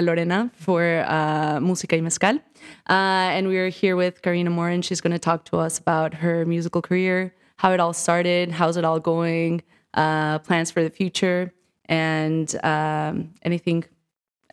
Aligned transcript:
Lorena 0.00 0.50
for 0.54 1.04
uh, 1.06 1.58
Música 1.60 1.96
y 1.96 2.00
Mezcal. 2.00 2.36
Uh, 2.88 3.34
and 3.34 3.48
we 3.48 3.58
are 3.58 3.68
here 3.68 3.96
with 3.96 4.22
Karina 4.22 4.50
Morin. 4.50 4.82
She's 4.82 5.00
going 5.00 5.12
to 5.12 5.18
talk 5.18 5.44
to 5.46 5.58
us 5.58 5.78
about 5.78 6.14
her 6.14 6.44
musical 6.44 6.82
career, 6.82 7.34
how 7.56 7.72
it 7.72 7.80
all 7.80 7.92
started, 7.92 8.50
how's 8.50 8.76
it 8.76 8.84
all 8.84 9.00
going, 9.00 9.62
uh, 9.94 10.38
plans 10.40 10.70
for 10.70 10.82
the 10.82 10.90
future, 10.90 11.52
and 11.86 12.54
um, 12.64 13.34
anything, 13.42 13.84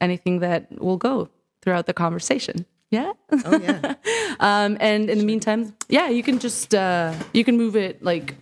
anything 0.02 0.40
that 0.40 0.68
will 0.80 0.98
go 0.98 1.30
throughout 1.62 1.86
the 1.86 1.94
conversation. 1.94 2.66
Yeah. 2.91 3.14
Oh 3.46 3.59
yeah. 3.59 3.96
um, 4.40 4.77
and 4.80 5.09
in 5.09 5.18
the 5.18 5.26
meantime, 5.26 5.76
yeah, 5.90 6.09
you 6.09 6.23
can 6.23 6.40
just 6.40 6.73
uh, 6.73 7.14
you 7.34 7.44
can 7.44 7.58
move 7.58 7.76
it 7.76 8.04
like 8.04 8.36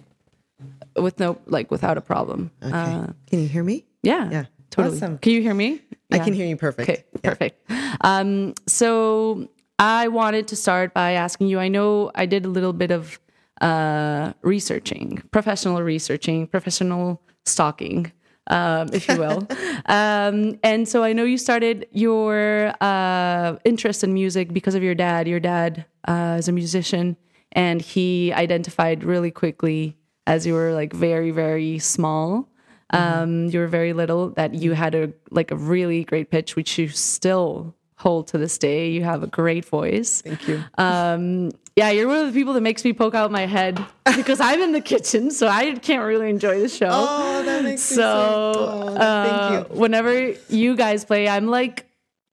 with 0.96 1.20
no 1.20 1.40
like 1.46 1.72
without 1.72 1.98
a 1.98 2.02
problem. 2.02 2.52
Okay. 2.62 2.72
Uh, 2.72 3.08
can 3.28 3.40
you 3.40 3.48
hear 3.48 3.64
me? 3.64 3.86
yeah. 4.04 4.30
Yeah. 4.30 4.46
Totally. 4.74 4.98
Awesome. 4.98 5.20
Can 5.20 5.34
you 5.34 5.42
hear 5.42 5.54
me? 5.54 5.82
I 6.12 6.18
can 6.20 6.34
hear 6.34 6.48
you 6.48 6.58
perfect. 6.58 6.90
Okay, 6.90 7.04
Yeah. 7.24 7.30
perfect. 7.30 7.72
Um, 8.02 8.56
so 8.68 9.48
I 9.78 10.08
wanted 10.08 10.48
to 10.48 10.56
start 10.56 10.94
by 10.96 11.12
asking 11.14 11.48
you. 11.48 11.60
I 11.60 11.68
know 11.68 12.10
I 12.16 12.26
did 12.26 12.46
a 12.46 12.50
little 12.50 12.74
bit 12.74 12.90
of 12.90 13.20
uh, 13.62 14.34
researching, 14.42 15.22
professional 15.32 15.82
researching, 15.84 16.48
professional 16.48 17.22
stalking, 17.46 18.12
um, 18.48 18.90
if 18.94 19.08
you 19.08 19.18
will. 19.18 19.48
um, 19.86 20.60
and 20.64 20.88
so 20.90 21.04
I 21.04 21.14
know 21.14 21.24
you 21.24 21.38
started 21.38 21.88
your 21.92 22.74
uh, 22.82 23.58
interest 23.64 24.04
in 24.04 24.12
music 24.14 24.54
because 24.54 24.74
of 24.74 24.82
your 24.82 24.96
dad. 24.96 25.28
Your 25.28 25.40
dad 25.40 25.86
uh, 26.08 26.38
is 26.40 26.48
a 26.48 26.52
musician, 26.52 27.16
and 27.52 27.80
he 27.80 28.34
identified 28.34 29.04
really 29.04 29.32
quickly 29.32 29.98
as 30.26 30.48
you 30.48 30.54
were 30.56 30.74
like 30.74 30.94
very, 30.94 31.30
very 31.32 31.78
small 31.80 32.50
um, 32.94 33.48
you 33.50 33.60
were 33.60 33.68
very 33.68 33.92
little 33.94 34.30
that 34.32 34.54
you 34.54 34.72
had 34.74 34.94
a 34.96 35.12
like 35.32 35.52
a 35.52 35.56
really 35.56 36.04
great 36.04 36.30
pitch 36.30 36.56
which 36.56 36.78
you 36.78 36.88
still 36.88 37.74
hold 37.98 38.28
to 38.28 38.38
this 38.38 38.58
day 38.58 38.90
you 38.92 39.04
have 39.04 39.24
a 39.24 39.28
great 39.28 39.66
voice 39.66 40.22
Thank 40.22 40.48
you. 40.48 40.64
um, 40.78 41.52
yeah 41.76 41.90
you're 41.90 42.08
one 42.08 42.20
of 42.20 42.28
the 42.34 42.38
people 42.40 42.54
that 42.54 42.62
makes 42.62 42.84
me 42.86 42.92
poke 42.94 43.16
out 43.16 43.32
my 43.32 43.46
head 43.46 43.84
because 44.16 44.40
i'm 44.40 44.62
in 44.62 44.74
the 44.74 44.82
kitchen 44.82 45.32
so 45.32 45.48
i 45.48 45.72
can't 45.74 46.04
really 46.06 46.30
enjoy 46.30 46.60
the 46.60 46.70
show 46.70 46.90
Oh, 46.92 47.44
that 47.44 47.64
makes 47.64 47.82
so 47.82 47.96
so. 47.96 48.54
Oh, 48.70 48.96
uh, 48.96 49.24
thank 49.26 49.70
you. 49.72 49.76
whenever 49.80 50.34
you 50.50 50.76
guys 50.76 51.06
play 51.06 51.28
i'm 51.30 51.48
like 51.48 51.86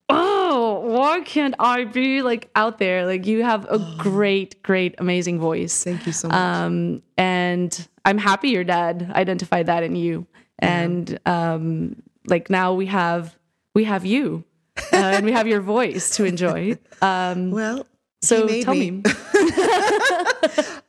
oh 0.09 0.79
why 0.85 1.21
can't 1.21 1.55
i 1.59 1.85
be 1.85 2.21
like 2.21 2.49
out 2.55 2.77
there 2.77 3.05
like 3.05 3.25
you 3.25 3.43
have 3.43 3.65
a 3.71 3.79
great 3.97 4.61
great 4.63 4.95
amazing 4.97 5.39
voice 5.39 5.83
Thank 5.83 6.05
you 6.05 6.11
so 6.11 6.27
much. 6.27 6.35
um, 6.37 7.01
and 7.17 7.87
I'm 8.03 8.17
happy 8.17 8.49
your 8.49 8.63
dad 8.63 9.11
identified 9.13 9.67
that 9.67 9.83
in 9.83 9.95
you. 9.95 10.25
And 10.61 11.19
um, 11.25 12.01
like 12.27 12.49
now 12.49 12.73
we 12.73 12.85
have 12.87 13.35
we 13.73 13.83
have 13.85 14.05
you, 14.05 14.43
uh, 14.93 14.95
and 14.95 15.25
we 15.25 15.31
have 15.31 15.47
your 15.47 15.61
voice 15.61 16.15
to 16.17 16.25
enjoy. 16.25 16.77
Um, 17.01 17.51
well, 17.51 17.85
so 18.21 18.47
tell 18.61 18.73
me. 18.75 18.91
me, 18.91 19.03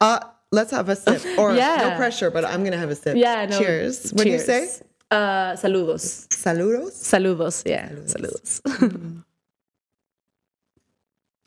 Uh, 0.01 0.19
let's 0.51 0.71
have 0.73 0.89
a 0.89 0.97
sip. 0.97 1.23
Or 1.39 1.55
Yeah. 1.55 1.77
no 1.91 1.97
pressure, 1.97 2.31
but 2.31 2.45
I'm 2.45 2.65
gonna 2.65 2.77
have 2.77 2.91
a 2.91 2.95
sip. 2.95 3.17
yeah, 3.17 3.47
no, 3.47 3.59
Cheers. 3.59 4.11
What 4.13 4.25
do 4.25 4.31
you 4.31 4.39
say? 4.39 4.69
Uh, 5.11 5.53
saludos, 5.57 6.27
Saludos. 6.29 6.93
saludos, 6.93 7.63
yeah, 7.67 7.89
saludos. 8.07 8.61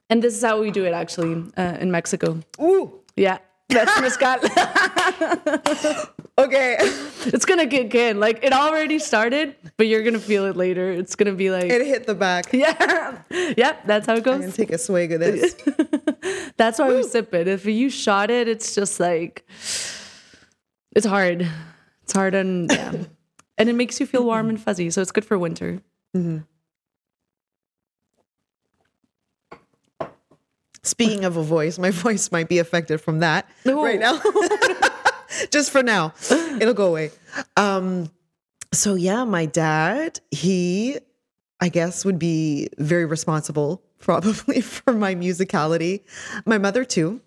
and 0.10 0.22
this 0.24 0.36
is 0.36 0.44
how 0.44 0.62
we 0.62 0.70
do 0.72 0.86
it 0.86 0.94
actually 0.94 1.44
uh, 1.58 1.78
in 1.80 1.90
Mexico. 1.92 2.40
Ooh. 2.62 3.02
Yeah, 3.16 3.40
that's 3.70 4.00
mezcal. 4.02 4.38
Okay. 6.38 6.76
it's 7.28 7.46
gonna 7.46 7.68
kick 7.68 7.96
in. 7.96 8.20
Like 8.20 8.44
it 8.44 8.52
already 8.52 9.00
started, 9.00 9.56
but 9.78 9.88
you're 9.88 10.04
gonna 10.04 10.20
feel 10.20 10.46
it 10.46 10.58
later. 10.58 10.92
It's 10.92 11.16
gonna 11.16 11.32
be 11.34 11.50
like 11.50 11.66
it 11.66 11.86
hit 11.86 12.06
the 12.06 12.16
back. 12.16 12.48
Yeah. 12.54 13.22
Yep, 13.32 13.86
that's 13.88 14.06
how 14.08 14.14
it 14.16 14.28
I'm 14.28 14.42
goes. 14.42 14.56
take 14.56 14.72
a 14.72 14.78
swig 14.78 15.12
of 15.14 15.20
this. 15.22 15.56
That's 16.58 16.80
why 16.80 16.94
we 16.94 17.04
sip 17.04 17.34
it. 17.34 17.48
If 17.50 17.66
you 17.66 17.90
shot 17.90 18.30
it, 18.32 18.48
it's 18.48 18.74
just 18.76 19.00
like 19.00 19.46
it's 20.96 21.06
hard. 21.06 21.48
It's 22.04 22.14
hard 22.14 22.34
and 22.34 22.72
yeah. 22.72 22.94
and 23.58 23.70
it 23.70 23.74
makes 23.74 24.00
you 24.00 24.06
feel 24.06 24.24
warm 24.24 24.48
and 24.50 24.60
fuzzy, 24.60 24.90
so 24.90 25.02
it's 25.02 25.12
good 25.12 25.26
for 25.26 25.38
winter. 25.38 25.82
Mm-hmm. 26.16 26.40
Speaking 30.84 31.26
of 31.26 31.36
a 31.36 31.44
voice, 31.44 31.78
my 31.80 31.90
voice 31.92 32.32
might 32.32 32.48
be 32.48 32.60
affected 32.60 33.00
from 33.02 33.20
that 33.20 33.50
No. 33.66 33.84
right 33.84 34.00
now. 34.00 34.20
Just 35.52 35.72
for 35.72 35.84
now. 35.84 36.14
It'll 36.60 36.74
go 36.74 36.88
away. 36.88 37.12
Um 37.58 38.10
so 38.74 38.96
yeah, 38.96 39.24
my 39.24 39.46
dad, 39.46 40.20
he 40.32 40.98
I 41.60 41.70
guess 41.70 42.04
would 42.06 42.20
be 42.20 42.70
very 42.78 43.06
responsible 43.06 43.82
probably 44.00 44.62
for 44.62 44.94
my 44.94 45.16
musicality. 45.16 46.02
My 46.46 46.58
mother 46.58 46.84
too. 46.86 47.22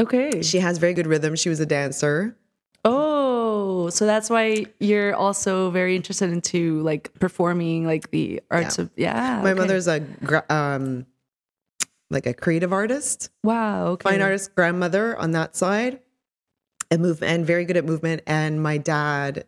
Okay. 0.00 0.42
She 0.42 0.58
has 0.58 0.78
very 0.78 0.94
good 0.94 1.06
rhythm. 1.06 1.36
She 1.36 1.48
was 1.48 1.60
a 1.60 1.66
dancer. 1.66 2.36
Oh, 2.84 3.88
so 3.90 4.04
that's 4.06 4.28
why 4.28 4.66
you're 4.80 5.14
also 5.14 5.70
very 5.70 5.96
interested 5.96 6.30
into 6.30 6.80
like 6.82 7.14
performing 7.18 7.86
like 7.86 8.10
the 8.10 8.40
arts 8.50 8.78
Yeah. 8.78 8.82
of 8.84 8.90
yeah. 8.96 9.40
My 9.42 9.52
okay. 9.52 9.60
mother's 9.60 9.86
a 9.88 10.02
um 10.52 11.06
like 12.10 12.26
a 12.26 12.34
creative 12.34 12.72
artist. 12.72 13.30
wow, 13.42 13.86
okay. 13.88 14.10
fine 14.10 14.22
artist 14.22 14.54
grandmother 14.54 15.16
on 15.18 15.30
that 15.32 15.56
side 15.56 16.00
and 16.94 17.02
move 17.02 17.22
and 17.22 17.44
very 17.44 17.64
good 17.64 17.76
at 17.76 17.84
movement. 17.84 18.22
And 18.26 18.62
my 18.62 18.78
dad 18.78 19.44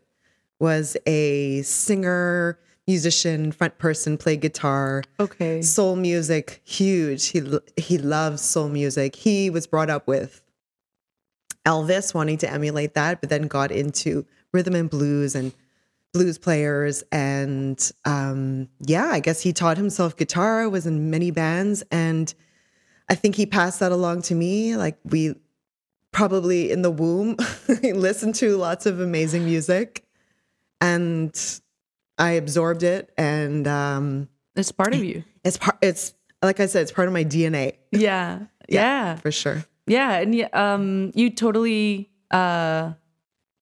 was 0.59 0.97
a 1.07 1.63
singer 1.63 2.59
musician 2.87 3.51
front 3.51 3.79
person 3.79 4.17
played 4.17 4.41
guitar 4.41 5.03
Okay. 5.19 5.61
soul 5.63 5.97
music 5.97 6.61
huge. 6.65 7.27
He 7.29 7.43
he 7.77 7.99
loves 7.99 8.43
soul 8.43 8.69
music. 8.69 9.17
He 9.17 9.51
was 9.51 9.67
brought 9.67 9.91
up 9.91 10.07
with 10.07 10.43
elvis 11.65 12.15
wanting 12.15 12.39
to 12.39 12.49
emulate 12.51 12.95
that 12.95 13.21
but 13.21 13.29
then 13.29 13.49
got 13.49 13.73
into 13.73 14.25
rhythm 14.53 14.75
and 14.77 14.89
blues 14.89 15.35
and 15.35 15.53
blues 16.13 16.39
players. 16.39 17.03
And 17.13 17.79
um 18.05 18.69
yeah 18.81 19.07
i 19.07 19.21
guess 19.21 19.41
he 19.41 19.53
taught 19.53 19.77
himself 19.77 20.17
guitar 20.17 20.69
was 20.69 20.87
in 20.87 21.11
many 21.11 21.31
bands. 21.31 21.83
And 21.91 22.33
i 23.09 23.15
think 23.15 23.35
he 23.35 23.47
passed 23.47 23.81
that 23.81 23.93
along 23.93 24.23
to 24.23 24.35
me. 24.35 24.77
Like 24.77 24.97
we 25.05 25.35
probably 26.17 26.71
in 26.71 26.81
the 26.81 26.91
womb 26.91 27.37
listened 27.83 28.35
to 28.35 28.57
lots 28.57 28.87
of 28.87 29.01
amazing 29.01 29.45
music 29.45 30.03
and 30.81 31.61
i 32.19 32.31
absorbed 32.33 32.83
it 32.83 33.13
and 33.19 33.69
um 33.69 34.27
It's 34.57 34.73
part 34.73 34.95
of 34.95 35.05
you. 35.05 35.25
it's 35.45 35.59
part 35.59 35.77
it's 35.83 36.15
like 36.43 36.59
i 36.59 36.65
said 36.67 36.83
it's 36.83 36.93
part 36.93 37.07
of 37.09 37.13
my 37.13 37.25
dna 37.25 37.77
Yeah. 37.93 38.47
Yeah. 38.69 39.17
for 39.17 39.31
sure 39.31 39.65
Yeah, 39.87 40.19
and 40.19 40.35
yeah, 40.35 40.49
um, 40.53 41.13
you 41.15 41.31
totally 41.31 42.11
uh, 42.33 42.93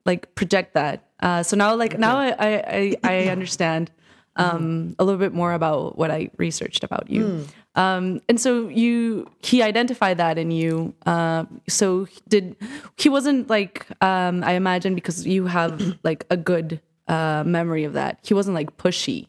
like 0.06 0.34
project 0.34 0.72
that. 0.72 1.04
Uh, 1.20 1.42
so 1.42 1.52
now, 1.56 1.74
like 1.76 1.98
now, 1.98 2.16
I 2.16 2.28
I, 2.38 2.50
I, 2.78 2.96
I 3.04 3.16
understand 3.36 3.90
um, 4.36 4.96
a 4.98 5.04
little 5.04 5.20
bit 5.20 5.34
more 5.34 5.52
about 5.52 5.98
what 6.00 6.10
I 6.10 6.30
researched 6.38 6.82
about 6.82 7.10
you. 7.10 7.44
Um, 7.76 8.20
and 8.28 8.40
so 8.40 8.68
you 8.68 9.28
he 9.40 9.62
identified 9.62 10.18
that 10.18 10.38
in 10.38 10.50
you. 10.50 10.94
Uh, 11.06 11.44
so 11.68 12.06
did 12.28 12.56
he 12.96 13.08
wasn't 13.08 13.50
like 13.50 13.86
um, 14.00 14.44
I 14.44 14.52
imagine 14.52 14.94
because 14.94 15.26
you 15.26 15.46
have 15.46 15.80
like 16.04 16.24
a 16.30 16.36
good 16.36 16.80
uh, 17.08 17.42
memory 17.44 17.84
of 17.84 17.94
that. 17.94 18.18
He 18.22 18.32
wasn't 18.34 18.54
like 18.54 18.76
pushy. 18.76 19.26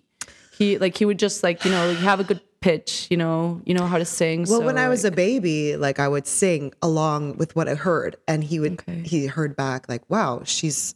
He 0.57 0.77
like 0.77 0.95
he 0.97 1.05
would 1.05 1.19
just 1.19 1.41
like 1.43 1.65
you 1.65 1.71
know 1.71 1.89
you 1.89 1.97
have 1.97 2.19
a 2.19 2.23
good 2.23 2.41
pitch. 2.61 3.07
You 3.09 3.17
know 3.17 3.61
you 3.65 3.73
know 3.73 3.85
how 3.87 3.97
to 3.97 4.05
sing. 4.05 4.39
well 4.49 4.59
so, 4.59 4.65
when 4.65 4.77
i 4.77 4.89
was 4.89 5.03
like- 5.03 5.13
a 5.13 5.15
baby 5.15 5.75
like 5.77 5.99
i 5.99 6.07
would 6.07 6.25
sing 6.25 6.73
along 6.81 7.37
with 7.37 7.55
what 7.55 7.67
i 7.69 7.75
heard 7.75 8.15
and 8.27 8.43
he 8.43 8.59
would 8.59 8.79
Okay. 8.79 9.01
he 9.03 9.27
heard 9.27 9.55
back 9.55 9.87
like 9.87 10.01
wow 10.09 10.41
she's 10.45 10.95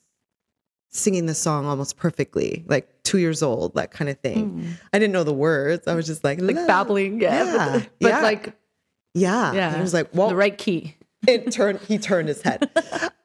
singing 0.90 1.28
the 1.28 1.36
song 1.36 1.68
almost 1.68 1.96
perfectly 1.96 2.64
like 2.68 2.88
two 3.10 3.18
years 3.18 3.42
old 3.42 3.74
that 3.74 3.90
kind 3.90 4.08
of 4.08 4.20
thing 4.20 4.78
i 4.94 5.00
didn't 5.00 5.12
know 5.12 5.24
the 5.24 5.34
words 5.34 5.88
i 5.88 5.96
was 5.96 6.06
just 6.06 6.24
like 6.24 6.40
like 6.40 6.56
"La." 6.56 6.68
babbling, 6.68 7.20
yeah, 7.20 7.44
yeah, 7.44 7.72
but, 7.74 7.90
but 8.02 8.08
yeah. 8.10 8.22
like 8.22 8.54
yeah 9.16 9.54
yeah, 9.54 9.76
i 9.76 9.82
was 9.82 9.96
like 9.96 10.08
well 10.14 10.30
the 10.30 10.36
right 10.36 10.60
key. 10.60 10.96
it 11.28 11.52
turned 11.52 11.80
he 11.82 11.98
turned 11.98 12.28
his 12.28 12.44
head 12.44 12.70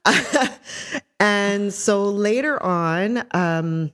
and 1.21 1.71
so 1.73 2.05
later 2.11 2.61
on 2.63 3.23
um 3.33 3.93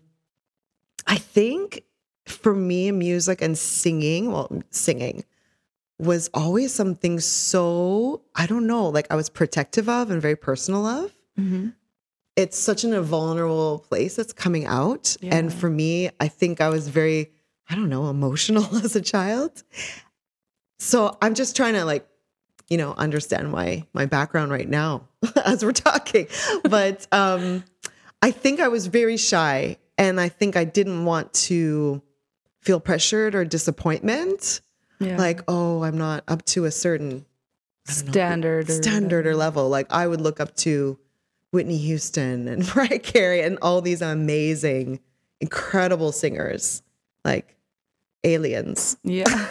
i 1.08 1.16
think 1.16 1.82
for 2.26 2.54
me 2.54 2.93
music 2.93 3.43
and 3.43 3.58
singing 3.58 4.31
well 4.31 4.48
singing 4.70 5.25
was 5.98 6.31
always 6.32 6.72
something 6.72 7.19
so 7.19 8.22
i 8.36 8.46
don't 8.46 8.66
know 8.69 8.88
like 8.88 9.08
i 9.10 9.16
was 9.16 9.28
protective 9.28 9.88
of 9.88 10.08
and 10.08 10.22
very 10.22 10.36
personal 10.36 10.86
of 10.86 11.12
Mm-hmm. 11.38 11.69
It's 12.40 12.58
such 12.58 12.84
an 12.84 13.00
vulnerable 13.02 13.81
place 13.88 14.16
that's 14.16 14.32
coming 14.32 14.66
out 14.66 15.16
and 15.22 15.52
for 15.52 15.70
me 15.70 16.10
i 16.20 16.28
think 16.28 16.60
i 16.60 16.69
was 16.69 16.88
very 16.88 17.31
i 17.69 17.75
don't 17.75 17.88
know 17.88 18.08
emotional 18.08 18.64
as 18.84 18.96
a 18.96 19.00
child 19.00 19.62
so 20.78 21.16
i'm 21.22 21.34
just 21.34 21.54
trying 21.56 21.75
to 21.75 21.84
like 21.84 22.06
you 22.69 22.76
know 22.76 22.92
understand 22.94 23.50
my 23.50 23.84
my 23.92 24.06
background 24.06 24.50
right 24.50 24.69
now 24.69 25.06
as 25.44 25.64
we're 25.64 25.72
talking 25.72 26.26
but 26.64 27.06
um 27.12 27.64
i 28.22 28.31
think 28.31 28.60
i 28.60 28.69
was 28.69 28.86
very 28.86 29.16
shy 29.16 29.76
and 29.98 30.20
i 30.20 30.28
think 30.28 30.56
i 30.56 30.64
didn't 30.64 31.04
want 31.04 31.32
to 31.32 32.02
feel 32.60 32.81
pressured 32.81 33.34
or 33.34 33.44
disappointment. 33.44 34.60
Yeah. 34.98 35.16
Like, 35.16 35.40
oh, 35.48 35.82
I'm 35.82 35.98
not 35.98 36.25
up 36.28 36.44
to 36.46 36.66
a 36.66 36.70
certain 36.70 37.25
standard 37.86 38.69
or 38.69 38.72
standard 38.72 39.26
or 39.26 39.34
level. 39.34 39.69
Like 39.69 39.90
I 39.90 40.06
would 40.06 40.20
look 40.20 40.40
up 40.40 40.54
to 40.56 40.98
Whitney 41.52 41.79
Houston 41.79 42.49
and 42.49 42.67
Mariah 42.75 42.99
Carey 42.99 43.43
and 43.43 43.58
all 43.62 43.81
these 43.81 44.02
amazing, 44.02 45.00
incredible 45.41 46.12
singers, 46.12 46.82
like 47.25 47.56
aliens. 48.25 48.97
Yeah. 49.02 49.49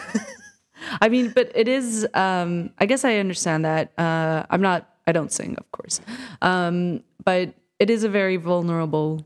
I 1.01 1.09
mean, 1.09 1.31
but 1.35 1.51
it 1.55 1.67
is 1.67 2.07
um 2.13 2.71
I 2.77 2.85
guess 2.85 3.03
I 3.03 3.15
understand 3.17 3.65
that. 3.65 3.91
Uh 3.97 4.45
I'm 4.49 4.61
not 4.61 4.89
I 5.07 5.11
don't 5.11 5.31
sing, 5.31 5.55
of 5.57 5.71
course. 5.71 5.99
Um 6.41 7.03
but 7.23 7.53
it 7.79 7.89
is 7.89 8.03
a 8.03 8.09
very 8.09 8.37
vulnerable 8.37 9.25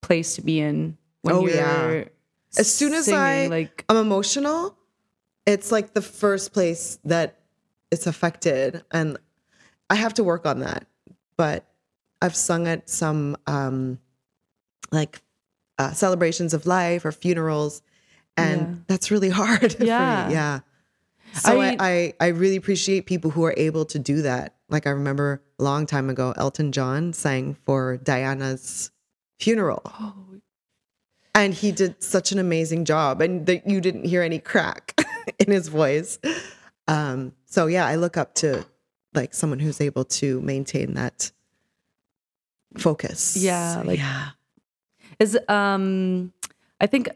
place 0.00 0.34
to 0.36 0.42
be 0.42 0.60
in 0.60 0.96
when 1.22 1.34
Oh, 1.34 1.46
you're 1.46 1.56
yeah. 1.56 2.04
As 2.58 2.72
soon 2.72 2.92
as 2.92 3.06
singing, 3.06 3.20
I 3.20 3.46
like 3.46 3.84
I'm 3.88 3.96
emotional, 3.96 4.76
it's 5.46 5.72
like 5.72 5.94
the 5.94 6.02
first 6.02 6.52
place 6.52 6.98
that 7.04 7.38
it's 7.90 8.06
affected, 8.06 8.84
and 8.90 9.16
I 9.90 9.94
have 9.96 10.14
to 10.14 10.24
work 10.24 10.46
on 10.46 10.60
that. 10.60 10.86
But 11.36 11.64
I've 12.22 12.36
sung 12.36 12.66
at 12.68 12.88
some 12.88 13.36
um, 13.46 13.98
like 14.90 15.20
uh, 15.78 15.92
celebrations 15.92 16.54
of 16.54 16.66
life 16.66 17.04
or 17.04 17.12
funerals, 17.12 17.82
and 18.36 18.60
Yeah. 18.60 18.74
that's 18.86 19.10
really 19.10 19.30
hard. 19.40 19.72
for 19.74 19.82
me. 19.82 19.88
Yeah. 19.88 20.30
yeah. 20.30 20.60
So 21.34 21.60
I, 21.60 21.68
I- 21.68 21.76
I 21.80 22.14
I 22.20 22.26
really 22.28 22.56
appreciate 22.56 23.06
people 23.06 23.30
who 23.30 23.44
are 23.44 23.54
able 23.56 23.84
to 23.86 23.98
do 23.98 24.22
that. 24.22 24.54
Like 24.68 24.86
I 24.86 24.90
remember 24.90 25.42
a 25.58 25.62
long 25.64 25.86
time 25.86 26.08
ago, 26.10 26.32
Elton 26.36 26.72
John 26.72 27.12
sang 27.12 27.56
for 27.66 27.96
Diana's 27.98 28.90
funeral. 29.38 29.82
oh, 29.86 30.14
and 31.34 31.54
he 31.54 31.72
did 31.72 32.02
such 32.02 32.30
an 32.32 32.38
amazing 32.38 32.84
job 32.84 33.22
and 33.22 33.46
that 33.46 33.66
you 33.66 33.80
didn't 33.80 34.04
hear 34.04 34.22
any 34.22 34.38
crack 34.38 34.94
in 35.38 35.50
his 35.50 35.68
voice 35.68 36.18
um 36.88 37.32
so 37.46 37.66
yeah 37.66 37.86
i 37.86 37.94
look 37.94 38.16
up 38.18 38.34
to 38.34 38.62
like 39.14 39.32
someone 39.32 39.58
who's 39.58 39.80
able 39.80 40.04
to 40.04 40.40
maintain 40.42 40.92
that 40.94 41.32
focus. 42.78 43.36
Yeah, 43.36 43.82
like- 43.84 43.98
yeah. 43.98 44.30
is 45.18 45.38
um 45.48 46.32
i 46.80 46.86
think 46.86 47.08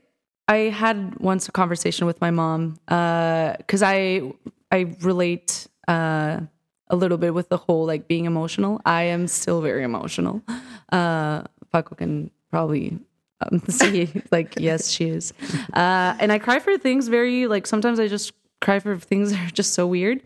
i 0.48 0.56
had 0.70 1.16
once 1.18 1.48
a 1.48 1.52
conversation 1.52 2.06
with 2.06 2.20
my 2.20 2.30
mom 2.30 2.76
uh 2.88 3.54
because 3.58 3.82
i 3.82 4.20
i 4.70 4.94
relate 5.02 5.66
uh 5.88 6.40
a 6.88 6.94
little 6.96 7.18
bit 7.18 7.34
with 7.34 7.48
the 7.48 7.56
whole 7.56 7.84
like 7.84 8.06
being 8.06 8.26
emotional. 8.26 8.80
I 8.86 9.02
am 9.10 9.26
still 9.26 9.60
very 9.60 9.82
emotional. 9.82 10.40
Uh 10.92 11.42
paco 11.72 11.96
can 11.96 12.30
probably 12.50 12.96
um, 13.40 13.60
see 13.68 14.08
like 14.30 14.54
yes 14.58 14.88
she 14.88 15.08
is. 15.08 15.32
Uh 15.72 16.14
and 16.20 16.30
i 16.32 16.38
cry 16.38 16.60
for 16.60 16.78
things 16.78 17.08
very 17.08 17.46
like 17.48 17.66
sometimes 17.66 17.98
i 17.98 18.06
just 18.06 18.32
cry 18.60 18.78
for 18.78 18.96
things 18.98 19.30
that 19.32 19.48
are 19.48 19.50
just 19.50 19.72
so 19.74 19.84
weird. 19.86 20.20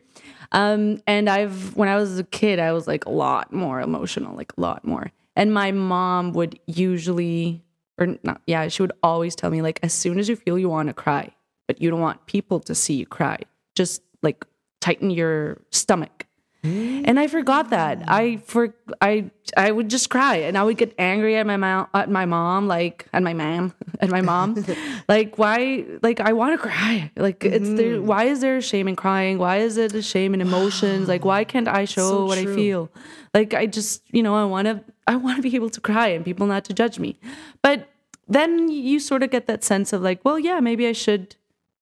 Um 0.53 1.01
and 1.07 1.31
i've 1.31 1.75
when 1.77 1.89
i 1.89 1.97
was 1.97 2.19
a 2.19 2.25
kid 2.25 2.59
i 2.59 2.73
was 2.73 2.87
like 2.87 3.07
a 3.07 3.11
lot 3.11 3.53
more 3.55 3.81
emotional 3.81 4.37
like 4.37 4.53
a 4.59 4.61
lot 4.61 4.85
more 4.85 5.11
and 5.37 5.53
my 5.53 5.73
mom 5.73 6.33
would 6.33 6.59
usually 6.67 7.65
or 7.99 8.19
not 8.23 8.41
yeah 8.47 8.69
she 8.69 8.83
would 8.83 8.93
always 9.03 9.35
tell 9.35 9.51
me 9.51 9.63
like 9.63 9.79
as 9.83 9.93
soon 9.93 10.19
as 10.19 10.29
you 10.29 10.37
feel 10.37 10.59
you 10.59 10.69
want 10.69 10.89
to 10.89 10.95
cry 10.95 11.31
but 11.69 11.81
you 11.81 11.91
don't 11.91 12.01
want 12.01 12.25
people 12.27 12.61
to 12.61 12.75
see 12.75 12.95
you 12.95 13.07
cry 13.07 13.39
just 13.75 14.03
like 14.23 14.45
tighten 14.81 15.11
your 15.11 15.61
stomach 15.71 16.27
and 16.63 17.19
I 17.19 17.27
forgot 17.27 17.71
that. 17.71 18.03
I 18.07 18.37
for 18.45 18.75
I 19.01 19.31
I 19.57 19.71
would 19.71 19.89
just 19.89 20.11
cry 20.11 20.37
and 20.37 20.59
I 20.59 20.63
would 20.63 20.77
get 20.77 20.95
angry 20.99 21.37
at 21.37 21.47
my 21.47 21.57
mom 21.57 21.89
at 21.95 22.11
my 22.11 22.27
mom 22.27 22.69
like 22.69 23.07
at 23.15 23.23
my 23.23 23.33
mom 23.33 23.73
at 24.01 24.11
my 24.11 24.21
mom. 24.21 24.65
Like 25.09 25.39
why 25.39 25.87
like 26.03 26.21
I 26.21 26.33
want 26.35 26.61
to 26.61 26.69
cry. 26.69 27.11
Like 27.17 27.45
it's 27.45 27.69
there 27.69 27.97
mm-hmm. 27.97 28.07
why 28.07 28.25
is 28.25 28.41
there 28.41 28.61
shame 28.61 28.89
in 28.89 28.97
crying? 28.97 29.39
Why 29.39 29.59
is 29.59 29.77
it 29.77 29.95
a 29.95 30.03
shame 30.03 30.35
in 30.35 30.41
emotions? 30.41 31.09
Like 31.09 31.25
why 31.25 31.45
can't 31.45 31.69
I 31.69 31.85
show 31.87 32.09
So 32.09 32.25
what 32.27 32.39
I 32.39 32.45
feel? 32.45 32.91
Like 33.33 33.55
I 33.55 33.67
just 33.67 34.03
you 34.13 34.23
know 34.23 34.35
I 34.35 34.45
want 34.45 34.67
to 34.67 34.85
I 35.07 35.17
want 35.17 35.37
to 35.37 35.43
be 35.43 35.55
able 35.57 35.71
to 35.71 35.81
cry 35.81 36.09
and 36.09 36.25
people 36.25 36.47
not 36.47 36.65
to 36.67 36.75
judge 36.75 36.99
me. 36.99 37.19
But 37.63 37.89
then 38.29 38.69
you 38.69 39.01
sort 39.01 39.23
of 39.23 39.31
get 39.31 39.47
that 39.47 39.65
sense 39.65 39.93
of 39.93 40.03
like 40.03 40.21
well 40.25 40.39
yeah 40.39 40.61
maybe 40.61 40.87
I 40.87 40.93
should 40.93 41.37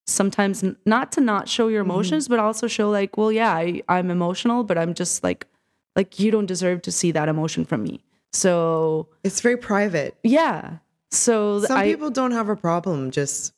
sometimes 0.09 0.65
not 0.87 1.13
to 1.13 1.21
not 1.21 1.49
show 1.49 1.69
your 1.69 1.83
mm-hmm. 1.83 1.91
emotions 1.91 2.29
but 2.29 2.39
also 2.39 2.67
show 2.67 2.89
like 2.91 3.17
well 3.17 3.31
yeah 3.31 3.53
I, 3.53 3.83
i'm 3.89 4.11
emotional 4.11 4.65
but 4.65 4.79
i'm 4.79 4.95
just 4.95 5.23
like 5.23 5.47
like 5.99 6.21
you 6.21 6.31
don't 6.31 6.47
deserve 6.47 6.81
to 6.83 6.93
see 6.93 7.11
that 7.11 7.29
emotion 7.29 7.65
from 7.65 7.83
me. 7.83 8.05
So 8.33 9.09
it's 9.25 9.41
very 9.41 9.57
private. 9.57 10.17
Yeah. 10.23 10.79
So 11.11 11.61
some 11.65 11.77
I, 11.77 11.85
people 11.87 12.11
don't 12.11 12.31
have 12.31 12.49
a 12.49 12.55
problem 12.55 13.11
just 13.11 13.53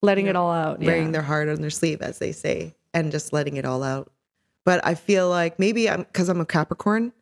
letting 0.00 0.26
it 0.26 0.36
all 0.36 0.52
out 0.52 0.78
wearing 0.78 1.06
yeah. 1.06 1.10
their 1.10 1.22
heart 1.22 1.48
on 1.48 1.60
their 1.60 1.70
sleeve 1.70 2.00
as 2.00 2.20
they 2.20 2.30
say 2.30 2.76
and 2.94 3.10
just 3.10 3.32
letting 3.32 3.56
it 3.56 3.64
all 3.64 3.82
out. 3.82 4.12
But 4.64 4.86
i 4.86 4.94
feel 4.94 5.28
like 5.28 5.58
maybe 5.58 5.90
i'm 5.90 6.02
because 6.02 6.28
i'm 6.28 6.40
a 6.40 6.46
capricorn. 6.46 7.12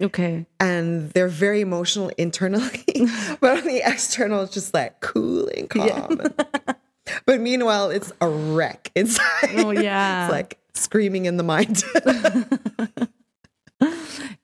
Okay. 0.00 0.46
And 0.60 1.10
they're 1.10 1.26
very 1.26 1.60
emotional 1.60 2.10
internally, 2.18 2.84
but 3.40 3.58
on 3.58 3.64
the 3.64 3.82
external, 3.84 4.42
it's 4.42 4.52
just 4.52 4.72
like 4.74 5.00
cool 5.00 5.48
and 5.56 5.68
calm. 5.68 6.20
but 7.26 7.40
meanwhile, 7.40 7.90
it's 7.90 8.12
a 8.20 8.28
wreck 8.28 8.90
inside. 8.96 9.24
oh 9.56 9.70
yeah 9.70 10.26
it's 10.26 10.32
like 10.32 10.58
screaming 10.74 11.26
in 11.26 11.36
the 11.36 11.42
mind. 11.42 11.82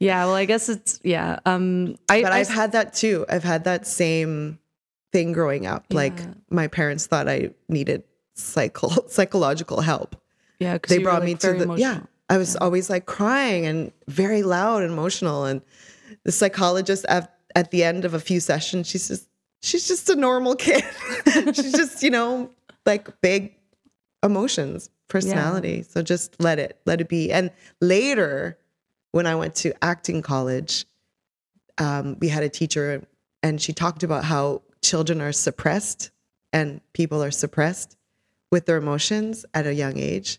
yeah 0.00 0.24
well 0.26 0.34
i 0.34 0.44
guess 0.44 0.68
it's 0.68 1.00
yeah 1.02 1.38
um 1.46 1.96
i 2.08 2.22
but 2.22 2.32
I 2.32 2.40
I've 2.40 2.48
had 2.48 2.72
that 2.72 2.94
too. 2.94 3.24
I've 3.28 3.44
had 3.44 3.64
that 3.64 3.86
same 3.86 4.58
thing 5.14 5.32
growing 5.32 5.64
up. 5.66 5.86
Like 5.90 6.18
my 6.50 6.66
parents 6.66 7.06
thought 7.06 7.28
I 7.28 7.50
needed 7.68 8.02
psycho 8.34 8.88
psychological 9.08 9.80
help. 9.80 10.16
yeah 10.58 10.78
They 10.88 10.98
brought 10.98 11.20
like, 11.22 11.26
me 11.26 11.34
to 11.36 11.52
the 11.54 11.74
yeah. 11.74 12.00
I 12.28 12.36
was 12.36 12.56
always 12.56 12.90
like 12.90 13.06
crying 13.06 13.64
and 13.66 13.92
very 14.08 14.42
loud 14.42 14.82
and 14.82 14.90
emotional. 14.92 15.44
And 15.44 15.62
the 16.24 16.32
psychologist 16.32 17.04
at, 17.08 17.38
at 17.54 17.70
the 17.70 17.84
end 17.84 18.04
of 18.04 18.14
a 18.14 18.18
few 18.18 18.40
sessions, 18.40 18.88
she 18.88 18.98
says, 18.98 19.28
she's 19.64 19.88
just 19.88 20.08
a 20.10 20.16
normal 20.16 20.54
kid. 20.54 20.84
she's 21.54 21.72
just, 21.72 22.02
you 22.02 22.10
know, 22.10 22.50
like 22.86 23.20
big 23.20 23.54
emotions, 24.22 24.90
personality. 25.08 25.82
So 25.82 26.02
just 26.02 26.40
let 26.40 26.58
it, 26.58 26.78
let 26.86 27.00
it 27.00 27.08
be. 27.08 27.32
And 27.32 27.50
later, 27.80 28.58
when 29.12 29.26
I 29.26 29.34
went 29.34 29.54
to 29.56 29.72
acting 29.84 30.22
college, 30.22 30.84
um, 31.78 32.16
we 32.20 32.28
had 32.28 32.42
a 32.42 32.48
teacher 32.48 33.06
and 33.42 33.60
she 33.60 33.72
talked 33.72 34.02
about 34.02 34.24
how 34.24 34.62
children 34.82 35.20
are 35.20 35.32
suppressed 35.32 36.10
and 36.52 36.80
people 36.92 37.22
are 37.22 37.30
suppressed 37.30 37.96
with 38.50 38.66
their 38.66 38.76
emotions 38.76 39.44
at 39.54 39.66
a 39.66 39.74
young 39.74 39.98
age. 39.98 40.38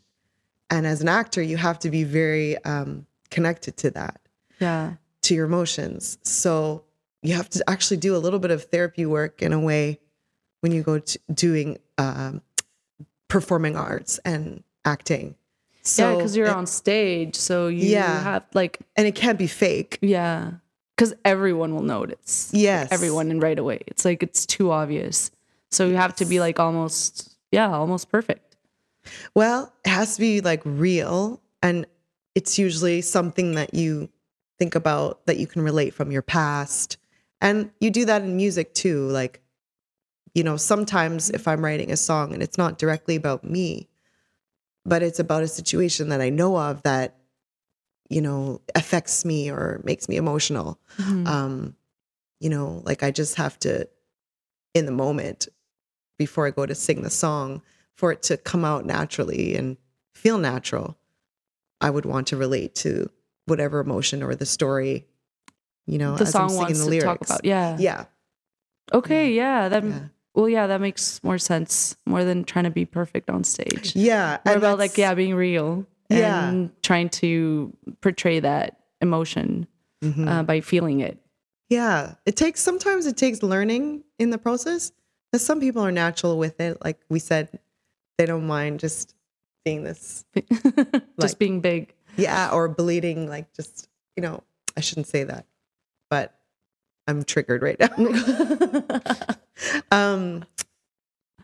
And 0.69 0.87
as 0.87 1.01
an 1.01 1.09
actor, 1.09 1.41
you 1.41 1.57
have 1.57 1.79
to 1.79 1.89
be 1.89 2.03
very 2.03 2.57
um, 2.63 3.05
connected 3.29 3.77
to 3.77 3.91
that, 3.91 4.19
yeah 4.59 4.93
to 5.25 5.33
your 5.33 5.45
emotions. 5.45 6.19
So 6.21 6.83
you 7.27 7.35
have 7.35 7.49
to 7.51 7.63
actually 7.69 7.97
do 7.97 8.15
a 8.15 8.19
little 8.19 8.39
bit 8.39 8.51
of 8.51 8.63
therapy 8.65 9.05
work 9.05 9.41
in 9.41 9.53
a 9.53 9.59
way 9.59 9.99
when 10.61 10.71
you 10.71 10.81
go 10.83 10.99
to 10.99 11.19
doing 11.33 11.77
um, 11.97 12.41
performing 13.27 13.75
arts 13.75 14.19
and 14.25 14.63
acting. 14.83 15.35
So 15.83 16.09
yeah 16.11 16.15
because 16.15 16.35
you're 16.35 16.47
it- 16.47 16.53
on 16.55 16.65
stage 16.65 17.35
so 17.35 17.67
you 17.67 17.89
Yeah. 17.89 18.23
have 18.23 18.45
like 18.53 18.79
and 18.95 19.05
it 19.07 19.15
can't 19.15 19.37
be 19.37 19.47
fake. 19.47 19.99
yeah 20.01 20.51
because 20.95 21.13
everyone 21.25 21.75
will 21.75 21.83
notice 21.83 22.49
Yes. 22.53 22.87
everyone 22.91 23.29
and 23.29 23.41
right 23.41 23.59
away. 23.59 23.81
It's 23.87 24.05
like 24.05 24.23
it's 24.23 24.45
too 24.45 24.71
obvious. 24.71 25.29
So 25.71 25.87
you 25.87 25.95
have 25.97 26.15
to 26.17 26.25
be 26.25 26.39
like 26.39 26.59
almost 26.59 27.35
yeah, 27.51 27.69
almost 27.71 28.09
perfect. 28.09 28.55
Well, 29.35 29.71
it 29.85 29.89
has 29.89 30.15
to 30.15 30.19
be 30.21 30.41
like 30.41 30.61
real. 30.65 31.41
And 31.61 31.85
it's 32.33 32.57
usually 32.57 33.01
something 33.01 33.53
that 33.55 33.73
you 33.73 34.09
think 34.57 34.73
about 34.75 35.25
that 35.27 35.37
you 35.37 35.47
can 35.47 35.61
relate 35.61 35.93
from 35.93 36.11
your 36.11 36.21
past. 36.21 36.97
And 37.45 37.69
you 37.79 37.91
do 37.91 38.05
that 38.05 38.23
in 38.23 38.35
music 38.35 38.73
too. 38.73 39.07
Like, 39.07 39.41
you 40.33 40.43
know, 40.43 40.57
sometimes 40.57 41.29
if 41.29 41.47
I'm 41.47 41.63
writing 41.63 41.91
a 41.91 41.97
song 41.97 42.33
and 42.33 42.41
it's 42.41 42.57
not 42.57 42.79
directly 42.79 43.15
about 43.15 43.43
me, 43.43 43.87
but 44.83 45.03
it's 45.03 45.19
about 45.19 45.43
a 45.43 45.47
situation 45.47 46.09
that 46.09 46.21
I 46.21 46.29
know 46.29 46.57
of 46.57 46.81
that, 46.83 47.15
you 48.09 48.19
know, 48.19 48.61
affects 48.73 49.23
me 49.23 49.51
or 49.51 49.79
makes 49.83 50.09
me 50.09 50.15
emotional. 50.15 50.79
Um, 51.27 51.75
you 52.39 52.49
know, 52.49 52.81
like 52.83 53.03
I 53.03 53.11
just 53.11 53.35
have 53.35 53.59
to, 53.59 53.87
in 54.73 54.87
the 54.87 54.91
moment, 54.91 55.47
before 56.17 56.47
I 56.47 56.51
go 56.51 56.65
to 56.65 56.75
sing 56.75 57.03
the 57.03 57.09
song, 57.09 57.61
for 57.93 58.11
it 58.11 58.23
to 58.23 58.37
come 58.37 58.65
out 58.65 58.85
naturally 58.85 59.55
and 59.55 59.77
feel 60.13 60.37
natural, 60.37 60.97
I 61.79 61.89
would 61.91 62.05
want 62.05 62.27
to 62.27 62.37
relate 62.37 62.73
to 62.75 63.09
whatever 63.45 63.79
emotion 63.79 64.23
or 64.23 64.33
the 64.33 64.45
story, 64.45 65.05
you 65.87 65.97
know, 65.97 66.15
the 66.15 66.25
song 66.25 66.55
wants 66.55 66.79
singing 66.79 66.99
to 66.99 67.05
talk 67.05 67.21
about. 67.21 67.45
Yeah. 67.45 67.77
Yeah. 67.79 68.05
Okay, 68.93 69.33
yeah. 69.33 69.69
That 69.69 69.83
Yeah. 69.83 69.99
well, 70.33 70.49
yeah, 70.49 70.67
that 70.67 70.81
makes 70.81 71.23
more 71.23 71.37
sense 71.37 71.95
more 72.05 72.23
than 72.23 72.43
trying 72.43 72.65
to 72.65 72.71
be 72.71 72.85
perfect 72.85 73.29
on 73.29 73.43
stage. 73.43 73.95
Yeah. 73.95 74.39
More 74.45 74.55
about 74.57 74.77
like 74.79 74.97
yeah, 74.97 75.13
being 75.13 75.35
real 75.35 75.85
Yeah. 76.09 76.47
and 76.49 76.69
trying 76.83 77.09
to 77.21 77.75
portray 78.01 78.39
that 78.39 78.79
emotion 79.01 79.67
Mhm. 80.03 80.27
uh, 80.27 80.43
by 80.43 80.61
feeling 80.61 80.99
it. 80.99 81.17
Yeah. 81.69 82.15
It 82.25 82.35
takes 82.35 82.61
sometimes 82.61 83.05
it 83.05 83.17
takes 83.17 83.41
learning 83.43 84.03
in 84.19 84.29
the 84.29 84.37
process. 84.37 84.91
Because 85.31 85.43
some 85.45 85.59
people 85.59 85.81
are 85.83 85.91
natural 85.91 86.37
with 86.37 86.59
it. 86.61 86.77
Like 86.83 86.99
we 87.09 87.17
said, 87.19 87.59
they 88.17 88.25
don't 88.27 88.45
mind 88.45 88.79
just 88.79 89.15
being 89.65 89.83
this, 89.83 90.23
just 90.35 91.03
Like- 91.17 91.39
being 91.39 91.59
big. 91.61 91.93
yeah, 92.15 92.51
or 92.51 92.67
bleeding. 92.69 93.27
Like 93.27 93.51
just, 93.53 93.89
you 94.15 94.21
know, 94.21 94.43
I 94.77 94.81
shouldn't 94.81 95.07
say 95.07 95.23
that, 95.23 95.45
but 96.15 96.33
I'm 97.07 97.23
triggered 97.25 97.61
right 97.61 97.77
now. 97.77 99.35
um, 99.91 100.45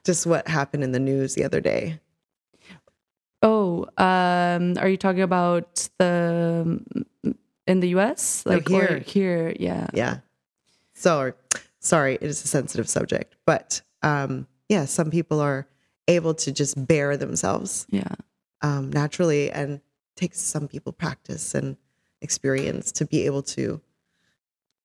just 0.05 0.25
what 0.25 0.47
happened 0.47 0.83
in 0.83 0.93
the 0.93 0.99
news 0.99 1.35
the 1.35 1.43
other 1.43 1.59
day. 1.59 1.99
Oh, 3.43 3.85
um, 3.97 4.77
are 4.77 4.87
you 4.87 4.97
talking 4.97 5.23
about 5.23 5.89
the 5.97 6.79
in 7.67 7.79
the 7.81 7.89
U.S. 7.89 8.43
No, 8.45 8.53
Like 8.53 8.69
or 8.71 8.73
here. 8.87 8.99
here, 8.99 9.53
yeah. 9.59 9.87
Yeah. 9.93 10.17
So 10.93 11.33
sorry, 11.79 12.15
it 12.15 12.23
is 12.23 12.43
a 12.43 12.47
sensitive 12.47 12.87
subject, 12.87 13.35
but 13.45 13.81
um, 14.03 14.47
yeah, 14.69 14.85
some 14.85 15.11
people 15.11 15.39
are 15.41 15.67
able 16.07 16.33
to 16.35 16.51
just 16.51 16.87
bare 16.87 17.17
themselves 17.17 17.87
Yeah. 17.89 18.13
um, 18.61 18.89
naturally, 18.91 19.51
and 19.51 19.81
takes 20.15 20.39
some 20.39 20.67
people 20.67 20.93
practice 20.93 21.55
and 21.55 21.77
experience 22.21 22.91
to 22.93 23.05
be 23.05 23.25
able 23.25 23.41
to 23.43 23.81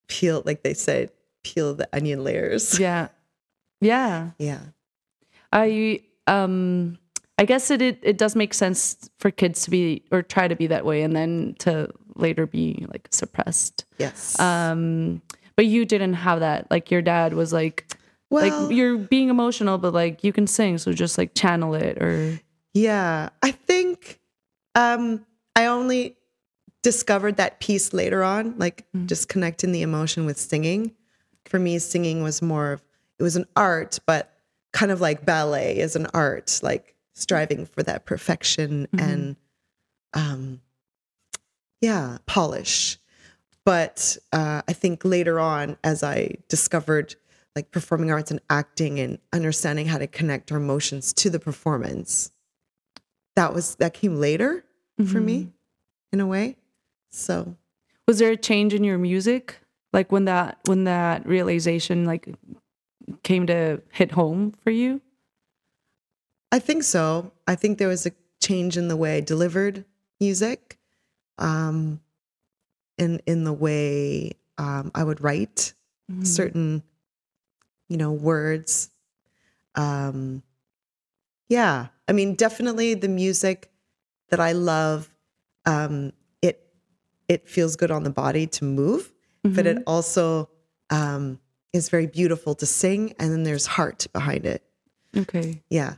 peel, 0.09 0.43
like 0.45 0.63
they 0.63 0.75
said, 0.75 1.11
peel 1.45 1.75
the 1.75 1.89
onion 1.93 2.25
layers. 2.25 2.79
Yeah. 2.79 3.09
Yeah. 3.81 4.31
Yeah. 4.39 4.61
I 5.53 6.01
um 6.27 6.99
I 7.39 7.45
guess 7.45 7.71
it, 7.71 7.83
it 7.83 7.99
it 8.03 8.19
does 8.19 8.35
make 8.35 8.55
sense 8.55 9.11
for 9.19 9.31
kids 9.31 9.63
to 9.65 9.71
be 9.71 10.05
or 10.11 10.23
try 10.23 10.49
to 10.49 10.57
be 10.57 10.67
that 10.69 10.85
way 10.85 11.03
and 11.03 11.15
then 11.15 11.55
to 11.61 11.89
later 12.15 12.47
be 12.47 12.87
like 12.93 13.09
suppressed. 13.11 13.85
Yes. 13.99 14.39
Um 14.41 15.23
but 15.57 15.67
you 15.67 15.85
didn't 15.85 16.15
have 16.15 16.41
that. 16.41 16.71
Like 16.71 16.91
your 16.91 17.03
dad 17.03 17.33
was 17.35 17.53
like 17.53 17.87
well, 18.31 18.49
like 18.49 18.75
you're 18.75 18.99
being 18.99 19.29
emotional 19.29 19.79
but 19.79 19.95
like 19.95 20.25
you 20.25 20.33
can 20.33 20.47
sing 20.47 20.79
so 20.79 20.93
just 20.93 21.17
like 21.17 21.35
channel 21.35 21.75
it 21.75 22.03
or 22.03 22.41
Yeah, 22.75 23.29
I 23.43 23.53
think 23.53 24.21
um, 24.75 25.25
I 25.57 25.67
only 25.67 26.17
discovered 26.87 27.37
that 27.37 27.59
piece 27.59 27.93
later 27.93 28.23
on, 28.23 28.55
like 28.59 28.87
just 29.07 29.29
connecting 29.29 29.73
the 29.73 29.83
emotion 29.83 30.25
with 30.25 30.39
singing. 30.39 30.95
For 31.47 31.59
me, 31.59 31.81
singing 31.81 32.23
was 32.23 32.41
more 32.41 32.75
of 32.75 32.83
it 33.19 33.25
was 33.25 33.35
an 33.35 33.47
art, 33.57 33.99
but 34.07 34.33
kind 34.73 34.93
of 34.93 35.01
like 35.01 35.27
ballet 35.27 35.79
is 35.79 35.97
an 35.97 36.07
art, 36.15 36.61
like 36.63 36.95
striving 37.13 37.67
for 37.67 37.83
that 37.83 38.07
perfection 38.07 38.87
and 39.01 39.37
um, 40.15 40.61
yeah, 41.81 42.19
polish. 42.27 42.99
But 43.65 44.17
uh, 44.33 44.63
I 44.69 44.73
think 44.73 45.05
later 45.05 45.41
on, 45.41 45.79
as 45.83 46.05
I 46.05 46.37
discovered 46.49 47.17
like 47.57 47.73
performing 47.73 48.13
arts 48.13 48.31
and 48.31 48.39
acting 48.49 49.01
and 49.01 49.19
understanding 49.33 49.87
how 49.87 49.99
to 49.99 50.07
connect 50.07 50.53
our 50.53 50.59
emotions 50.59 51.13
to 51.15 51.31
the 51.31 51.41
performance, 51.41 52.31
that 53.35 53.53
was 53.53 53.75
that 53.77 53.93
came 53.93 54.21
later 54.21 54.65
for 55.05 55.19
me 55.21 55.51
in 56.13 56.21
a 56.21 56.27
way. 56.29 56.55
So 57.11 57.57
was 58.07 58.19
there 58.19 58.33
a 58.33 58.37
change 58.37 58.75
in 58.75 58.85
your 58.85 58.99
music 58.99 59.59
like 59.93 60.13
when 60.13 60.27
that 60.27 60.59
when 60.67 60.85
that 60.85 61.27
realization 61.27 62.05
like 62.05 62.29
came 63.23 63.47
to 63.47 63.81
hit 63.93 64.13
home 64.13 64.53
for 64.63 64.71
you? 64.71 65.01
I 66.53 66.59
think 66.59 66.83
so. 66.85 67.33
I 67.47 67.55
think 67.55 67.79
there 67.79 67.89
was 67.89 68.07
a 68.07 68.13
change 68.43 68.77
in 68.77 68.89
the 68.89 68.97
way 68.97 69.17
I 69.17 69.21
delivered 69.21 69.85
music, 70.21 70.79
um, 71.39 72.01
in 72.99 73.21
in 73.27 73.45
the 73.45 73.53
way 73.53 74.33
um, 74.59 74.91
I 74.95 75.05
would 75.05 75.21
write 75.21 75.75
certain, 76.23 76.83
you 77.89 77.97
know, 77.97 78.13
words. 78.13 78.91
Um, 79.75 80.43
yeah, 81.49 81.89
I 82.09 82.13
mean, 82.13 82.35
definitely 82.35 82.95
the 82.95 83.09
music 83.09 83.71
that 84.31 84.41
I 84.41 84.53
love. 84.53 85.15
Um, 85.65 86.13
it 87.29 87.49
feels 87.49 87.77
good 87.77 87.91
on 87.91 88.03
the 88.05 88.11
body 88.11 88.47
to 88.47 88.65
move, 88.65 89.13
but 89.43 89.67
it 89.67 89.83
also 89.87 90.49
um, 90.91 91.39
is 91.73 91.89
very 91.89 92.07
beautiful 92.07 92.55
to 92.57 92.67
sing, 92.67 93.15
and 93.19 93.33
then 93.33 93.43
there's 93.45 93.67
heart 93.67 94.07
behind 94.13 94.45
it. 94.47 94.63
Okay. 95.17 95.63
Yeah. 95.71 95.95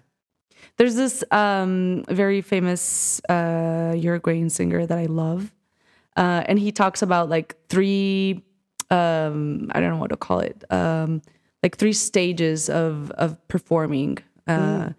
There's 0.76 0.94
this 0.94 1.25
um, 1.30 2.04
very 2.08 2.40
famous 2.40 3.20
uh, 3.28 3.94
Uruguayan 3.97 4.50
singer 4.50 4.87
that 4.87 4.99
I 4.99 5.06
love, 5.06 5.52
uh, 6.16 6.44
and 6.47 6.58
he 6.58 6.73
talks 6.73 7.02
about 7.02 7.28
like 7.28 7.56
three. 7.68 8.44
Um, 8.90 9.70
I 9.75 9.80
don't 9.80 9.90
know 9.90 9.99
what 9.99 10.11
to 10.11 10.16
call 10.16 10.40
it. 10.40 10.64
Um, 10.70 11.23
like 11.62 11.76
three 11.76 11.92
stages 11.92 12.70
of 12.70 13.11
of 13.12 13.37
performing, 13.49 14.18
uh, 14.47 14.90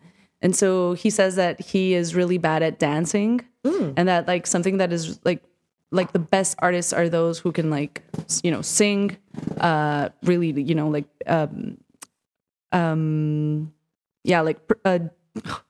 and 0.42 0.56
so 0.56 0.94
he 0.94 1.10
says 1.10 1.36
that 1.38 1.62
he 1.62 1.94
is 1.94 2.14
really 2.14 2.38
bad 2.38 2.62
at 2.62 2.78
dancing, 2.80 3.42
and 3.98 4.08
that 4.08 4.28
like 4.28 4.48
something 4.48 4.78
that 4.78 4.92
is 4.92 5.20
like 5.24 5.44
like 5.92 6.12
the 6.12 6.20
best 6.20 6.56
artists 6.60 6.94
are 6.94 7.10
those 7.10 7.40
who 7.40 7.52
can 7.52 7.70
like 7.70 8.04
you 8.44 8.52
know 8.52 8.62
sing, 8.62 9.18
uh, 9.60 10.10
really 10.24 10.62
you 10.62 10.76
know 10.76 10.88
like 10.90 11.06
um, 11.28 11.78
um, 12.72 13.74
yeah 14.24 14.42
like 14.42 14.60
uh, 14.86 15.00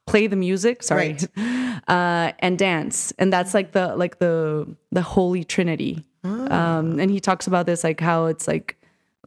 play 0.07 0.27
the 0.27 0.35
music 0.35 0.81
sorry 0.83 1.17
uh 1.88 2.31
and 2.39 2.57
dance. 2.57 3.13
And 3.19 3.31
that's 3.31 3.53
like 3.53 3.71
the 3.73 3.95
like 3.95 4.19
the 4.19 4.67
the 4.91 5.01
holy 5.01 5.43
trinity. 5.43 6.03
Um 6.23 6.99
and 6.99 7.09
he 7.11 7.19
talks 7.19 7.47
about 7.47 7.65
this 7.65 7.83
like 7.83 7.99
how 8.01 8.25
it's 8.25 8.47
like 8.47 8.75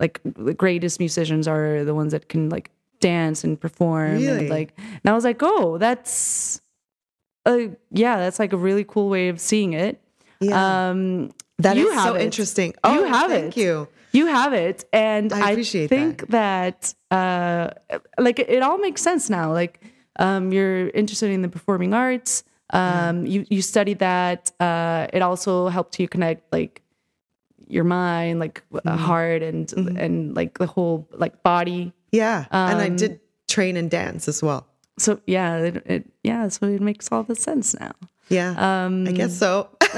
like 0.01 0.21
the 0.25 0.53
greatest 0.55 0.99
musicians 0.99 1.47
are 1.49 1.85
the 1.85 1.95
ones 1.95 2.13
that 2.13 2.29
can 2.29 2.49
like 2.51 2.71
dance 3.01 3.45
and 3.45 3.59
perform 3.61 4.13
Really? 4.19 4.29
and 4.41 4.49
like 4.51 4.75
and 4.79 5.01
i 5.07 5.13
was 5.13 5.25
like 5.25 5.39
oh 5.43 5.79
that's 5.79 6.61
uh 7.47 7.59
yeah 7.91 8.17
that's 8.19 8.39
like 8.39 8.53
a 8.53 8.57
really 8.57 8.85
cool 8.85 9.09
way 9.09 9.29
of 9.29 9.41
seeing 9.41 9.73
it 9.73 10.01
Yeah. 10.43 10.89
um 10.91 11.31
That 11.59 11.77
is 11.77 11.83
you 11.85 11.91
have 11.93 12.05
so 12.09 12.15
it. 12.15 12.23
interesting. 12.23 12.75
Oh, 12.85 12.95
you 12.95 13.05
have 13.05 13.31
thank 13.31 13.57
it. 13.57 13.61
you. 13.63 13.89
You 14.13 14.27
have 14.27 14.53
it, 14.53 14.85
and 14.93 15.33
I 15.33 15.53
I, 15.53 15.63
think 15.63 16.27
that, 16.29 16.93
uh, 17.11 17.71
like 18.19 18.39
it, 18.39 18.63
all 18.63 18.77
makes 18.77 19.01
sense 19.01 19.31
now. 19.31 19.53
Like 19.53 19.81
um, 20.19 20.53
you're 20.53 20.89
interested 20.91 21.31
in 21.31 21.41
the 21.41 21.49
performing 21.49 21.95
arts. 21.95 22.45
Um, 22.75 23.25
you 23.27 23.47
you 23.49 23.63
studied 23.63 24.01
that. 24.01 24.53
Uh, 24.61 25.07
it 25.17 25.23
also 25.23 25.69
helped 25.69 25.99
you 25.99 26.09
connect 26.09 26.53
like 26.53 26.83
your 27.69 27.85
mind, 27.85 28.39
like 28.41 28.63
Mm-hmm. 28.73 28.89
uh 28.89 28.97
heart, 28.97 29.43
and 29.43 29.73
and 29.97 30.37
like 30.37 30.59
the 30.59 30.67
whole 30.67 31.09
like 31.13 31.43
body. 31.43 31.93
Yeah. 32.11 32.45
and 32.51 32.79
I 32.81 32.89
Um, 32.89 32.97
did 32.97 33.21
train 33.49 33.77
and 33.77 33.91
dance 33.91 34.29
as 34.29 34.43
well. 34.43 34.67
So 34.99 35.21
yeah, 35.27 35.57
it, 35.59 35.75
it 35.87 36.03
yeah, 36.23 36.49
so 36.49 36.67
it 36.67 36.83
makes 36.83 37.09
all 37.13 37.23
the 37.25 37.35
sense 37.37 37.73
now. 37.81 37.93
Yeah. 38.33 38.85
Um, 38.85 39.07
I 39.07 39.13
guess 39.13 39.37
so. 39.39 39.69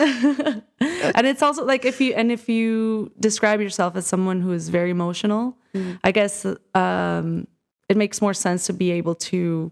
and 0.81 1.27
it's 1.27 1.43
also 1.43 1.65
like 1.65 1.85
if 1.85 2.01
you 2.01 2.15
and 2.15 2.33
if 2.33 2.49
you 2.49 3.13
describe 3.21 3.61
yourself 3.61 3.97
as 3.97 4.07
someone 4.07 4.41
who 4.41 4.53
is 4.53 4.69
very 4.69 4.91
emotional 4.91 5.57
i 6.03 6.11
guess 6.11 6.45
um 6.75 7.47
it 7.89 7.97
makes 7.97 8.21
more 8.21 8.35
sense 8.35 8.67
to 8.67 8.73
be 8.73 8.91
able 8.91 9.15
to 9.15 9.71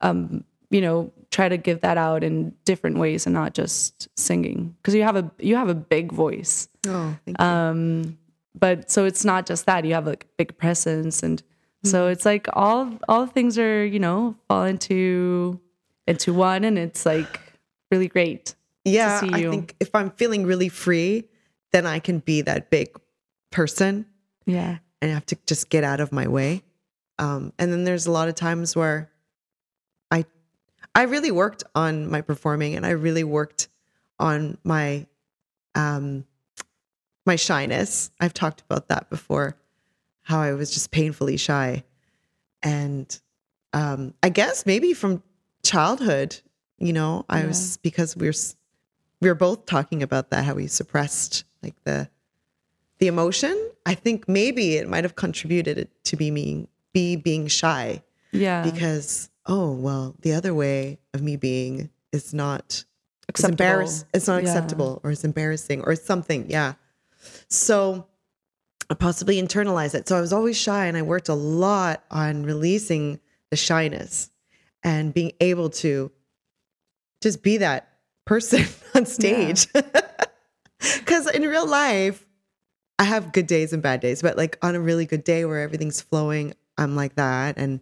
um 0.00 0.44
you 0.70 0.80
know 0.80 1.12
try 1.30 1.48
to 1.48 1.56
give 1.56 1.80
that 1.80 1.96
out 1.96 2.24
in 2.24 2.52
different 2.64 2.98
ways 2.98 3.26
and 3.26 3.34
not 3.34 3.54
just 3.54 4.08
singing 4.18 4.74
because 4.78 4.94
you 4.94 5.02
have 5.02 5.16
a 5.16 5.30
you 5.38 5.56
have 5.56 5.68
a 5.68 5.74
big 5.74 6.10
voice 6.10 6.68
oh, 6.88 7.16
thank 7.24 7.38
you. 7.38 7.44
um 7.44 8.18
but 8.58 8.90
so 8.90 9.04
it's 9.04 9.24
not 9.24 9.46
just 9.46 9.66
that 9.66 9.84
you 9.84 9.94
have 9.94 10.06
like 10.06 10.26
big 10.36 10.56
presence 10.58 11.22
and 11.22 11.42
so 11.84 12.06
it's 12.06 12.24
like 12.24 12.46
all 12.52 12.92
all 13.08 13.26
things 13.26 13.58
are 13.58 13.84
you 13.84 13.98
know 13.98 14.36
fall 14.48 14.64
into 14.64 15.60
into 16.06 16.32
one 16.32 16.64
and 16.64 16.78
it's 16.78 17.04
like 17.06 17.40
really 17.92 18.08
great 18.08 18.56
yeah. 18.84 19.20
see 19.20 19.30
I 19.32 19.48
think 19.50 19.76
if 19.80 19.94
I'm 19.94 20.10
feeling 20.10 20.44
really 20.44 20.68
free, 20.68 21.24
then 21.70 21.86
I 21.86 21.98
can 21.98 22.18
be 22.18 22.42
that 22.42 22.70
big 22.70 22.96
person 23.50 24.06
yeah 24.46 24.78
and 25.00 25.10
I 25.10 25.14
have 25.14 25.26
to 25.26 25.38
just 25.46 25.68
get 25.68 25.84
out 25.84 26.00
of 26.00 26.12
my 26.12 26.28
way. 26.28 26.62
Um, 27.18 27.52
and 27.58 27.72
then 27.72 27.84
there's 27.84 28.06
a 28.06 28.12
lot 28.12 28.28
of 28.28 28.34
times 28.34 28.74
where 28.74 29.10
I 30.10 30.24
I 30.94 31.02
really 31.02 31.30
worked 31.30 31.64
on 31.74 32.10
my 32.10 32.20
performing 32.20 32.76
and 32.76 32.86
I 32.86 32.90
really 32.90 33.24
worked 33.24 33.68
on 34.18 34.58
my 34.64 35.06
um 35.74 36.24
my 37.26 37.36
shyness. 37.36 38.10
I've 38.20 38.34
talked 38.34 38.62
about 38.62 38.88
that 38.88 39.10
before, 39.10 39.56
how 40.22 40.40
I 40.40 40.52
was 40.52 40.72
just 40.72 40.90
painfully 40.90 41.36
shy. 41.36 41.84
And 42.62 43.20
um 43.72 44.14
I 44.22 44.28
guess 44.28 44.66
maybe 44.66 44.94
from 44.94 45.22
childhood, 45.64 46.40
you 46.82 46.92
know, 46.92 47.24
I 47.28 47.46
was 47.46 47.76
because 47.78 48.16
we 48.16 48.26
were 48.26 48.34
we 49.20 49.28
were 49.28 49.34
both 49.36 49.66
talking 49.66 50.02
about 50.02 50.30
that 50.30 50.44
how 50.44 50.54
we 50.54 50.66
suppressed 50.66 51.44
like 51.62 51.76
the 51.84 52.08
the 52.98 53.06
emotion 53.06 53.56
i 53.86 53.94
think 53.94 54.28
maybe 54.28 54.76
it 54.76 54.88
might 54.88 55.04
have 55.04 55.14
contributed 55.14 55.88
to 56.04 56.16
be 56.16 56.30
me 56.30 56.66
be 56.92 57.14
being 57.14 57.46
shy 57.46 58.02
yeah 58.32 58.62
because 58.64 59.30
oh 59.46 59.70
well 59.72 60.14
the 60.20 60.32
other 60.32 60.52
way 60.54 60.98
of 61.14 61.22
me 61.22 61.36
being 61.36 61.88
is 62.12 62.34
not 62.34 62.84
Acceptable. 63.28 63.52
embarrass 63.52 64.04
it's 64.12 64.26
not 64.26 64.42
Yeah. 64.42 64.48
acceptable 64.48 65.00
or 65.04 65.12
it's 65.12 65.22
embarrassing 65.24 65.82
or 65.82 65.92
it's 65.92 66.04
something 66.04 66.50
yeah 66.50 66.74
so 67.48 68.06
I 68.90 68.94
possibly 68.94 69.40
internalize 69.40 69.94
it. 69.94 70.06
So 70.08 70.18
I 70.18 70.20
was 70.20 70.32
always 70.32 70.56
shy 70.58 70.86
and 70.86 70.96
I 70.96 71.02
worked 71.02 71.28
a 71.30 71.34
lot 71.34 72.04
on 72.10 72.42
releasing 72.42 73.20
the 73.50 73.56
shyness 73.56 74.30
and 74.82 75.14
being 75.14 75.32
able 75.40 75.70
to 75.70 76.10
just 77.22 77.42
be 77.42 77.56
that 77.58 77.88
person 78.26 78.64
on 78.94 79.06
stage. 79.06 79.66
Because 80.98 81.30
in 81.30 81.42
real 81.42 81.66
life, 81.66 82.26
I 82.98 83.04
have 83.04 83.32
good 83.32 83.46
days 83.46 83.72
and 83.72 83.80
bad 83.82 84.00
days, 84.00 84.20
but 84.20 84.36
like 84.36 84.58
on 84.62 84.74
a 84.74 84.80
really 84.80 85.06
good 85.06 85.22
day 85.22 85.44
where 85.44 85.60
everything's 85.60 86.00
flowing, 86.00 86.54
I'm 86.76 86.96
like 86.96 87.14
that. 87.14 87.56
And 87.56 87.80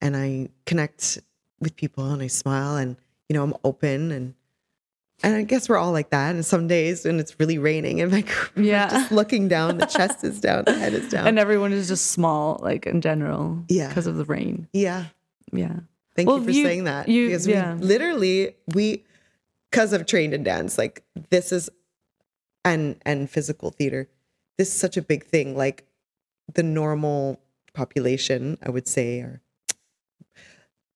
and 0.00 0.16
I 0.16 0.48
connect 0.66 1.20
with 1.60 1.76
people 1.76 2.10
and 2.10 2.20
I 2.20 2.26
smile 2.26 2.74
and 2.76 2.96
you 3.28 3.34
know, 3.34 3.44
I'm 3.44 3.54
open 3.62 4.10
and 4.10 4.34
and 5.22 5.36
I 5.36 5.42
guess 5.44 5.68
we're 5.68 5.76
all 5.78 5.92
like 5.92 6.10
that. 6.10 6.34
And 6.34 6.44
some 6.44 6.66
days 6.66 7.04
when 7.04 7.20
it's 7.20 7.38
really 7.38 7.58
raining 7.58 8.00
and 8.00 8.10
like 8.10 8.28
Yeah. 8.56 8.88
just 8.90 9.12
looking 9.12 9.46
down, 9.46 9.78
the 9.78 9.86
chest 9.86 10.24
is 10.24 10.40
down, 10.40 10.64
the 10.64 10.74
head 10.76 10.94
is 10.94 11.08
down. 11.08 11.28
and 11.28 11.38
everyone 11.38 11.72
is 11.72 11.86
just 11.86 12.08
small, 12.08 12.58
like 12.64 12.84
in 12.84 13.00
general, 13.00 13.62
Yeah. 13.68 13.86
because 13.86 14.08
of 14.08 14.16
the 14.16 14.24
rain. 14.24 14.66
yeah. 14.72 15.04
Yeah, 15.52 15.80
Thank 16.14 16.28
Well, 16.28 16.38
you 16.38 16.44
for 16.44 16.50
you- 16.50 16.64
saying 16.64 16.84
that. 16.84 17.08
you- 17.08 17.26
because 17.28 17.46
yeah. 17.46 17.74
we 17.74 17.80
literally 17.84 18.56
we 18.74 19.04
because 19.70 19.94
I've 19.94 20.04
trained 20.06 20.34
in 20.34 20.42
dance, 20.42 20.76
like 20.78 21.02
this 21.30 21.52
is 21.52 21.70
and 22.64 22.96
and 23.06 23.28
physical 23.30 23.70
theater, 23.70 24.08
this 24.58 24.68
is 24.68 24.74
such 24.74 24.96
a 24.96 25.02
big 25.02 25.24
thing. 25.24 25.56
Like 25.56 25.86
the 26.54 26.62
normal 26.62 27.40
population, 27.74 28.58
I 28.62 28.70
would 28.70 28.86
say, 28.86 29.20
are 29.20 29.40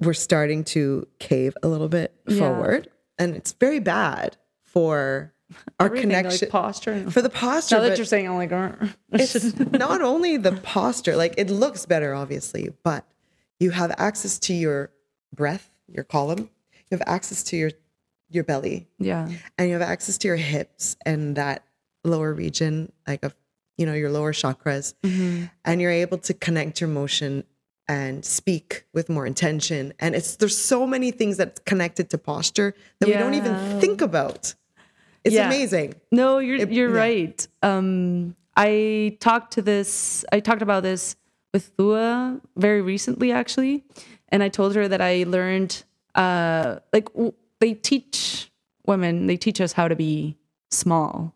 we're 0.00 0.12
starting 0.12 0.62
to 0.64 1.06
cave 1.18 1.56
a 1.62 1.68
little 1.68 1.88
bit 1.88 2.14
Yeah. 2.28 2.38
forward. 2.38 2.90
And 3.18 3.34
it's 3.34 3.52
very 3.52 3.78
bad 3.80 4.36
for 4.66 5.32
our 5.80 5.86
Everything, 5.86 6.10
like, 6.10 6.18
connection 6.24 6.50
posture. 6.50 7.10
for 7.10 7.22
the 7.22 7.30
posture. 7.30 7.76
now 7.76 7.82
that 7.82 7.96
you're 7.96 8.04
saying, 8.04 8.28
I'm 8.28 8.34
like, 8.34 8.52
"Uh." 8.52 8.72
it's 9.12 9.56
not 9.70 10.02
only 10.02 10.36
the 10.36 10.52
posture, 10.52 11.16
like 11.16 11.34
it 11.38 11.48
looks 11.48 11.86
better, 11.86 12.12
obviously, 12.14 12.70
but 12.82 13.06
you 13.58 13.70
have 13.70 13.94
access 13.96 14.38
to 14.40 14.52
your 14.52 14.90
breath, 15.36 15.70
your 15.88 16.04
column. 16.04 16.50
You 16.90 16.98
have 16.98 17.02
access 17.06 17.42
to 17.44 17.56
your 17.56 17.70
your 18.30 18.42
belly, 18.44 18.88
yeah, 18.98 19.28
and 19.56 19.68
you 19.68 19.74
have 19.74 19.82
access 19.82 20.18
to 20.18 20.28
your 20.28 20.36
hips 20.36 20.96
and 21.06 21.36
that 21.36 21.62
lower 22.04 22.32
region, 22.32 22.92
like 23.06 23.24
of 23.24 23.34
you 23.78 23.86
know 23.86 23.94
your 23.94 24.10
lower 24.10 24.32
chakras, 24.32 24.94
and 25.64 25.80
you're 25.80 25.90
able 25.90 26.18
to 26.18 26.34
connect 26.34 26.80
your 26.80 26.88
motion 26.88 27.44
and 27.88 28.24
speak 28.24 28.84
with 28.92 29.08
more 29.08 29.26
intention. 29.26 29.92
And 30.00 30.14
it's 30.16 30.36
there's 30.36 30.56
so 30.58 30.86
many 30.86 31.10
things 31.12 31.36
that's 31.36 31.60
connected 31.60 32.10
to 32.10 32.18
posture 32.18 32.74
that 33.00 33.06
we 33.08 33.14
don't 33.14 33.34
even 33.34 33.80
think 33.80 34.00
about. 34.00 34.54
It's 35.24 35.34
Yeah. 35.34 35.46
amazing. 35.46 35.94
No, 36.12 36.38
you're 36.38 36.56
It- 36.62 36.72
you're 36.72 36.92
yeah. 36.94 37.00
right. 37.00 37.48
Um, 37.62 38.34
I 38.56 39.16
talked 39.20 39.52
to 39.54 39.62
this. 39.62 40.24
I 40.32 40.40
talked 40.40 40.62
about 40.62 40.82
this 40.82 41.16
with 41.52 41.72
Thua 41.76 42.40
very 42.56 42.80
recently, 42.82 43.30
actually, 43.32 43.84
and 44.28 44.42
I 44.42 44.48
told 44.48 44.74
her 44.74 44.88
that 44.88 45.00
I 45.00 45.24
learned, 45.26 45.82
uh, 46.14 46.76
like 46.92 47.06
w- 47.12 47.32
they 47.60 47.74
teach 47.74 48.50
women, 48.86 49.26
they 49.26 49.36
teach 49.36 49.60
us 49.60 49.72
how 49.72 49.88
to 49.88 49.96
be 49.96 50.36
small, 50.70 51.34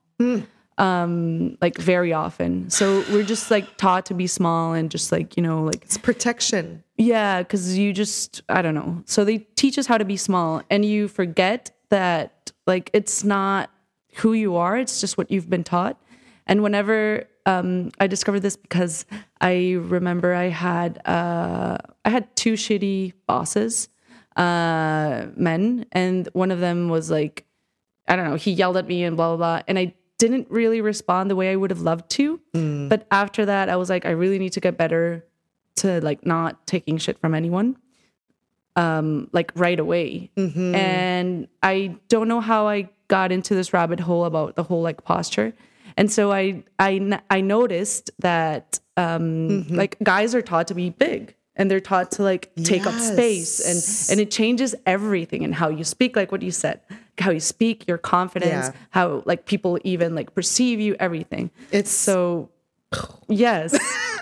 um, 0.78 1.56
like 1.60 1.76
very 1.78 2.12
often. 2.12 2.70
So 2.70 3.04
we're 3.12 3.22
just 3.24 3.50
like 3.50 3.76
taught 3.76 4.06
to 4.06 4.14
be 4.14 4.26
small 4.26 4.72
and 4.72 4.90
just 4.90 5.12
like 5.12 5.36
you 5.36 5.42
know, 5.42 5.62
like 5.62 5.82
It's 5.82 5.98
protection. 5.98 6.82
yeah, 6.96 7.42
because 7.42 7.76
you 7.78 7.92
just, 7.92 8.42
I 8.48 8.62
don't 8.62 8.74
know. 8.74 9.02
So 9.06 9.24
they 9.24 9.38
teach 9.56 9.78
us 9.78 9.86
how 9.86 9.98
to 9.98 10.04
be 10.04 10.16
small, 10.16 10.62
and 10.70 10.84
you 10.84 11.08
forget 11.08 11.70
that, 11.90 12.52
like, 12.66 12.90
it's 12.92 13.24
not 13.24 13.70
who 14.16 14.32
you 14.32 14.56
are, 14.56 14.76
it's 14.76 15.00
just 15.00 15.18
what 15.18 15.30
you've 15.30 15.50
been 15.50 15.64
taught. 15.64 16.00
And 16.50 16.62
whenever 16.62 17.24
um, 17.46 17.90
I 17.98 18.06
discovered 18.08 18.40
this, 18.40 18.56
because 18.56 19.06
I 19.40 19.76
remember 19.78 20.34
I 20.34 20.48
had, 20.48 21.00
uh, 21.06 21.78
I 22.04 22.10
had 22.10 22.34
two 22.36 22.54
shitty 22.54 23.14
bosses, 23.26 23.88
uh, 24.36 25.26
men, 25.36 25.86
and 25.92 26.28
one 26.32 26.50
of 26.50 26.60
them 26.60 26.88
was 26.90 27.10
like, 27.10 27.46
I 28.08 28.16
don't 28.16 28.28
know, 28.28 28.34
he 28.34 28.50
yelled 28.50 28.76
at 28.76 28.86
me 28.86 29.04
and 29.04 29.16
blah, 29.16 29.28
blah, 29.28 29.36
blah. 29.36 29.62
And 29.68 29.78
I 29.78 29.94
didn't 30.18 30.50
really 30.50 30.80
respond 30.80 31.30
the 31.30 31.36
way 31.36 31.50
I 31.52 31.56
would 31.56 31.70
have 31.70 31.80
loved 31.80 32.10
to. 32.10 32.40
But 32.88 33.06
after 33.10 33.46
that, 33.46 33.68
I 33.70 33.76
was 33.76 33.88
like, 33.88 34.04
I 34.04 34.10
really 34.10 34.38
need 34.38 34.52
to 34.54 34.60
get 34.60 34.76
better 34.76 35.24
to 35.76 36.00
like 36.02 36.26
not 36.26 36.66
taking 36.66 36.98
shit 36.98 37.18
from 37.20 37.34
anyone 37.34 37.76
um 38.76 39.28
like 39.32 39.50
right 39.54 39.80
away. 39.80 40.30
And 40.74 41.48
i 41.62 41.96
don't 42.08 42.28
know 42.28 42.40
how 42.40 42.68
i 42.68 42.88
got 43.08 43.32
into 43.32 43.54
this 43.54 43.72
rabbit 43.72 43.98
hole 44.00 44.24
about 44.24 44.56
the 44.56 44.62
whole 44.62 44.82
like 44.82 45.02
posture 45.04 45.52
and 46.00 46.10
so 46.10 46.32
I 46.32 46.64
I 46.78 46.90
I 47.36 47.40
noticed 47.40 48.10
that 48.18 48.80
um 48.96 49.66
like 49.68 49.96
guys 50.02 50.34
are 50.34 50.42
taught 50.42 50.66
to 50.68 50.74
be 50.74 50.90
big 50.90 51.34
and 51.56 51.70
they're 51.70 51.80
taught 51.92 52.10
to 52.16 52.22
like 52.22 52.50
take 52.64 52.86
up 52.86 52.98
space 52.98 53.60
and 53.70 53.78
and 54.10 54.20
it 54.24 54.30
changes 54.30 54.74
everything 54.86 55.44
and 55.44 55.54
how 55.54 55.68
you 55.68 55.84
speak 55.84 56.16
like 56.16 56.32
what 56.32 56.42
you 56.42 56.50
said 56.50 56.80
how 57.18 57.30
you 57.30 57.40
speak 57.40 57.86
your 57.86 57.98
confidence 57.98 58.66
Yeah. 58.68 58.80
how 58.90 59.22
like 59.26 59.44
people 59.46 59.78
even 59.84 60.14
like 60.14 60.34
perceive 60.34 60.80
you 60.80 60.96
everything 60.98 61.50
It's 61.70 61.90
so 61.92 62.48
yes. 63.28 63.76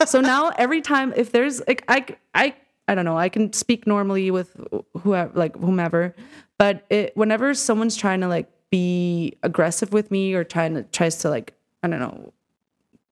so 0.13 0.21
now 0.21 0.51
every 0.59 0.81
time 0.81 1.13
if 1.17 1.33
there's 1.33 1.57
like 1.67 1.85
I 1.89 2.05
I 2.35 2.55
I 2.91 2.95
don't 2.95 3.05
know, 3.05 3.19
I 3.19 3.29
can 3.29 3.53
speak 3.53 3.87
normally 3.87 4.31
with 4.31 4.57
whoever 5.03 5.31
like 5.35 5.55
whomever, 5.57 6.15
but 6.59 6.85
it 6.91 7.17
whenever 7.17 7.53
someone's 7.55 7.97
trying 7.97 8.21
to 8.23 8.29
like 8.29 8.49
be 8.71 9.37
aggressive 9.43 9.93
with 9.93 10.11
me 10.11 10.35
or 10.35 10.45
trying 10.45 10.75
to 10.75 10.83
tries 10.85 11.17
to 11.19 11.31
like 11.31 11.55
I 11.83 11.89
don't 11.89 12.01
know, 12.01 12.33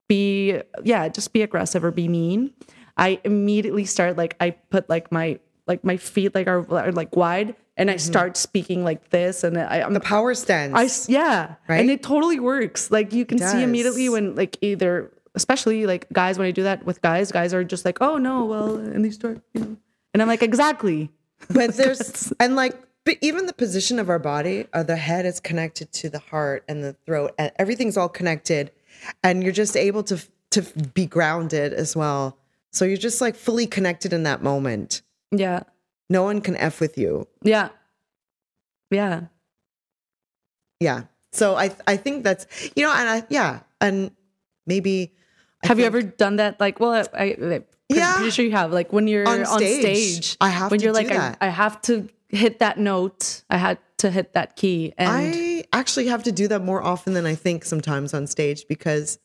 be 0.09 0.61
yeah, 0.83 1.09
just 1.09 1.33
be 1.33 1.43
aggressive 1.43 1.85
or 1.85 1.91
be 1.91 2.09
mean, 2.09 2.53
I 2.97 3.21
immediately 3.25 3.85
start 3.85 4.17
like 4.17 4.37
I 4.41 4.51
put 4.51 4.89
like 4.89 5.13
my 5.13 5.39
like 5.67 5.85
my 5.85 5.97
feet 5.97 6.35
like 6.35 6.47
are, 6.47 6.65
are 6.73 6.93
like 6.93 7.17
wide 7.17 7.57
and 7.77 7.91
I 7.91 7.95
mm-hmm. 7.95 8.11
start 8.11 8.37
speaking 8.37 8.85
like 8.85 9.11
this 9.11 9.45
and 9.45 9.59
I, 9.59 9.81
I'm 9.81 9.95
the 9.95 10.01
power 10.01 10.35
stance. 10.35 11.09
I 11.09 11.13
yeah, 11.13 11.57
Right? 11.69 11.81
and 11.81 11.91
it 11.91 12.03
totally 12.03 12.41
works. 12.41 12.91
Like 12.91 13.13
you 13.13 13.27
can 13.27 13.39
see 13.39 13.63
immediately 13.63 14.09
when 14.09 14.35
like 14.35 14.57
either, 14.61 15.13
especially 15.35 15.87
like 15.87 16.09
guys 16.13 16.39
when 16.39 16.47
I 16.47 16.53
do 16.53 16.63
that 16.63 16.85
with 16.87 17.03
guys, 17.03 17.31
guys 17.33 17.53
are 17.53 17.65
just 17.65 17.85
like, 17.85 17.99
oh 18.01 18.17
no, 18.17 18.45
well, 18.45 18.77
and 18.77 19.05
they 19.05 19.11
start, 19.11 19.41
you 19.53 19.61
know, 19.61 19.77
and 20.15 20.23
I'm 20.23 20.29
like, 20.29 20.43
exactly. 20.43 21.11
but 21.51 21.75
there's 21.75 22.33
and 22.41 22.57
like 22.57 22.75
but 23.07 23.17
even 23.23 23.47
the 23.47 23.55
position 23.55 23.99
of 23.99 24.11
our 24.11 24.19
body 24.19 24.67
uh, 24.75 24.83
the 24.83 24.97
head 24.97 25.25
is 25.25 25.41
connected 25.41 25.91
to 25.93 26.11
the 26.11 26.19
heart 26.19 26.63
and 26.69 26.85
the 26.85 26.93
throat 27.07 27.33
and 27.39 27.51
everything's 27.59 27.97
all 27.97 28.09
connected 28.11 28.71
and 29.23 29.43
you're 29.43 29.53
just 29.53 29.77
able 29.77 30.03
to 30.03 30.21
to 30.51 30.61
be 30.93 31.07
grounded 31.07 31.73
as 31.73 31.97
well 31.97 32.37
so 32.73 32.85
you're 32.85 32.97
just 32.99 33.21
like 33.23 33.35
fully 33.35 33.67
connected 33.67 34.13
in 34.13 34.25
that 34.25 34.43
moment 34.43 35.01
Yeah, 35.31 35.63
no 36.11 36.23
one 36.25 36.43
can 36.43 36.57
f 36.57 36.81
with 36.81 36.99
you 36.99 37.27
yeah, 37.43 37.71
yeah, 38.91 39.23
yeah 40.81 41.05
so 41.33 41.55
i 41.57 41.75
i 41.87 41.97
think 41.97 42.25
that's 42.25 42.47
you 42.77 42.85
know 42.85 42.93
and 42.93 43.09
i 43.09 43.23
yeah 43.31 43.61
and 43.81 44.11
maybe 44.67 45.13
I 45.65 45.69
have 45.69 45.79
you 45.79 45.87
ever 45.87 46.03
done 46.03 46.37
that? 46.37 46.61
Like, 46.61 46.79
well, 46.81 46.93
I, 46.93 47.05
I 47.19 47.33
I'm 47.55 47.65
Yeah. 47.89 48.15
pretty 48.17 48.31
sure 48.31 48.45
you 48.45 48.53
have. 48.53 48.73
Like 48.73 48.93
when 48.93 49.09
you're 49.09 49.27
On 49.27 49.41
on 49.45 49.59
stage, 49.59 49.81
stage, 49.81 50.37
I 50.41 50.51
have 50.51 50.71
when 50.71 50.79
to 50.81 50.85
you're 50.85 50.93
do 50.93 50.99
like, 50.99 51.09
that. 51.09 51.39
I, 51.41 51.47
I 51.47 51.49
have 51.49 51.81
to 51.83 52.09
hit 52.37 52.59
that 52.61 52.79
note. 52.79 53.43
I 53.51 53.57
had 53.57 53.79
to 53.99 54.11
hit 54.11 54.35
that 54.35 54.57
key, 54.57 54.93
and 54.99 55.09
I 55.11 55.65
actually 55.73 56.07
have 56.09 56.23
to 56.25 56.33
do 56.33 56.49
that 56.49 56.63
more 56.63 56.83
often 56.83 57.15
than 57.15 57.27
I 57.27 57.35
think 57.35 57.65
sometimes 57.65 58.13
on 58.15 58.27
stage 58.27 58.67
because 58.69 59.19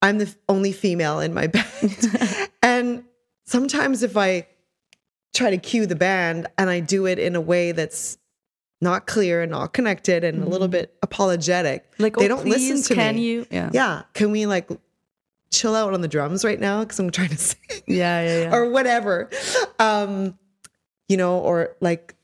I'm 0.00 0.18
the 0.18 0.34
only 0.48 0.72
female 0.72 1.20
in 1.20 1.34
my 1.34 1.46
band. 1.48 2.48
and 2.62 3.04
sometimes 3.44 4.02
if 4.02 4.16
I 4.16 4.46
try 5.34 5.50
to 5.50 5.58
cue 5.58 5.86
the 5.86 5.96
band 5.96 6.46
and 6.58 6.68
I 6.70 6.80
do 6.80 7.06
it 7.06 7.18
in 7.18 7.34
a 7.36 7.40
way 7.40 7.72
that's 7.72 8.18
not 8.80 9.06
clear 9.06 9.42
and 9.42 9.50
not 9.52 9.72
connected 9.72 10.24
and 10.24 10.42
a 10.42 10.46
little 10.46 10.68
bit 10.68 10.94
apologetic, 11.02 11.90
Mm-hmm. 11.92 12.02
like, 12.02 12.16
they 12.16 12.24
oh, 12.24 12.28
don't 12.28 12.42
please, 12.42 12.68
listen 12.70 12.82
to 12.88 12.94
can 13.00 13.14
me. 13.16 13.22
you? 13.22 13.46
Yeah, 13.50 13.70
Yeah. 13.72 14.02
Can 14.14 14.30
we 14.32 14.46
like 14.46 14.68
chill 15.50 15.74
out 15.76 15.94
on 15.94 16.00
the 16.00 16.08
drums 16.08 16.44
right 16.44 16.58
now? 16.60 16.80
Because 16.80 16.98
I'm 16.98 17.10
trying 17.10 17.28
to 17.30 17.36
sing 17.38 17.58
yeah, 17.86 18.22
yeah, 18.22 18.40
yeah. 18.42 18.54
or 18.54 18.70
whatever. 18.70 19.30
Um, 19.78 20.36
you 21.08 21.16
know, 21.16 21.38
or 21.38 21.76
like 21.80 22.14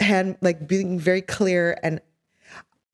hand 0.00 0.36
like 0.40 0.66
being 0.68 0.98
very 0.98 1.22
clear 1.22 1.78
and 1.82 2.00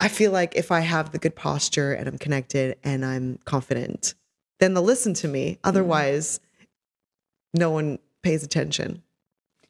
I 0.01 0.09
feel 0.09 0.33
like 0.33 0.55
if 0.57 0.71
I 0.73 0.81
have 0.81 1.13
the 1.13 1.19
good 1.19 1.35
posture 1.37 1.93
and 1.93 2.09
I'm 2.09 2.19
connected 2.19 2.77
and 2.85 3.05
I'm 3.05 3.39
confident, 3.45 4.15
then 4.59 4.75
they'll 4.75 4.83
listen 4.83 5.15
to 5.15 5.29
me. 5.29 5.59
Otherwise, 5.65 6.41
no 7.55 7.71
one 7.71 7.99
pays 8.23 8.43
attention. 8.43 9.03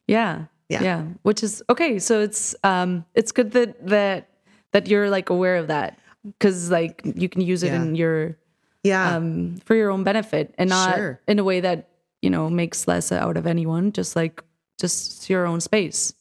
Yeah. 0.09 0.47
Yeah. 0.69 0.83
Yeah. 0.83 1.05
Which 1.23 1.43
is 1.43 1.63
okay. 1.69 1.99
So 1.99 2.21
it's 2.21 2.55
um 2.65 3.05
it's 3.15 3.33
good 3.33 3.53
that 3.53 3.87
that 3.87 4.29
that 4.73 4.89
you're 4.89 5.11
like 5.11 5.31
aware 5.31 5.57
of 5.57 5.69
that 5.69 5.99
because 6.25 6.71
like 6.71 7.03
you 7.05 7.29
can 7.29 7.43
use 7.43 7.63
it 7.63 7.69
Yeah. 7.69 7.83
in 7.83 7.95
your 7.95 8.37
Yeah. 8.83 9.17
um 9.17 9.57
for 9.65 9.75
your 9.75 9.91
own 9.91 10.05
benefit 10.05 10.55
and 10.59 10.71
not 10.71 10.97
Sure. 10.97 11.21
in 11.29 11.39
a 11.39 11.45
way 11.45 11.61
that 11.61 11.91
you 12.23 12.31
know 12.31 12.49
makes 12.49 12.89
less 12.89 13.13
out 13.13 13.37
of 13.37 13.47
anyone. 13.47 13.93
Just 13.93 14.17
like 14.17 14.43
just 14.81 15.29
your 15.31 15.47
own 15.47 15.61
space. 15.61 16.15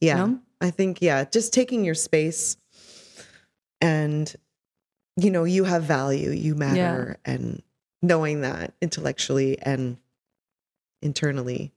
yeah. 0.00 0.16
know? 0.16 0.38
I 0.60 0.70
think, 0.70 1.00
yeah, 1.00 1.24
just 1.24 1.52
taking 1.52 1.84
your 1.84 1.94
space 1.94 2.56
and, 3.80 4.34
you 5.16 5.30
know, 5.30 5.44
you 5.44 5.64
have 5.64 5.84
value, 5.84 6.30
you 6.30 6.54
matter. 6.56 7.16
And 7.24 7.62
knowing 8.02 8.40
that 8.40 8.74
intellectually 8.80 9.56
and 9.60 9.98
internally 11.00 11.72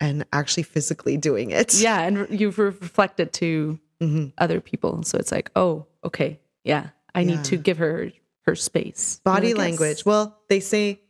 and 0.00 0.24
actually 0.32 0.62
physically 0.64 1.16
doing 1.16 1.50
it. 1.50 1.74
Yeah, 1.80 2.00
and 2.02 2.28
you've 2.40 2.58
re- 2.58 2.66
reflected 2.66 3.32
to 3.34 3.78
Mhm. 4.00 4.32
other 4.38 4.60
people, 4.60 5.02
so 5.04 5.18
it's 5.18 5.30
like, 5.32 5.50
oh, 5.56 5.86
okay, 6.04 6.40
yeah, 6.64 6.90
I 7.14 7.24
need 7.24 7.44
to 7.44 7.56
give 7.56 7.78
her 7.78 8.12
her 8.46 8.54
space. 8.56 9.20
Body 9.24 9.54
language. 9.54 10.04
Well, 10.04 10.36
they 10.48 10.58
say 10.60 11.00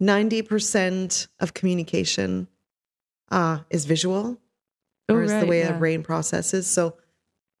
90% 0.00 1.28
of 1.40 1.54
communication 1.54 2.48
uh, 3.30 3.60
is 3.70 3.84
visual 3.84 4.38
Oh, 5.10 5.14
or 5.14 5.22
is 5.24 5.32
the 5.32 5.46
way 5.46 5.60
yeah. 5.60 5.74
a 5.74 5.78
brain 5.78 6.02
processes. 6.04 6.68
So 6.68 6.96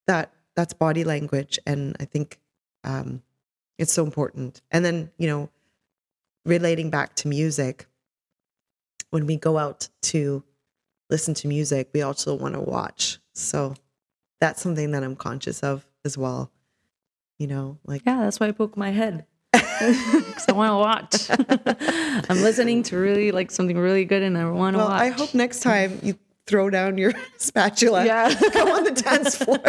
that 0.06 0.32
that's 0.54 0.72
body 0.72 1.02
language. 1.02 1.58
And 1.66 1.96
I 1.98 2.04
think 2.04 2.38
um, 2.84 3.22
it's 3.76 3.92
so 3.92 4.04
important. 4.04 4.62
And 4.70 4.84
then, 4.84 5.10
you 5.18 5.26
know, 5.26 5.50
relating 6.44 6.90
back 6.90 7.16
to 7.16 7.28
music, 7.28 7.86
when 9.10 9.26
we 9.26 9.36
go 9.36 9.58
out 9.58 9.88
to 10.02 10.44
listen 11.08 11.34
to 11.34 11.48
music, 11.48 11.90
we 11.92 12.02
also 12.02 12.34
want 12.36 12.54
to 12.54 12.60
watch. 12.60 13.18
So 13.34 13.74
that's 14.40 14.62
something 14.62 14.92
that 14.92 15.02
I'm 15.02 15.16
conscious 15.16 15.60
of 15.64 15.84
as 16.04 16.16
well. 16.16 16.52
You 17.38 17.48
know, 17.48 17.78
like 17.84 18.02
Yeah, 18.06 18.20
that's 18.20 18.38
why 18.38 18.48
I 18.48 18.52
poke 18.52 18.76
my 18.76 18.90
head. 18.90 19.26
Because 19.52 20.46
I 20.48 20.52
want 20.52 20.70
to 20.70 20.76
watch. 20.76 22.26
I'm 22.30 22.42
listening 22.42 22.82
to 22.84 22.96
really 22.96 23.32
like 23.32 23.50
something 23.50 23.76
really 23.78 24.04
good, 24.04 24.22
and 24.22 24.36
I 24.36 24.48
want 24.50 24.74
to 24.74 24.78
Well, 24.78 24.88
watch. 24.88 25.00
I 25.02 25.08
hope 25.08 25.34
next 25.34 25.60
time 25.60 25.98
you 26.02 26.16
throw 26.46 26.70
down 26.70 26.98
your 26.98 27.12
spatula. 27.38 28.04
Yeah. 28.04 28.32
Go 28.52 28.74
on 28.76 28.84
the 28.84 28.90
dance 28.92 29.36
floor. 29.36 29.60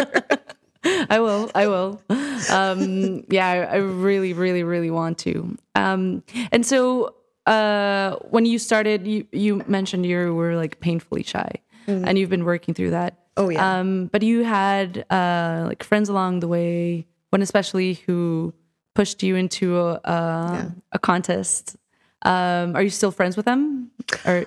I 1.08 1.20
will. 1.20 1.50
I 1.54 1.66
will. 1.68 2.02
Um, 2.50 3.24
yeah, 3.28 3.48
I, 3.48 3.56
I 3.64 3.76
really, 3.76 4.32
really, 4.32 4.62
really 4.64 4.90
want 4.90 5.18
to. 5.18 5.56
Um, 5.74 6.22
and 6.50 6.66
so, 6.66 7.14
uh, 7.46 8.16
when 8.30 8.44
you 8.46 8.58
started, 8.58 9.06
you 9.06 9.26
you 9.32 9.62
mentioned 9.66 10.06
you 10.06 10.34
were 10.34 10.56
like 10.56 10.80
painfully 10.80 11.22
shy, 11.22 11.50
and 11.86 12.18
you've 12.18 12.30
been 12.30 12.44
working 12.44 12.74
through 12.74 12.90
that. 12.90 13.18
Oh, 13.36 13.48
yeah. 13.48 13.78
Um, 13.78 14.06
but 14.12 14.22
you 14.22 14.44
had 14.44 15.06
uh, 15.10 15.64
like 15.66 15.82
friends 15.84 16.08
along 16.10 16.40
the 16.40 16.48
way, 16.48 17.06
one 17.30 17.40
especially 17.42 17.94
who 18.06 18.52
pushed 18.94 19.22
you 19.22 19.36
into 19.36 19.78
a 19.78 20.00
a, 20.04 20.74
a 20.92 20.98
contest. 20.98 21.76
Um, 22.22 22.76
are 22.76 22.82
you 22.82 22.90
still 22.90 23.10
friends 23.10 23.36
with 23.36 23.46
them? 23.46 23.90
Or 24.24 24.46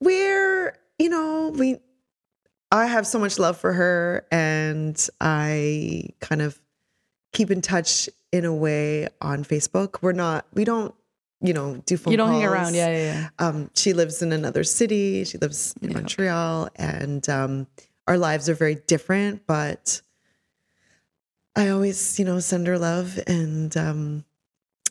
We're, 0.00 0.78
you 0.98 1.08
know, 1.08 1.52
we 1.56 1.78
I 2.70 2.86
have 2.86 3.06
so 3.06 3.18
much 3.18 3.38
love 3.38 3.58
for 3.58 3.72
her 3.74 4.26
and 4.32 4.96
I 5.20 6.08
kind 6.20 6.40
of 6.40 6.58
keep 7.32 7.50
in 7.50 7.60
touch 7.60 8.08
in 8.32 8.44
a 8.44 8.54
way 8.54 9.08
on 9.20 9.44
Facebook. 9.44 9.98
We're 10.00 10.12
not 10.12 10.46
we 10.54 10.64
don't, 10.64 10.94
you 11.42 11.52
know, 11.52 11.82
do 11.84 11.96
phone 11.96 12.12
you 12.12 12.16
don't 12.16 12.30
hang 12.30 12.44
around? 12.44 12.74
Yeah, 12.74 12.88
yeah, 12.88 12.96
yeah. 12.96 13.28
um, 13.38 13.70
she 13.74 13.92
lives 13.92 14.22
in 14.22 14.32
another 14.32 14.64
city. 14.64 15.24
She 15.24 15.38
lives 15.38 15.74
in 15.82 15.92
Montreal, 15.92 16.68
and 16.76 17.28
um, 17.28 17.66
our 18.06 18.16
lives 18.16 18.48
are 18.48 18.54
very 18.54 18.76
different. 18.76 19.46
But 19.46 20.00
I 21.54 21.68
always, 21.68 22.18
you 22.18 22.24
know, 22.24 22.38
send 22.40 22.66
her 22.66 22.78
love 22.78 23.18
and 23.26 23.76
um, 23.76 24.24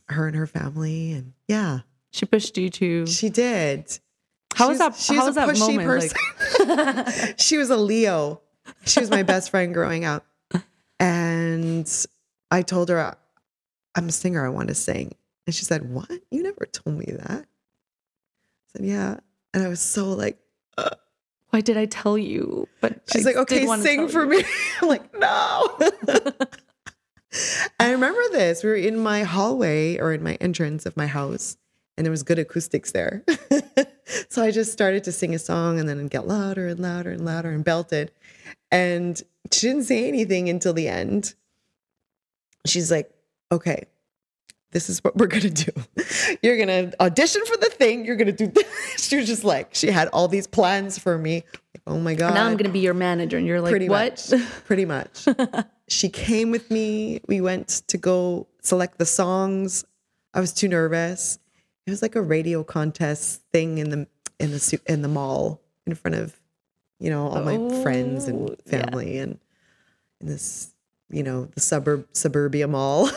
her 0.10 0.28
and 0.28 0.36
her 0.36 0.48
family, 0.48 1.12
and 1.14 1.34
yeah, 1.48 1.80
She 2.12 2.26
pushed 2.26 2.58
you 2.58 2.70
to. 2.70 3.08
she 3.08 3.30
did. 3.30 3.98
How 4.54 4.68
was 4.70 4.78
that- 4.80 4.96
She's 4.96 5.18
how 5.18 5.24
a 5.24 5.26
was 5.28 5.36
that 5.36 5.50
pushy 5.50 5.60
moment, 5.78 5.88
person. 5.88 7.34
she 7.38 7.58
was 7.58 7.70
a 7.70 7.78
Leo. 7.78 8.42
She 8.86 9.00
was 9.00 9.10
my 9.10 9.24
best 9.24 9.50
friend 9.50 9.74
growing 9.74 10.06
up, 10.06 10.26
and 11.00 11.90
I 12.52 12.62
told 12.62 12.90
her 12.90 13.16
I'm 13.96 14.08
a 14.10 14.12
singer. 14.12 14.46
I 14.46 14.50
want 14.50 14.68
to 14.70 14.76
sing, 14.76 15.14
and 15.48 15.56
she 15.56 15.66
said, 15.66 15.90
"What? 15.90 16.12
You 16.30 16.44
never 16.44 16.66
told 16.72 16.98
me 16.98 17.06
that." 17.08 17.46
I 17.46 18.78
said, 18.78 18.86
"Yeah," 18.86 19.18
and 19.54 19.64
I 19.64 19.68
was 19.68 19.80
so 19.82 20.10
like, 20.10 20.38
Why 21.52 21.62
did 21.62 21.78
I 21.78 21.86
tell 21.86 22.18
you? 22.18 22.68
But 22.80 23.02
She's 23.12 23.26
I 23.26 23.32
like, 23.32 23.38
okay, 23.38 23.66
sing 23.78 24.08
for 24.08 24.24
you." 24.24 24.40
me. 24.40 24.44
I'm 24.82 24.88
like, 24.88 25.14
no. 25.18 25.78
I 27.80 27.92
remember 27.92 28.22
this. 28.32 28.64
We 28.64 28.70
were 28.70 28.76
in 28.76 28.98
my 28.98 29.24
hallway 29.24 29.98
or 29.98 30.14
in 30.14 30.24
my 30.24 30.36
entrance 30.36 30.86
of 30.86 30.98
my 30.98 31.08
house, 31.08 31.58
and 31.98 32.06
there 32.06 32.12
was 32.12 32.24
good 32.24 32.40
acoustics 32.40 32.92
there. 32.92 33.24
so 34.30 34.42
I 34.42 34.52
just 34.52 34.72
started 34.72 35.04
to 35.06 35.12
sing 35.12 35.36
a 35.36 35.40
song 35.40 35.80
and 35.80 35.88
then 35.88 36.08
get 36.08 36.28
louder 36.28 36.68
and 36.68 36.80
louder 36.80 37.12
and 37.12 37.26
louder 37.26 37.52
and 37.52 37.64
belted. 37.64 38.12
And 38.72 39.22
she 39.52 39.68
didn't 39.68 39.84
say 39.84 40.08
anything 40.08 40.50
until 40.50 40.74
the 40.74 40.88
end. 40.88 41.34
She's 42.66 42.92
like, 42.92 43.12
okay, 43.52 43.86
this 44.72 44.90
is 44.90 45.04
what 45.04 45.16
we're 45.18 45.28
gonna 45.28 45.50
do. 45.50 45.72
You're 46.42 46.58
gonna 46.58 46.92
audition 47.00 47.46
for 47.46 47.58
the 47.58 47.68
thing. 47.70 48.06
You're 48.06 48.16
gonna 48.16 48.32
do 48.32 48.48
this. 48.48 48.66
She 48.98 49.18
was 49.18 49.28
just 49.28 49.44
like, 49.44 49.74
she 49.76 49.88
had 49.92 50.08
all 50.10 50.28
these 50.28 50.48
plans 50.48 50.98
for 50.98 51.18
me. 51.18 51.44
Like, 51.54 51.82
oh 51.88 52.00
my 52.00 52.16
God 52.16 52.34
Now 52.34 52.46
I'm 52.48 52.56
gonna 52.58 52.70
be 52.70 52.80
your 52.80 52.94
manager, 52.94 53.38
and 53.38 53.46
you're 53.46 53.60
like, 53.62 53.72
pretty 53.72 53.90
what? 53.90 54.30
much 54.32 54.42
pretty 54.66 54.86
much 54.86 55.26
she 55.88 56.08
came 56.10 56.52
with 56.52 56.72
me 56.72 57.20
we 57.28 57.42
went 57.42 57.68
to 57.88 57.98
go 57.98 58.48
select 58.62 58.98
the 58.98 59.06
songs 59.06 59.84
i 60.34 60.40
was 60.40 60.54
too 60.54 60.68
nervous 60.70 61.38
it 61.86 61.90
was 61.90 62.02
like 62.02 62.16
a 62.16 62.22
radio 62.22 62.64
contest 62.64 63.42
thing 63.52 63.78
in 63.80 63.90
the 63.90 64.08
in 64.40 64.52
the 64.52 64.80
in 64.86 65.02
the 65.02 65.08
mall 65.10 65.60
in 65.86 65.94
front 65.96 66.16
of 66.16 66.40
you 67.00 67.10
know 67.10 67.28
all 67.28 67.42
my 67.44 67.82
friends 67.82 68.26
Oh, 68.26 68.30
and 68.30 68.50
yeah. 68.68 68.72
family 68.86 69.18
and 69.18 69.40
in 70.22 70.28
this 70.28 70.72
you 71.10 71.24
know 71.24 71.46
the 71.46 71.60
suburb 71.60 72.08
suburbia 72.14 72.68
mall 72.68 73.10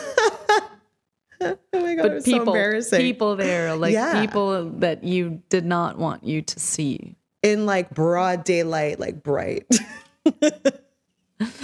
oh 1.41 1.57
my 1.73 1.95
god 1.95 2.05
it 2.05 2.09
But 2.09 2.13
was 2.13 2.25
so 2.25 2.31
people, 2.31 2.47
embarrassing 2.53 2.99
people 2.99 3.35
there, 3.35 3.75
like 3.75 3.93
Yeah. 3.93 4.21
people 4.21 4.69
that 4.79 5.03
you 5.03 5.41
did 5.49 5.65
not 5.65 5.97
want 5.97 6.23
you 6.23 6.41
to 6.41 6.59
see. 6.59 7.15
in 7.43 7.65
like 7.65 7.89
broad 7.91 8.43
daylight 8.43 8.99
like 8.99 9.21
bright 9.23 9.67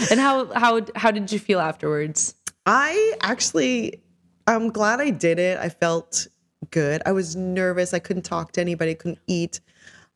And 0.10 0.20
how 0.20 0.52
how 0.54 0.82
how 0.96 1.12
did 1.12 1.32
you 1.32 1.40
feel 1.40 1.60
afterwards? 1.60 2.36
I 2.66 3.14
actually, 3.22 4.02
I'm 4.46 4.70
glad 4.70 5.00
I 5.00 5.10
did 5.12 5.40
it. 5.40 5.58
I 5.58 5.70
felt 5.70 6.28
good. 6.72 7.02
I 7.06 7.14
was 7.14 7.36
nervous. 7.38 7.94
I 7.94 8.00
couldn't 8.00 8.24
talk 8.24 8.52
to 8.54 8.62
anybody, 8.62 8.94
couldn't 8.96 9.20
eat. 9.28 9.62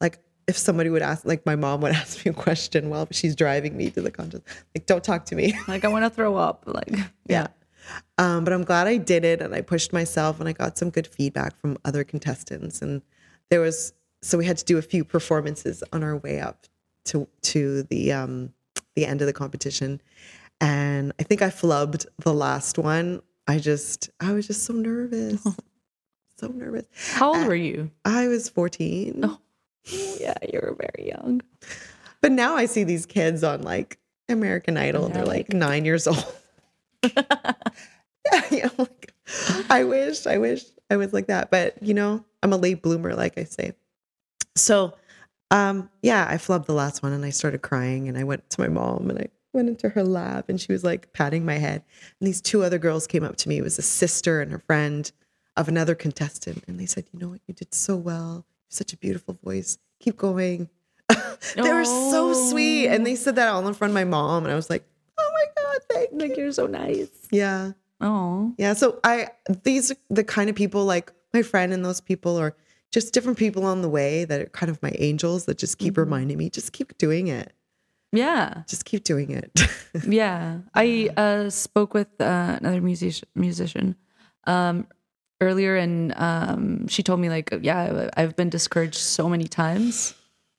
Like, 0.01 0.19
if 0.47 0.57
somebody 0.57 0.89
would 0.89 1.01
ask, 1.01 1.25
like, 1.25 1.45
my 1.45 1.55
mom 1.55 1.81
would 1.81 1.91
ask 2.01 2.25
me 2.25 2.31
a 2.31 2.33
question 2.33 2.89
while 2.89 3.07
she's 3.11 3.33
driving 3.35 3.75
me 3.77 3.89
to 3.91 4.01
the 4.01 4.11
contest, 4.11 4.43
like, 4.75 4.85
don't 4.85 5.03
talk 5.03 5.25
to 5.27 5.35
me. 5.35 5.57
Like 5.69 5.85
I 5.85 5.87
want 5.87 6.03
to 6.03 6.09
throw 6.09 6.35
up. 6.35 6.63
Like 6.67 6.93
yeah. 7.27 7.47
Um, 8.17 8.43
but 8.43 8.53
I'm 8.53 8.63
glad 8.63 8.87
I 8.87 8.97
did 8.97 9.25
it 9.25 9.41
and 9.41 9.53
I 9.53 9.61
pushed 9.61 9.93
myself 9.93 10.39
and 10.39 10.47
I 10.49 10.53
got 10.53 10.77
some 10.77 10.89
good 10.89 11.07
feedback 11.07 11.59
from 11.59 11.77
other 11.85 12.03
contestants. 12.03 12.81
And 12.81 13.01
there 13.49 13.61
was, 13.61 13.93
so 14.21 14.37
we 14.37 14.45
had 14.45 14.57
to 14.57 14.65
do 14.65 14.77
a 14.77 14.81
few 14.81 15.03
performances 15.03 15.83
on 15.93 16.03
our 16.03 16.17
way 16.17 16.39
up 16.39 16.65
to, 17.05 17.27
to 17.43 17.83
the, 17.83 18.11
um, 18.11 18.53
the 18.95 19.05
end 19.05 19.21
of 19.21 19.27
the 19.27 19.33
competition. 19.33 20.01
And 20.61 21.13
I 21.19 21.23
think 21.23 21.41
I 21.41 21.49
flubbed 21.49 22.05
the 22.19 22.33
last 22.33 22.77
one. 22.77 23.21
I 23.47 23.59
just, 23.59 24.09
I 24.19 24.31
was 24.31 24.47
just 24.47 24.63
so 24.63 24.73
nervous. 24.73 25.43
so 26.37 26.47
nervous. 26.47 26.85
how 27.13 27.35
old 27.35 27.47
were 27.47 27.55
you? 27.55 27.91
I 28.03 28.27
was 28.27 28.49
14. 28.49 29.21
Oh. 29.23 29.39
Yeah, 30.19 30.33
you 30.51 30.59
were 30.63 30.75
very 30.75 31.09
young. 31.09 31.41
But 32.21 32.31
now 32.31 32.55
I 32.55 32.65
see 32.65 32.83
these 32.83 33.05
kids 33.05 33.43
on 33.43 33.61
like 33.61 33.99
American 34.29 34.77
Idol. 34.77 35.07
Yeah, 35.07 35.13
they're 35.13 35.25
like 35.25 35.53
nine 35.53 35.85
years 35.85 36.07
old. 36.07 36.25
yeah, 38.51 38.69
like, 38.77 39.13
I 39.69 39.83
wish, 39.83 40.25
I 40.27 40.37
wish 40.37 40.63
I 40.89 40.97
was 40.97 41.13
like 41.13 41.27
that. 41.27 41.51
But 41.51 41.81
you 41.81 41.93
know, 41.93 42.23
I'm 42.43 42.53
a 42.53 42.57
late 42.57 42.81
bloomer, 42.81 43.13
like 43.15 43.37
I 43.37 43.43
say. 43.43 43.73
So, 44.55 44.93
um, 45.51 45.89
yeah, 46.01 46.25
I 46.29 46.35
flubbed 46.35 46.65
the 46.65 46.73
last 46.73 47.03
one 47.03 47.13
and 47.13 47.25
I 47.25 47.29
started 47.29 47.61
crying 47.61 48.07
and 48.07 48.17
I 48.17 48.23
went 48.23 48.49
to 48.51 48.61
my 48.61 48.67
mom 48.67 49.09
and 49.09 49.19
I 49.19 49.27
went 49.53 49.69
into 49.69 49.89
her 49.89 50.03
lab 50.03 50.45
and 50.49 50.59
she 50.59 50.71
was 50.71 50.83
like 50.83 51.11
patting 51.13 51.45
my 51.45 51.57
head. 51.57 51.83
And 52.19 52.27
these 52.27 52.41
two 52.41 52.63
other 52.63 52.77
girls 52.77 53.07
came 53.07 53.23
up 53.23 53.35
to 53.37 53.49
me. 53.49 53.57
It 53.57 53.63
was 53.63 53.79
a 53.79 53.83
sister 53.83 54.41
and 54.41 54.51
her 54.51 54.59
friend 54.59 55.11
of 55.57 55.67
another 55.67 55.95
contestant. 55.95 56.63
And 56.67 56.79
they 56.79 56.85
said, 56.85 57.05
you 57.11 57.19
know 57.19 57.29
what, 57.29 57.41
you 57.47 57.53
did 57.53 57.73
so 57.73 57.95
well. 57.95 58.45
Such 58.69 58.93
a 58.93 58.97
beautiful 58.97 59.37
voice. 59.43 59.77
Keep 59.99 60.17
going. 60.17 60.69
they 61.09 61.73
were 61.73 61.85
so 61.85 62.33
sweet. 62.33 62.87
And 62.87 63.05
they 63.05 63.15
said 63.15 63.35
that 63.35 63.47
all 63.47 63.67
in 63.67 63.73
front 63.73 63.91
of 63.91 63.95
my 63.95 64.03
mom. 64.03 64.43
And 64.43 64.51
I 64.51 64.55
was 64.55 64.69
like, 64.69 64.85
oh 65.75 65.79
thank 65.91 66.11
you. 66.11 66.17
Like 66.19 66.37
you're 66.37 66.51
so 66.51 66.67
nice. 66.67 67.09
Yeah. 67.31 67.71
Oh, 68.01 68.53
Yeah. 68.57 68.73
So 68.73 68.99
I 69.03 69.29
these 69.63 69.91
are 69.91 69.95
the 70.09 70.23
kind 70.23 70.49
of 70.49 70.55
people 70.55 70.85
like 70.85 71.11
my 71.33 71.41
friend 71.41 71.73
and 71.73 71.83
those 71.83 72.01
people 72.01 72.37
or 72.37 72.55
just 72.91 73.13
different 73.13 73.37
people 73.37 73.65
on 73.65 73.81
the 73.81 73.89
way 73.89 74.23
that 74.25 74.41
are 74.41 74.45
kind 74.47 74.69
of 74.69 74.81
my 74.81 74.93
angels 74.99 75.45
that 75.45 75.57
just 75.57 75.77
keep 75.77 75.97
reminding 75.97 76.37
me, 76.37 76.49
just 76.49 76.71
keep 76.71 76.97
doing 76.97 77.27
it. 77.27 77.51
yeah. 78.13 78.63
Just 78.67 78.85
keep 78.85 79.03
doing 79.03 79.31
it. 79.31 79.51
Yeah, 80.07 80.59
I 80.73 81.09
uh, 81.15 81.49
spoke 81.49 81.93
with 81.93 82.09
uh, 82.19 82.57
another 82.59 82.81
musician 82.81 83.29
musician 83.33 83.95
um, 84.45 84.87
earlier, 85.39 85.77
and 85.77 86.13
um, 86.17 86.87
she 86.89 87.01
told 87.01 87.21
me 87.21 87.29
like, 87.29 87.53
yeah, 87.61 88.09
I've 88.17 88.35
been 88.35 88.49
discouraged 88.49 88.95
so 88.99 89.29
many 89.29 89.45
times, 89.47 90.13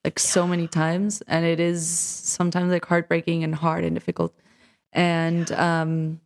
like 0.05 0.19
so 0.19 0.47
many 0.47 0.67
times, 0.69 1.23
and 1.29 1.45
it 1.45 1.61
is 1.61 1.87
sometimes 1.87 2.73
like 2.73 2.87
heartbreaking 2.87 3.45
and 3.45 3.55
hard 3.55 3.85
and 3.85 3.95
difficult, 3.95 4.33
and 4.97 5.53
um, 5.53 6.21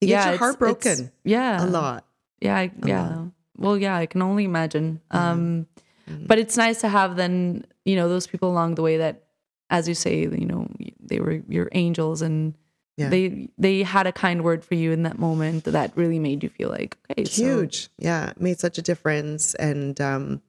You 0.00 0.08
yeah, 0.08 0.24
get 0.24 0.30
your 0.30 0.38
heart 0.38 0.58
broken 0.58 1.12
yeah, 1.22 1.62
a 1.64 1.66
lot. 1.66 2.04
Yeah, 2.40 2.56
I, 2.56 2.72
yeah. 2.84 3.26
Well, 3.56 3.76
yeah, 3.78 3.94
I 3.94 4.06
can 4.06 4.22
only 4.22 4.44
imagine. 4.44 5.00
Um, 5.12 5.66
Mm-hmm. 6.10 6.26
but 6.26 6.38
it's 6.40 6.56
nice 6.56 6.80
to 6.80 6.88
have 6.88 7.14
then 7.14 7.64
you 7.84 7.94
know 7.94 8.08
those 8.08 8.26
people 8.26 8.50
along 8.50 8.74
the 8.74 8.82
way 8.82 8.96
that, 8.96 9.22
as 9.68 9.86
you 9.86 9.94
say, 9.94 10.22
you 10.22 10.46
know, 10.46 10.66
they 10.98 11.20
were 11.20 11.40
your 11.48 11.68
angels 11.70 12.20
and 12.22 12.54
Yeah. 12.96 13.10
they 13.10 13.48
they 13.58 13.82
had 13.84 14.06
a 14.08 14.12
kind 14.12 14.42
word 14.42 14.64
for 14.64 14.74
you 14.74 14.90
in 14.90 15.04
that 15.04 15.18
moment 15.20 15.64
that 15.64 15.92
really 15.96 16.18
made 16.18 16.42
you 16.42 16.48
feel 16.50 16.68
like 16.68 16.96
okay, 17.12 17.24
so- 17.24 17.42
huge 17.44 17.88
yeah 17.98 18.30
it 18.30 18.40
made 18.40 18.58
such 18.58 18.76
a 18.78 18.82
difference 18.82 19.54
and 19.54 20.00
um 20.00 20.42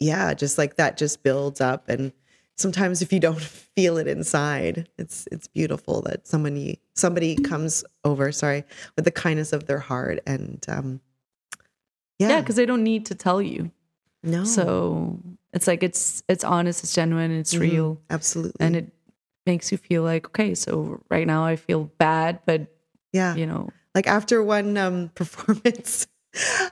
yeah 0.00 0.34
just 0.34 0.58
like 0.58 0.76
that 0.76 0.96
just 0.96 1.22
builds 1.22 1.60
up 1.60 1.88
and 1.88 2.12
sometimes 2.56 3.02
if 3.02 3.12
you 3.12 3.20
don't 3.20 3.40
feel 3.76 3.96
it 3.98 4.06
inside 4.06 4.88
it's 4.98 5.26
it's 5.32 5.46
beautiful 5.48 6.02
that 6.02 6.26
somebody 6.26 6.80
somebody 6.94 7.34
comes 7.36 7.84
over 8.04 8.30
sorry 8.32 8.64
with 8.96 9.04
the 9.04 9.10
kindness 9.10 9.52
of 9.52 9.66
their 9.66 9.78
heart 9.80 10.20
and 10.26 10.64
um 10.68 11.00
yeah, 12.18 12.28
yeah, 12.28 12.40
because 12.40 12.54
they 12.56 12.66
don't 12.66 12.84
need 12.84 13.06
to 13.06 13.14
tell 13.16 13.42
you. 13.42 13.72
no. 14.22 14.44
So 14.44 15.18
it's 15.52 15.66
like 15.66 15.82
it's 15.82 16.22
it's 16.28 16.44
honest, 16.44 16.84
it's 16.84 16.94
genuine, 16.94 17.32
it's 17.32 17.54
Mhm. 17.54 17.60
real, 17.60 18.00
absolutely. 18.08 18.64
And 18.64 18.76
it 18.76 18.92
makes 19.46 19.72
you 19.72 19.78
feel 19.78 20.04
like 20.04 20.26
okay, 20.28 20.54
so 20.54 21.02
right 21.10 21.26
now 21.26 21.44
I 21.44 21.56
feel 21.56 21.84
bad, 21.98 22.38
but 22.46 22.68
yeah. 23.12 23.34
you 23.34 23.46
know, 23.46 23.70
like 23.96 24.06
after 24.06 24.42
one 24.44 24.76
um 24.76 25.08
performance 25.16 26.06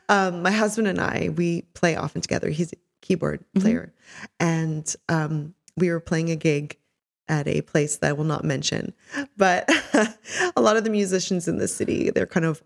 um 0.09 0.43
my 0.43 0.51
husband 0.51 0.89
and 0.89 1.01
i 1.01 1.31
we 1.37 1.63
play 1.75 1.97
often 1.97 2.21
together. 2.21 2.49
He's 2.49 2.73
a 2.73 2.77
keyboard 3.01 3.45
player. 3.59 3.93
And 4.39 4.95
um 5.09 5.55
we 5.77 5.91
were 5.91 6.01
playing 6.01 6.31
a 6.31 6.37
gig 6.37 6.77
at 7.29 7.47
a 7.49 7.61
place 7.63 7.97
that 7.99 8.09
i 8.11 8.13
will 8.13 8.25
not 8.25 8.45
mention 8.45 8.93
but 9.37 9.69
a 10.57 10.61
lot 10.61 10.77
of 10.77 10.85
the 10.85 10.91
musicians 10.91 11.47
in 11.49 11.59
the 11.59 11.69
city 11.69 12.11
they're 12.11 12.27
kind 12.27 12.45
of 12.47 12.63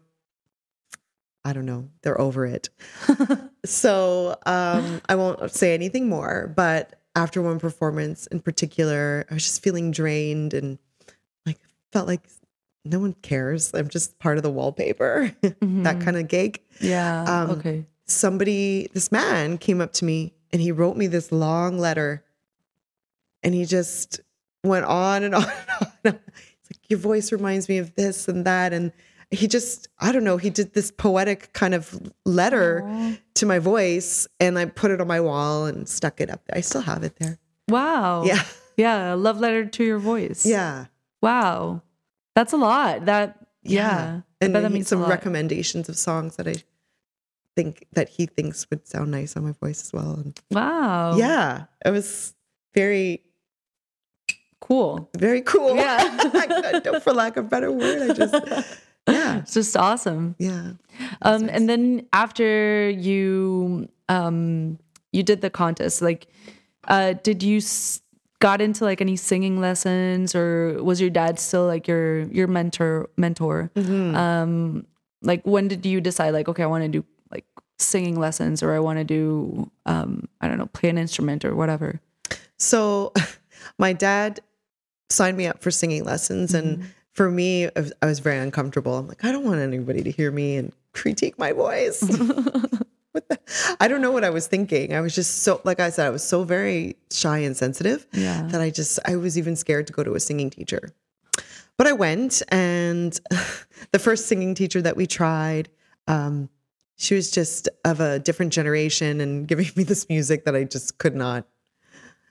i 1.45 1.53
don't 1.53 1.67
know 1.67 1.89
they're 2.03 2.21
over 2.21 2.45
it. 2.47 2.69
So 3.65 4.37
um 4.47 5.01
i 5.09 5.17
won't 5.17 5.51
say 5.51 5.75
anything 5.75 6.09
more 6.09 6.53
but 6.55 7.01
after 7.17 7.43
one 7.43 7.59
performance 7.59 8.29
in 8.29 8.41
particular 8.41 9.27
i 9.29 9.35
was 9.35 9.43
just 9.43 9.61
feeling 9.63 9.91
drained 9.91 10.55
and 10.55 10.79
like 11.45 11.59
felt 11.93 12.07
like 12.07 12.23
no 12.85 13.01
one 13.01 13.15
cares. 13.15 13.75
I'm 13.75 13.89
just 13.89 14.17
part 14.21 14.37
of 14.37 14.45
the 14.45 14.51
wallpaper 14.51 15.33
that 15.43 16.01
kind 16.01 16.17
of 16.17 16.29
gig. 16.29 16.63
Yeah, 16.81 17.25
Um, 17.25 17.51
okay, 17.59 17.85
somebody 18.05 18.89
this 18.95 19.11
man 19.11 19.59
came 19.59 19.81
up 19.81 19.93
to 19.95 20.05
me 20.05 20.33
and 20.53 20.63
he 20.63 20.71
wrote 20.71 20.97
me 20.97 21.09
this 21.09 21.33
long 21.33 21.79
letter 21.81 22.23
and 23.47 23.55
he 23.55 23.65
just 23.65 24.21
went 24.65 24.85
on 24.85 25.23
and 25.23 25.35
on 25.37 25.45
and 26.05 26.15
on. 26.15 26.21
It's 26.35 26.71
like 26.73 26.91
your 26.91 26.99
voice 26.99 27.31
reminds 27.31 27.69
me 27.69 27.79
of 27.79 27.95
this 27.95 28.27
and 28.27 28.45
that. 28.45 28.73
And 28.73 28.93
he 29.31 29.49
just 29.49 29.89
i 29.99 30.13
don't 30.13 30.23
know 30.23 30.37
he 30.37 30.51
did 30.51 30.73
this 30.73 30.93
poetic 30.93 31.53
kind 31.53 31.75
of 31.75 32.01
letter 32.25 32.85
Aw. 32.87 33.17
to 33.35 33.45
my 33.45 33.59
voice 33.59 34.29
and 34.39 34.57
i 34.57 34.67
put 34.67 34.93
it 34.93 35.01
on 35.01 35.09
my 35.09 35.19
wall 35.19 35.67
and 35.67 35.89
stuck 35.89 36.21
it 36.21 36.31
up 36.31 36.45
there. 36.47 36.59
I 36.59 36.61
still 36.61 36.83
have 36.83 37.03
it 37.03 37.17
there. 37.17 37.39
Wow, 37.69 38.23
yeah. 38.25 38.45
Yeah, 38.77 39.15
a 39.15 39.17
love 39.17 39.41
letter 39.41 39.65
to 39.65 39.85
your 39.85 39.99
voice, 39.99 40.47
yeah. 40.47 40.87
Wow, 41.23 41.83
that's 42.35 42.53
a 42.53 42.57
lot. 42.57 43.07
That 43.07 43.39
yeah, 43.63 44.21
I 44.41 44.45
and 44.45 44.55
that 44.55 44.71
means 44.71 44.89
some 44.89 45.03
recommendations 45.03 45.89
of 45.89 45.97
songs 45.97 46.37
that 46.37 46.47
i 46.47 46.55
think 47.57 47.87
that 47.95 48.11
he 48.11 48.27
thinks 48.27 48.69
would 48.71 48.87
sound 48.87 49.11
nice 49.11 49.37
on 49.37 49.45
my 49.45 49.53
voice 49.53 49.83
as 49.83 49.93
well. 49.93 50.21
And 50.23 50.39
wow, 50.53 51.17
yeah. 51.17 51.65
It 51.85 51.91
was 51.91 52.35
very 52.75 53.23
cool. 54.67 55.09
very 55.17 55.43
cool 55.43 55.77
Yeah. 55.77 56.01
for 57.05 57.13
lack 57.13 57.37
of 57.37 57.45
a 57.47 57.49
better 57.49 57.71
word 57.71 58.11
i 58.11 58.15
just 58.15 58.35
yeah 59.09 59.39
It's 59.39 59.55
just 59.55 59.77
awesome. 59.77 60.35
yeah 60.39 60.73
Um, 61.23 61.49
and 61.53 61.69
then 61.69 62.07
after 62.13 62.89
you 62.91 63.89
um 64.09 64.79
you 65.13 65.23
did 65.23 65.41
the 65.41 65.51
contest, 65.51 66.03
like, 66.03 66.27
uh, 66.89 67.15
did 67.23 67.43
you 67.43 67.59
s- 67.59 68.01
got 68.41 68.61
into 68.61 68.85
like 68.85 69.01
any 69.01 69.17
singing 69.17 69.61
lessons, 69.61 70.35
or 70.35 70.77
was 70.83 71.01
your 71.01 71.09
dad 71.11 71.39
still 71.39 71.65
like 71.67 71.87
your 71.89 72.23
your 72.29 72.49
mentor 72.49 73.09
mentor? 73.17 73.71
Um, 73.77 74.85
like 75.23 75.41
when 75.47 75.69
did 75.69 75.87
you 75.87 76.01
decide 76.01 76.31
like 76.37 76.49
okay, 76.49 76.63
I 76.63 76.67
want 76.67 76.85
to 76.85 76.89
do 76.93 77.05
like 77.33 77.47
singing 77.79 78.17
lessons, 78.19 78.63
or 78.63 78.75
I 78.75 78.81
want 78.81 78.99
to 78.99 79.05
do 79.05 79.71
um 79.87 80.29
I 80.41 80.49
don't 80.49 80.59
know 80.59 80.67
play 80.73 80.91
an 80.91 80.99
instrument 80.99 81.45
or 81.45 81.55
whatever. 81.57 82.01
so 82.59 83.13
my 83.79 83.93
dad 83.93 84.41
signed 85.11 85.37
me 85.37 85.47
up 85.47 85.63
for 85.63 85.71
singing 85.71 86.05
lessons. 86.05 86.55
And 86.55 86.87
for 87.13 87.31
me 87.31 87.67
I 87.67 87.91
was, 88.03 88.19
very 88.21 88.39
uncomfortable. 88.39 88.97
I'm 88.97 89.09
like 89.09 89.25
i 89.25 89.33
don't 89.33 89.45
want 89.45 89.61
anybody 89.61 90.03
to 90.03 90.11
hear 90.11 90.31
me 90.31 90.57
and 90.57 90.73
critique 90.93 91.39
my 91.39 91.53
voice. 91.53 92.03
What 93.13 93.31
the, 93.31 93.39
i 93.81 93.89
don't 93.89 94.03
know 94.03 94.11
what 94.13 94.25
i 94.25 94.29
was 94.31 94.47
thinking. 94.47 94.93
I 94.95 95.01
was 95.01 95.15
just 95.15 95.39
so 95.43 95.63
like 95.65 95.81
i 95.81 95.89
said 95.89 96.07
i 96.07 96.11
was 96.11 96.23
so 96.23 96.45
very 96.45 96.97
shy 97.11 97.39
and 97.39 97.57
sensitive 97.57 98.07
Yeah. 98.13 98.43
that 98.53 98.61
i 98.61 98.69
just 98.69 98.99
i 99.07 99.17
was 99.17 99.39
even 99.39 99.57
scared 99.57 99.87
to 99.87 99.95
go 99.95 100.05
to 100.05 100.15
a 100.17 100.21
singing 100.21 100.51
teacher. 100.51 100.91
But 101.79 101.87
i 101.87 101.93
went 101.95 102.43
and 102.49 103.19
the 103.93 103.99
first 103.99 104.27
singing 104.27 104.55
teacher 104.55 104.83
that 104.83 104.97
we 104.99 105.07
tried 105.07 105.71
um, 106.09 106.51
she 106.97 107.15
was 107.15 107.31
just 107.31 107.69
of 107.87 108.01
a 108.01 108.19
different 108.19 108.53
generation 108.53 109.21
and 109.23 109.49
giving 109.49 109.71
me 109.77 109.83
this 109.85 110.07
music 110.11 110.45
that 110.45 110.55
i 110.55 110.65
just 110.65 110.99
could 110.99 111.15
not 111.17 111.47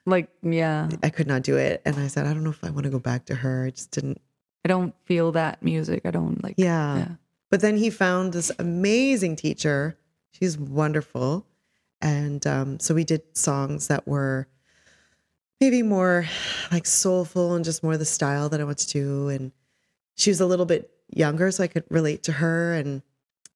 Like 0.05 0.29
yeah, 0.43 0.89
I 1.01 1.09
could 1.09 1.27
not 1.27 1.41
do 1.41 1.57
it. 1.57 1.81
And 1.85 1.95
I 1.97 2.07
said, 2.07 2.27
I 2.27 2.33
don't 2.33 2.43
know 2.43 2.51
if 2.51 2.63
I 2.63 2.69
want 2.69 2.83
to 2.83 2.89
go 2.89 2.99
back 2.99 3.25
to 3.25 3.35
her. 3.35 3.65
I 3.65 3.71
just 3.71 3.91
didn't. 3.91 4.21
I 4.63 4.67
don't 4.67 4.93
feel 5.05 5.31
that 5.33 5.61
music. 5.63 6.03
I 6.05 6.11
don't 6.11 6.43
like 6.43 6.55
Yeah. 6.57 6.97
yeah. 6.97 7.07
But 7.51 7.61
then 7.61 7.77
he 7.77 7.89
found 7.89 8.33
this 8.33 8.51
amazing 8.59 9.35
teacher. 9.35 9.97
She's 10.31 10.57
wonderful. 10.57 11.45
And 12.01 12.45
um, 12.45 12.79
so 12.79 12.93
we 12.93 13.03
did 13.03 13.21
songs 13.37 13.87
that 13.87 14.07
were 14.07 14.47
maybe 15.61 15.81
more 15.81 16.25
like 16.71 16.85
soulful 16.85 17.53
and 17.53 17.63
just 17.63 17.83
more 17.83 17.97
the 17.97 18.05
style 18.05 18.49
that 18.49 18.59
I 18.59 18.63
want 18.63 18.79
to 18.79 18.87
do. 18.89 19.29
And 19.29 19.51
she 20.15 20.29
was 20.29 20.41
a 20.41 20.45
little 20.45 20.65
bit 20.65 20.91
younger, 21.09 21.51
so 21.51 21.63
I 21.63 21.67
could 21.67 21.85
relate 21.89 22.23
to 22.23 22.33
her 22.33 22.73
and 22.73 23.01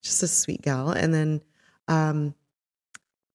just 0.01 0.23
a 0.23 0.27
sweet 0.27 0.61
gal. 0.61 0.91
And 0.91 1.13
then 1.13 1.41
um, 1.87 2.35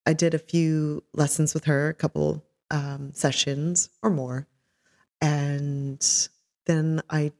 I 0.06 0.12
did 0.12 0.34
a 0.34 0.38
few 0.38 1.02
lessons 1.12 1.54
with 1.54 1.64
her, 1.64 1.88
a 1.88 1.94
couple 1.94 2.44
um, 2.74 3.12
sessions 3.14 3.88
or 4.02 4.10
more. 4.10 4.46
And 5.20 6.04
then 6.66 7.00
I 7.08 7.32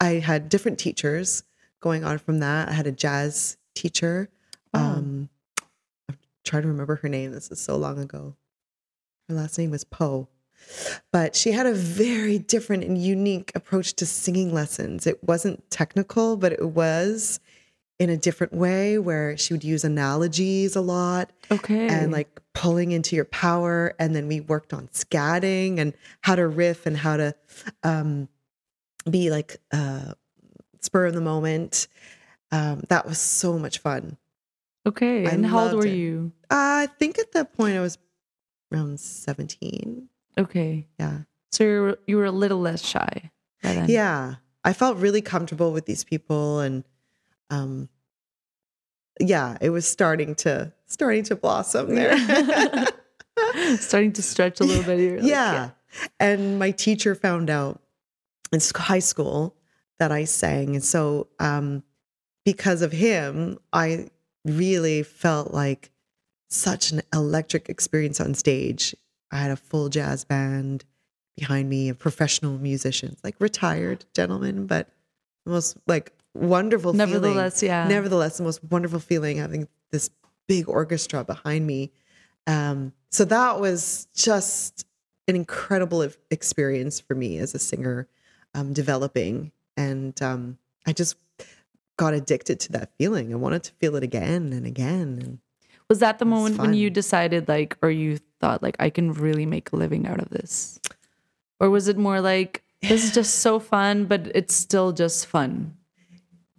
I 0.00 0.14
had 0.14 0.48
different 0.48 0.78
teachers 0.78 1.42
going 1.80 2.04
on 2.04 2.18
from 2.18 2.40
that. 2.40 2.68
I 2.68 2.72
had 2.72 2.86
a 2.86 2.92
jazz 2.92 3.56
teacher. 3.74 4.28
Wow. 4.74 4.96
Um, 4.96 5.28
I'm 6.08 6.18
trying 6.44 6.62
to 6.62 6.68
remember 6.68 6.96
her 6.96 7.08
name. 7.08 7.32
This 7.32 7.50
is 7.50 7.60
so 7.60 7.76
long 7.76 7.98
ago. 7.98 8.36
Her 9.28 9.34
last 9.34 9.58
name 9.58 9.70
was 9.70 9.82
Poe. 9.82 10.28
But 11.12 11.34
she 11.34 11.52
had 11.52 11.66
a 11.66 11.72
very 11.72 12.38
different 12.38 12.84
and 12.84 12.98
unique 12.98 13.52
approach 13.54 13.94
to 13.94 14.06
singing 14.06 14.52
lessons. 14.52 15.06
It 15.06 15.22
wasn't 15.24 15.68
technical, 15.70 16.36
but 16.36 16.52
it 16.52 16.70
was 16.70 17.40
in 17.98 18.10
a 18.10 18.16
different 18.16 18.52
way 18.52 18.98
where 18.98 19.36
she 19.36 19.54
would 19.54 19.64
use 19.64 19.84
analogies 19.84 20.76
a 20.76 20.80
lot 20.80 21.30
Okay. 21.50 21.88
and 21.88 22.12
like 22.12 22.40
pulling 22.56 22.92
into 22.92 23.14
your 23.14 23.26
power. 23.26 23.94
And 23.98 24.16
then 24.16 24.26
we 24.28 24.40
worked 24.40 24.72
on 24.72 24.88
scatting 24.88 25.78
and 25.78 25.92
how 26.22 26.34
to 26.36 26.46
riff 26.48 26.86
and 26.86 26.96
how 26.96 27.18
to 27.18 27.34
um, 27.82 28.28
be 29.08 29.30
like 29.30 29.58
uh, 29.72 30.14
spur 30.80 31.06
of 31.06 31.14
the 31.14 31.20
moment. 31.20 31.86
Um, 32.50 32.82
that 32.88 33.04
was 33.06 33.18
so 33.18 33.58
much 33.58 33.78
fun. 33.78 34.16
okay. 34.86 35.26
I 35.26 35.30
And 35.30 35.44
how 35.44 35.66
old 35.66 35.74
were 35.74 35.86
it. 35.86 35.94
you? 35.94 36.32
I 36.48 36.88
think 36.98 37.18
at 37.18 37.32
that 37.32 37.52
point 37.56 37.76
I 37.76 37.80
was 37.80 37.98
around 38.72 38.98
17. 39.00 40.08
Okay. 40.38 40.86
Yeah. 40.98 41.18
So 41.52 41.64
you 41.64 41.80
were, 41.82 41.98
you 42.06 42.16
were 42.16 42.24
a 42.24 42.30
little 42.32 42.60
less 42.60 42.82
shy. 42.82 43.30
Yeah. 43.62 44.36
I 44.64 44.72
felt 44.72 44.96
really 44.96 45.20
comfortable 45.22 45.72
with 45.72 45.86
these 45.86 46.04
people 46.04 46.60
and 46.60 46.84
um 47.50 47.88
yeah, 49.20 49.56
it 49.60 49.70
was 49.70 49.86
starting 49.86 50.34
to 50.36 50.72
starting 50.86 51.24
to 51.24 51.36
blossom 51.36 51.94
there. 51.94 52.16
Starting 53.78 54.12
to 54.14 54.22
stretch 54.22 54.60
a 54.60 54.64
little 54.64 54.82
bit. 54.82 55.20
Like, 55.20 55.28
yeah. 55.28 55.70
And 56.18 56.58
my 56.58 56.70
teacher 56.70 57.14
found 57.14 57.50
out 57.50 57.80
in 58.52 58.60
high 58.74 58.98
school 59.00 59.54
that 59.98 60.12
I 60.12 60.24
sang. 60.24 60.74
And 60.74 60.84
so, 60.84 61.28
um, 61.38 61.82
because 62.44 62.82
of 62.82 62.92
him, 62.92 63.58
I 63.72 64.08
really 64.44 65.02
felt 65.02 65.52
like 65.52 65.90
such 66.48 66.92
an 66.92 67.02
electric 67.12 67.68
experience 67.68 68.20
on 68.20 68.34
stage. 68.34 68.94
I 69.30 69.38
had 69.38 69.50
a 69.50 69.56
full 69.56 69.88
jazz 69.88 70.24
band 70.24 70.84
behind 71.36 71.68
me 71.68 71.88
and 71.88 71.98
professional 71.98 72.56
musicians, 72.58 73.18
like 73.24 73.36
retired 73.38 74.04
gentlemen, 74.14 74.66
but 74.66 74.88
most 75.44 75.76
like 75.86 76.12
wonderful 76.36 76.92
feeling. 76.92 77.10
Nevertheless, 77.10 77.62
yeah. 77.62 77.88
Nevertheless, 77.88 78.38
the 78.38 78.44
most 78.44 78.62
wonderful 78.64 79.00
feeling 79.00 79.38
having 79.38 79.68
this 79.90 80.10
big 80.46 80.68
orchestra 80.68 81.24
behind 81.24 81.66
me. 81.66 81.92
Um, 82.46 82.92
so 83.10 83.24
that 83.24 83.60
was 83.60 84.08
just 84.14 84.86
an 85.28 85.36
incredible 85.36 86.08
experience 86.30 87.00
for 87.00 87.14
me 87.14 87.38
as 87.38 87.54
a 87.54 87.58
singer, 87.58 88.08
um, 88.54 88.72
developing. 88.72 89.52
And 89.76 90.20
um, 90.22 90.58
I 90.86 90.92
just, 90.92 91.16
got 91.98 92.12
addicted 92.12 92.60
to 92.60 92.72
that 92.72 92.90
feeling. 92.98 93.32
I 93.32 93.36
wanted 93.36 93.62
to 93.62 93.72
feel 93.72 93.96
it 93.96 94.02
again 94.02 94.52
and 94.52 94.66
again. 94.66 95.18
And 95.22 95.38
Was 95.88 96.00
that 96.00 96.18
the 96.18 96.26
moment 96.26 96.58
when 96.58 96.74
you 96.74 96.90
decided, 96.90 97.48
like, 97.48 97.78
or 97.80 97.90
you 97.90 98.18
thought, 98.38 98.62
like, 98.62 98.76
I 98.78 98.90
can 98.90 99.14
really 99.14 99.46
make 99.46 99.72
a 99.72 99.76
living 99.76 100.06
out 100.06 100.20
of 100.20 100.28
this? 100.28 100.78
Or 101.58 101.70
was 101.70 101.88
it 101.88 101.96
more 101.96 102.20
like, 102.20 102.62
this 102.82 103.02
is 103.02 103.12
just 103.12 103.36
so 103.36 103.58
fun, 103.58 104.04
but 104.04 104.30
it's 104.34 104.54
still 104.54 104.92
just 104.92 105.24
fun? 105.24 105.74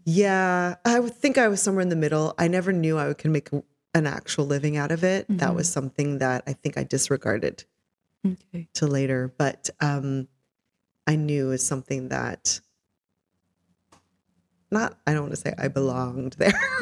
Yeah, 0.09 0.75
I 0.85 1.01
would 1.01 1.13
think 1.13 1.37
I 1.37 1.49
was 1.49 1.61
somewhere 1.61 1.81
in 1.81 1.89
the 1.89 1.97
middle. 1.97 2.33
I 2.37 2.47
never 2.47 2.71
knew 2.71 2.97
I 2.97 3.13
could 3.13 3.29
make 3.29 3.49
an 3.93 4.07
actual 4.07 4.45
living 4.45 4.77
out 4.77 4.89
of 4.89 5.03
it. 5.03 5.25
That 5.27 5.53
was 5.53 5.69
something 5.69 6.19
that 6.19 6.43
I 6.47 6.53
think 6.53 6.77
I 6.77 6.85
disregarded 6.85 7.65
Okay. 8.25 8.69
to 8.75 8.87
later, 8.87 9.33
but 9.37 9.69
um, 9.81 10.29
I 11.05 11.17
knew 11.17 11.51
is 11.51 11.61
something 11.65 12.07
that 12.07 12.61
not. 14.71 14.97
I 15.05 15.11
don't 15.13 15.23
want 15.23 15.33
to 15.33 15.41
say 15.41 15.53
I 15.57 15.67
belonged 15.67 16.33
there. 16.37 16.57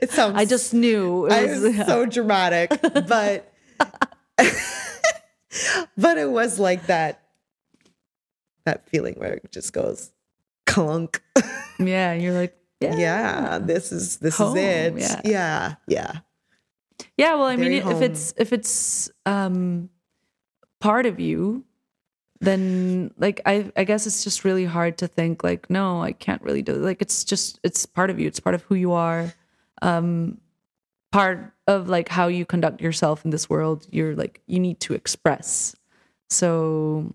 it 0.00 0.10
sounds. 0.12 0.36
I 0.36 0.44
just 0.44 0.72
knew. 0.72 1.26
It 1.26 1.32
I 1.32 1.46
was, 1.46 1.62
was 1.62 1.86
so 1.86 2.06
dramatic, 2.06 2.70
but 3.08 3.52
but 5.96 6.16
it 6.18 6.30
was 6.30 6.60
like 6.60 6.86
that 6.86 7.22
that 8.64 8.88
feeling 8.88 9.14
where 9.14 9.34
it 9.34 9.50
just 9.50 9.72
goes 9.72 10.12
clunk. 10.76 11.22
yeah, 11.78 12.12
you're 12.12 12.34
like, 12.34 12.54
yeah. 12.80 12.96
yeah, 12.96 13.58
this 13.58 13.92
is 13.92 14.18
this 14.18 14.36
Home, 14.36 14.56
is 14.56 14.60
it. 14.60 14.94
yeah. 15.00 15.20
yeah, 15.24 15.74
yeah. 15.88 16.12
Yeah, 17.16 17.34
well, 17.34 17.44
I 17.44 17.56
mean, 17.56 17.82
Very 17.82 17.96
if 17.96 18.02
it's 18.02 18.34
if 18.36 18.52
it's 18.52 19.10
um 19.24 19.88
part 20.80 21.06
of 21.06 21.18
you, 21.18 21.64
then 22.40 23.10
like 23.16 23.40
I 23.46 23.72
I 23.76 23.84
guess 23.84 24.06
it's 24.06 24.22
just 24.22 24.44
really 24.44 24.66
hard 24.66 24.98
to 24.98 25.08
think 25.08 25.42
like 25.42 25.70
no, 25.70 26.02
I 26.02 26.12
can't 26.12 26.42
really 26.42 26.62
do 26.62 26.74
it. 26.74 26.82
Like 26.82 27.00
it's 27.00 27.24
just 27.24 27.58
it's 27.62 27.86
part 27.86 28.10
of 28.10 28.20
you. 28.20 28.26
It's 28.26 28.40
part 28.40 28.54
of 28.54 28.62
who 28.62 28.74
you 28.74 28.92
are. 28.92 29.32
Um 29.80 30.38
part 31.12 31.54
of 31.66 31.88
like 31.88 32.08
how 32.08 32.28
you 32.28 32.44
conduct 32.44 32.82
yourself 32.82 33.24
in 33.24 33.30
this 33.30 33.48
world. 33.48 33.86
You're 33.90 34.14
like 34.14 34.42
you 34.46 34.60
need 34.60 34.80
to 34.80 34.92
express. 34.92 35.74
So 36.28 37.14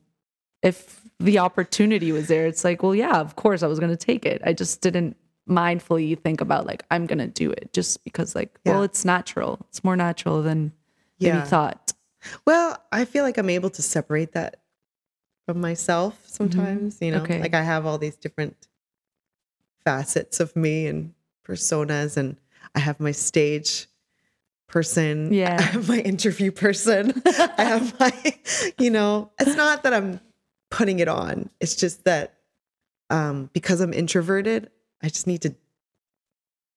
if 0.63 1.00
the 1.23 1.39
opportunity 1.39 2.12
was 2.12 2.27
there, 2.27 2.45
it's 2.47 2.63
like, 2.63 2.84
well, 2.84 2.95
yeah, 2.95 3.19
of 3.19 3.36
course 3.36 3.63
I 3.63 3.67
was 3.67 3.79
going 3.79 3.91
to 3.91 3.97
take 3.97 4.25
it. 4.25 4.41
I 4.45 4.53
just 4.53 4.81
didn't 4.81 5.15
mindfully 5.49 6.17
think 6.19 6.39
about 6.39 6.65
like 6.65 6.84
I'm 6.91 7.05
going 7.05 7.19
to 7.19 7.27
do 7.27 7.51
it 7.51 7.71
just 7.73 8.03
because 8.03 8.36
like, 8.36 8.57
well, 8.65 8.84
it's 8.84 9.03
natural. 9.05 9.60
It's 9.69 9.84
more 9.84 9.95
natural 9.95 10.41
than 10.41 10.71
Yeah. 11.17 11.36
maybe 11.36 11.47
thought. 11.47 11.93
Well, 12.45 12.77
I 12.91 13.05
feel 13.05 13.23
like 13.23 13.38
I'm 13.38 13.49
able 13.49 13.69
to 13.71 13.81
separate 13.81 14.34
that 14.34 14.62
from 15.47 15.60
myself 15.60 16.21
sometimes, 16.27 16.99
you 17.01 17.12
know. 17.12 17.17
Mm-hmm. 17.17 17.25
Okay. 17.25 17.41
Like 17.41 17.53
I 17.55 17.63
have 17.63 17.86
all 17.86 17.97
these 17.97 18.15
different 18.15 18.67
facets 19.84 20.39
of 20.39 20.55
me 20.55 20.88
and 20.88 21.13
personas 21.45 22.17
and 22.17 22.38
I 22.75 22.79
have 22.79 22.99
my 22.99 23.12
stage 23.12 23.88
person. 24.67 25.34
Yeah. 25.41 25.57
I 25.60 25.63
have 25.63 25.89
my 25.89 25.99
interview 25.99 26.51
person. 26.51 27.21
I 27.25 27.63
have 27.63 27.99
my, 27.99 28.13
you 28.77 28.89
know, 28.91 29.31
it's 29.39 29.55
not 29.55 29.84
that 29.84 29.93
I'm 29.93 30.19
putting 30.71 30.99
it 30.99 31.07
on. 31.07 31.49
It's 31.60 31.75
just 31.75 32.05
that 32.05 32.34
um 33.12 33.49
because 33.53 33.79
I'm 33.81 33.93
introverted, 33.93 34.71
I 35.03 35.10
just 35.10 35.27
need 35.27 35.41
to 35.43 35.53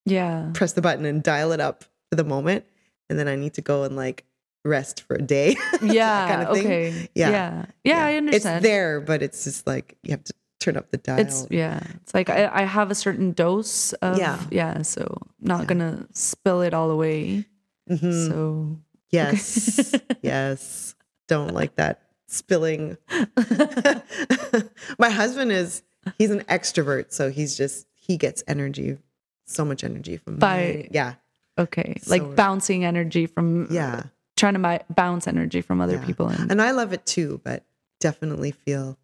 Yeah. 0.04 0.50
press 0.52 0.72
the 0.72 0.82
button 0.82 1.04
and 1.06 1.22
dial 1.22 1.52
it 1.52 1.60
up 1.60 1.84
for 2.10 2.16
the 2.16 2.24
moment. 2.24 2.64
And 3.08 3.18
then 3.18 3.28
I 3.28 3.36
need 3.36 3.54
to 3.54 3.60
go 3.62 3.84
and 3.84 3.96
like 3.96 4.24
rest 4.64 5.02
for 5.02 5.14
a 5.16 5.22
day. 5.22 5.56
Yeah. 5.82 6.28
kind 6.28 6.42
of 6.48 6.54
thing. 6.56 6.66
okay. 6.66 7.08
Yeah. 7.14 7.30
Yeah. 7.30 7.66
Yeah. 7.84 8.04
I 8.04 8.14
understand. 8.16 8.56
It's 8.56 8.62
there, 8.62 9.00
but 9.00 9.22
it's 9.22 9.44
just 9.44 9.66
like 9.66 9.96
you 10.02 10.10
have 10.12 10.24
to 10.24 10.34
turn 10.60 10.76
up 10.76 10.90
the 10.90 10.96
dial. 10.96 11.18
It's 11.20 11.46
yeah. 11.50 11.80
It's 12.02 12.14
like 12.14 12.30
I, 12.30 12.48
I 12.52 12.62
have 12.64 12.90
a 12.90 12.94
certain 12.94 13.32
dose 13.32 13.92
of 13.94 14.18
Yeah. 14.18 14.40
yeah. 14.50 14.82
So 14.82 15.18
not 15.40 15.66
gonna 15.66 16.06
spill 16.12 16.62
it 16.62 16.72
all 16.74 16.90
away. 16.90 17.44
Mhm. 17.90 18.28
So 18.28 18.76
Yes. 19.10 19.94
yes. 20.22 20.94
Don't 21.28 21.54
like 21.54 21.76
that 21.76 22.00
spilling. 22.34 22.96
My 24.98 25.10
husband 25.10 25.52
is 25.52 25.82
he's 26.18 26.30
an 26.30 26.40
extrovert, 26.42 27.12
so 27.12 27.30
he's 27.30 27.56
just 27.56 27.86
he 27.94 28.16
gets 28.16 28.42
energy, 28.46 28.98
so 29.46 29.64
much 29.64 29.84
energy 29.84 30.16
from 30.16 30.36
By- 30.36 30.58
me. 30.58 30.88
yeah, 30.92 31.14
okay, 31.58 31.96
So- 32.02 32.10
like 32.10 32.36
bouncing 32.36 32.84
energy 32.84 33.26
from 33.26 33.68
yeah, 33.70 34.04
trying 34.36 34.54
to 34.54 34.84
bounce 34.90 35.26
energy 35.26 35.60
from 35.60 35.80
other 35.80 35.94
yeah. 35.94 36.04
people 36.04 36.28
and 36.28 36.50
and 36.50 36.60
I 36.62 36.72
love 36.72 36.92
it 36.92 37.06
too, 37.06 37.40
but 37.44 37.64
definitely 38.00 38.50
feel 38.50 38.98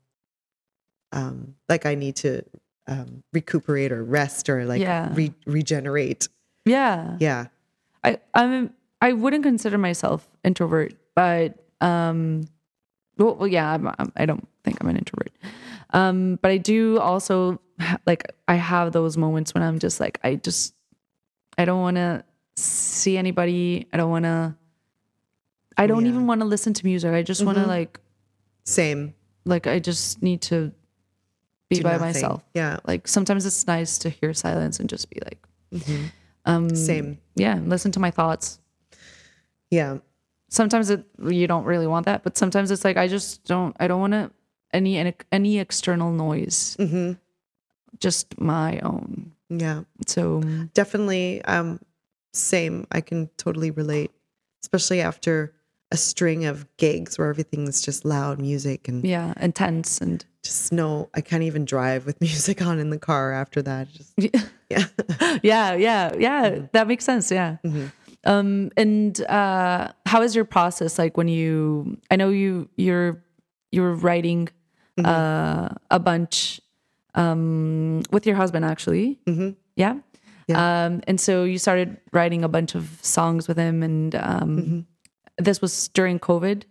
um 1.12 1.55
like 1.69 1.87
I 1.87 1.95
need 1.95 2.16
to 2.16 2.43
um 2.87 3.23
recuperate 3.33 3.93
or 3.93 4.03
rest 4.05 4.49
or 4.49 4.64
like 4.64 4.81
Yeah. 4.81 5.09
re- 5.14 5.35
regenerate. 5.47 6.29
yeah. 6.64 7.16
Yeah. 7.21 7.47
I 8.05 8.19
I'm 8.35 8.73
I 9.01 9.12
wouldn't 9.14 9.43
consider 9.43 9.79
myself 9.79 10.29
introvert, 10.45 10.95
but 11.14 11.55
um, 11.81 12.47
well, 13.20 13.35
well 13.37 13.46
yeah, 13.48 13.70
I'm, 13.72 13.87
I'm, 13.98 14.12
I 14.16 14.26
don't 14.26 14.46
think 14.64 14.78
I'm 14.80 14.88
an 14.88 14.96
introvert. 14.96 15.30
Um, 15.92 16.38
but 16.42 16.50
I 16.50 16.56
do 16.56 16.98
also 16.98 17.61
like 18.06 18.24
I 18.48 18.54
have 18.54 18.92
those 18.92 19.16
moments 19.16 19.54
when 19.54 19.62
I'm 19.62 19.78
just 19.78 20.00
like 20.00 20.18
I 20.24 20.35
just 20.37 20.74
I 21.59 21.64
don't 21.64 21.80
want 21.80 21.96
to 21.96 22.24
see 22.56 23.16
anybody. 23.18 23.87
I 23.92 23.96
don't 23.96 24.11
want 24.11 24.24
to. 24.24 24.54
I 25.76 25.87
don't 25.87 26.04
Yeah. 26.04 26.11
even 26.12 26.26
want 26.26 26.40
to 26.40 26.46
listen 26.46 26.74
to 26.74 26.85
music. 26.87 27.12
I 27.12 27.22
just 27.22 27.44
want 27.44 27.56
to 27.59 27.66
like 27.66 27.98
Same. 28.64 29.14
like 29.44 29.66
I 29.66 29.78
just 29.78 30.22
need 30.22 30.42
to 30.42 30.72
be 31.70 31.76
Do 31.76 31.83
by 31.85 31.92
nothing. 31.92 32.06
myself. 32.09 32.44
Yeah. 32.54 32.78
Like 32.85 33.09
sometimes 33.09 33.46
it's 33.46 33.66
nice 33.66 33.98
to 33.98 34.11
hear 34.11 34.35
silence 34.35 34.78
and 34.80 34.88
just 34.88 35.09
be 35.11 35.20
like, 35.24 35.38
Mm-hmm. 35.72 36.04
um, 36.46 36.74
Same. 36.74 37.18
yeah, 37.37 37.61
listen 37.64 37.92
to 37.92 38.00
my 38.00 38.11
thoughts. 38.11 38.59
Yeah. 39.70 39.98
Sometimes 40.51 40.91
it 40.91 41.03
you 41.29 41.47
don't 41.47 41.65
really 41.65 41.87
want 41.87 42.05
that 42.05 42.23
but 42.23 42.37
sometimes 42.37 42.71
it's 42.71 42.85
like 42.85 42.99
i 42.99 43.09
just 43.09 43.43
don't 43.45 43.75
i 43.81 43.89
don't 43.89 44.01
want 44.01 44.13
to 44.13 44.31
any 44.73 45.15
any 45.33 45.59
external 45.59 46.13
noise. 46.13 46.77
Hmm 46.79 47.13
just 47.99 48.41
my 48.41 48.79
own. 48.81 49.33
Yeah. 49.49 49.83
so 50.07 50.43
definitely 50.75 51.43
um 51.45 51.81
same. 52.33 52.87
I 52.93 53.01
can 53.01 53.29
totally 53.37 53.71
relate 53.71 54.11
especially 54.63 55.01
after 55.01 55.53
a 55.91 55.97
string 55.97 56.45
of 56.45 56.67
gigs 56.77 57.19
where 57.19 57.29
everything's 57.29 57.81
just 57.83 58.05
loud 58.05 58.39
music 58.39 58.87
and 58.87 59.05
yeah 59.05 59.35
intense 59.41 59.99
and 60.01 60.25
just 60.45 60.71
no 60.73 61.09
i 61.15 61.21
can't 61.21 61.43
even 61.43 61.65
drive 61.65 62.07
with 62.07 62.21
music 62.29 62.63
on 62.63 62.79
in 62.79 62.91
the 62.91 62.99
car 62.99 63.33
after 63.33 63.61
that. 63.63 63.89
Just 63.93 64.13
yeah. 64.71 64.85
Yeah 65.43 65.75
yeah 65.75 66.15
yeah. 66.17 66.61
That 66.73 66.87
makes 66.87 67.05
sense 67.05 67.31
yeah 67.33 67.57
um 68.24 68.70
and 68.76 69.20
uh 69.22 69.88
how 70.06 70.22
is 70.22 70.35
your 70.37 70.44
process? 70.44 70.98
Like 70.98 71.16
when 71.16 71.28
you 71.28 71.96
i 72.11 72.16
know 72.16 72.28
you 72.30 72.68
you're 72.76 73.22
you're 73.72 73.94
writing 73.94 74.48
uh 75.04 75.68
a 75.90 75.98
bunch 75.98 76.61
um 77.14 78.02
with 78.11 78.26
your 78.26 78.37
husband 78.37 78.64
actually. 78.64 79.18
Mhm. 79.26 79.56
yeah? 79.76 79.96
Um 80.87 81.00
and 81.06 81.20
so 81.20 81.44
you 81.44 81.59
started 81.59 81.96
writing 82.12 82.44
a 82.44 82.48
bunch 82.48 82.74
of 82.74 82.98
songs 83.02 83.48
with 83.48 83.56
him 83.56 83.83
and 83.83 84.14
um 84.14 84.87
this 85.38 85.61
was 85.62 85.88
during 85.88 86.18
covid. 86.18 86.64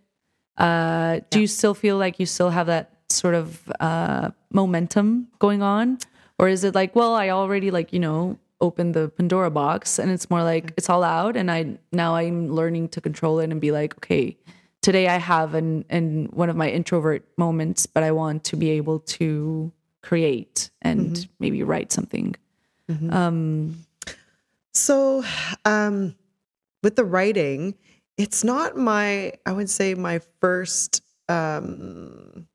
Uh 0.56 1.20
do 1.30 1.40
you 1.40 1.46
still 1.46 1.74
feel 1.74 1.96
like 1.96 2.20
you 2.20 2.26
still 2.26 2.50
have 2.50 2.66
that 2.66 2.90
sort 3.08 3.34
of 3.34 3.70
uh 3.80 4.30
momentum 4.52 5.28
going 5.38 5.62
on? 5.62 5.98
Or 6.38 6.48
is 6.48 6.64
it 6.64 6.74
like 6.74 6.94
well 6.96 7.14
i 7.14 7.28
already 7.30 7.70
like 7.70 7.92
you 7.92 8.00
know 8.00 8.38
opened 8.60 8.94
the 8.94 9.08
pandora 9.08 9.50
box 9.50 9.98
and 9.98 10.10
it's 10.10 10.28
more 10.30 10.42
like 10.42 10.72
it's 10.76 10.90
all 10.90 11.02
out 11.02 11.36
and 11.36 11.50
i 11.50 11.78
now 11.92 12.14
i'm 12.14 12.52
learning 12.52 12.88
to 12.88 13.00
control 13.00 13.38
it 13.40 13.50
and 13.50 13.60
be 13.60 13.72
like 13.72 13.94
okay 13.96 14.36
today 14.82 15.08
i 15.08 15.16
have 15.16 15.54
an 15.54 15.84
and 15.88 16.30
one 16.32 16.50
of 16.50 16.56
my 16.56 16.68
introvert 16.68 17.24
moments 17.36 17.86
but 17.86 18.02
i 18.02 18.10
want 18.10 18.44
to 18.44 18.56
be 18.56 18.70
able 18.70 19.00
to 19.00 19.72
create 20.02 20.70
and 20.82 21.28
maybe 21.38 21.62
write 21.62 21.92
something. 21.92 22.34
Um 23.10 23.84
so 24.72 25.24
um 25.64 26.14
with 26.82 26.96
the 26.96 27.04
writing 27.04 27.74
it's 28.16 28.44
not 28.44 28.76
my 28.76 29.32
i 29.46 29.52
would 29.52 29.68
say 29.68 29.94
my 29.94 30.20
first 30.40 31.02
um 31.28 32.46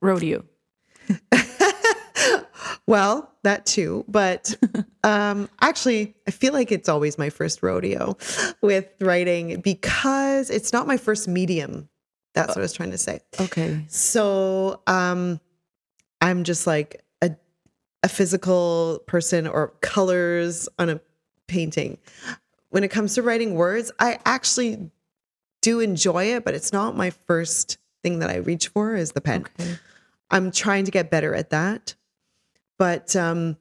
rodeo 0.00 0.44
well, 2.86 3.32
that 3.42 3.66
too, 3.66 4.04
but 4.08 4.56
um 5.04 5.48
actually 5.60 6.14
I 6.26 6.30
feel 6.30 6.52
like 6.52 6.72
it's 6.72 6.88
always 6.88 7.18
my 7.18 7.30
first 7.30 7.62
rodeo 7.62 8.16
with 8.60 8.88
writing 9.00 9.60
because 9.60 10.50
it's 10.50 10.72
not 10.72 10.86
my 10.86 10.96
first 10.96 11.28
medium. 11.28 11.88
That's 12.34 12.48
what 12.48 12.58
I 12.58 12.60
was 12.60 12.72
trying 12.72 12.90
to 12.90 12.98
say. 12.98 13.20
okay 13.40 13.84
So, 13.88 14.80
um 14.86 15.40
I'm 16.20 16.44
just 16.44 16.66
like 16.66 17.04
a 17.22 17.36
a 18.02 18.08
physical 18.08 19.00
person 19.06 19.46
or 19.46 19.68
colors 19.80 20.68
on 20.78 20.90
a 20.90 21.00
painting. 21.46 21.98
When 22.70 22.84
it 22.84 22.88
comes 22.88 23.14
to 23.14 23.22
writing 23.22 23.54
words, 23.54 23.90
I 23.98 24.18
actually 24.26 24.90
do 25.62 25.80
enjoy 25.80 26.26
it, 26.34 26.44
but 26.44 26.54
it's 26.54 26.72
not 26.72 26.96
my 26.96 27.10
first 27.10 27.78
thing 28.02 28.18
that 28.20 28.30
I 28.30 28.36
reach 28.36 28.68
for 28.68 28.94
is 28.94 29.12
the 29.12 29.20
pen. 29.20 29.46
okay 29.60 29.78
I'm 30.30 30.50
trying 30.50 30.84
to 30.86 30.90
get 30.90 31.10
better 31.10 31.34
at 31.34 31.50
that. 31.50 31.94
But 32.78 33.14
um, 33.16 33.56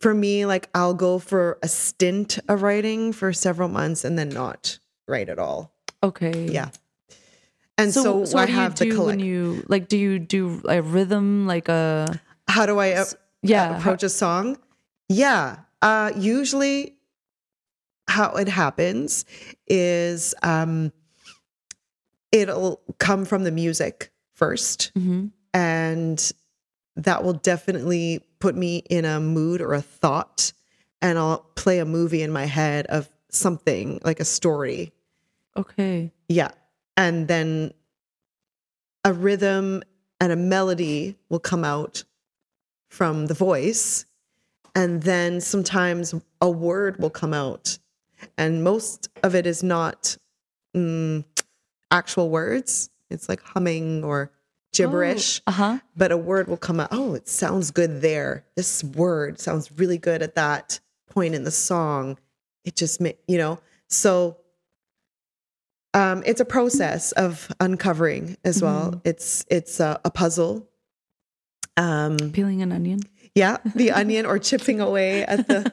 for 0.00 0.14
me, 0.14 0.46
like 0.46 0.68
I'll 0.74 0.94
go 0.94 1.18
for 1.18 1.58
a 1.62 1.68
stint 1.68 2.38
of 2.48 2.62
writing 2.62 3.12
for 3.12 3.32
several 3.32 3.68
months 3.68 4.04
and 4.04 4.18
then 4.18 4.28
not 4.28 4.78
write 5.06 5.28
at 5.28 5.38
all. 5.38 5.72
Okay. 6.02 6.46
Yeah. 6.50 6.70
And 7.76 7.92
so, 7.94 8.02
So, 8.02 8.24
so 8.24 8.38
I 8.38 8.42
what 8.42 8.46
do 8.46 8.52
you 8.52 8.58
have 8.58 8.74
the 8.74 8.84
do 8.86 8.94
collect. 8.94 9.06
when 9.18 9.20
you 9.20 9.64
like? 9.68 9.88
Do 9.88 9.96
you 9.96 10.18
do 10.18 10.60
a 10.68 10.82
rhythm 10.82 11.46
like 11.46 11.68
a? 11.68 12.20
How 12.48 12.66
do 12.66 12.78
I 12.78 12.92
uh, 12.92 13.04
Yeah. 13.42 13.78
approach 13.78 14.02
a 14.02 14.08
song? 14.08 14.58
Yeah. 15.08 15.58
Uh, 15.80 16.10
usually, 16.16 16.96
how 18.08 18.32
it 18.34 18.48
happens 18.48 19.24
is 19.68 20.34
um, 20.42 20.92
it'll 22.32 22.80
come 22.98 23.24
from 23.24 23.44
the 23.44 23.50
music 23.52 24.12
first, 24.34 24.92
Mhm. 24.96 25.30
and 25.54 26.32
that 26.98 27.22
will 27.22 27.34
definitely 27.34 28.20
put 28.40 28.56
me 28.56 28.78
in 28.90 29.04
a 29.04 29.20
mood 29.20 29.60
or 29.60 29.72
a 29.72 29.80
thought, 29.80 30.52
and 31.00 31.18
I'll 31.18 31.38
play 31.54 31.78
a 31.78 31.84
movie 31.84 32.22
in 32.22 32.32
my 32.32 32.44
head 32.44 32.86
of 32.86 33.08
something 33.30 34.00
like 34.04 34.20
a 34.20 34.24
story. 34.24 34.92
Okay. 35.56 36.12
Yeah. 36.28 36.50
And 36.96 37.28
then 37.28 37.72
a 39.04 39.12
rhythm 39.12 39.82
and 40.20 40.32
a 40.32 40.36
melody 40.36 41.16
will 41.28 41.38
come 41.38 41.64
out 41.64 42.02
from 42.88 43.26
the 43.26 43.34
voice. 43.34 44.04
And 44.74 45.02
then 45.02 45.40
sometimes 45.40 46.14
a 46.40 46.50
word 46.50 46.98
will 46.98 47.10
come 47.10 47.32
out. 47.32 47.78
And 48.36 48.64
most 48.64 49.08
of 49.22 49.36
it 49.36 49.46
is 49.46 49.62
not 49.62 50.16
mm, 50.76 51.24
actual 51.92 52.30
words, 52.30 52.90
it's 53.10 53.28
like 53.28 53.40
humming 53.40 54.02
or 54.04 54.32
gibberish. 54.72 55.40
Uh 55.46 55.52
huh. 55.52 55.78
But 55.96 56.12
a 56.12 56.16
word 56.16 56.48
will 56.48 56.56
come 56.56 56.80
out. 56.80 56.88
Oh, 56.92 57.14
it 57.14 57.28
sounds 57.28 57.70
good 57.70 58.00
there. 58.00 58.44
This 58.56 58.84
word 58.84 59.40
sounds 59.40 59.70
really 59.72 59.98
good 59.98 60.22
at 60.22 60.34
that 60.34 60.80
point 61.10 61.34
in 61.34 61.44
the 61.44 61.50
song. 61.50 62.18
It 62.64 62.76
just, 62.76 63.00
you 63.00 63.38
know, 63.38 63.60
so 63.88 64.36
um, 65.94 66.22
it's 66.26 66.40
a 66.40 66.44
process 66.44 67.12
of 67.12 67.50
uncovering 67.60 68.36
as 68.44 68.62
well. 68.62 69.00
It's 69.04 69.44
it's 69.50 69.80
a, 69.80 70.00
a 70.04 70.10
puzzle. 70.10 70.68
Um, 71.76 72.16
Peeling 72.32 72.60
an 72.62 72.72
onion 72.72 73.00
yeah, 73.38 73.58
the 73.74 73.90
onion 74.02 74.26
or 74.26 74.38
chipping 74.38 74.80
away 74.80 75.24
at 75.24 75.46
the 75.46 75.72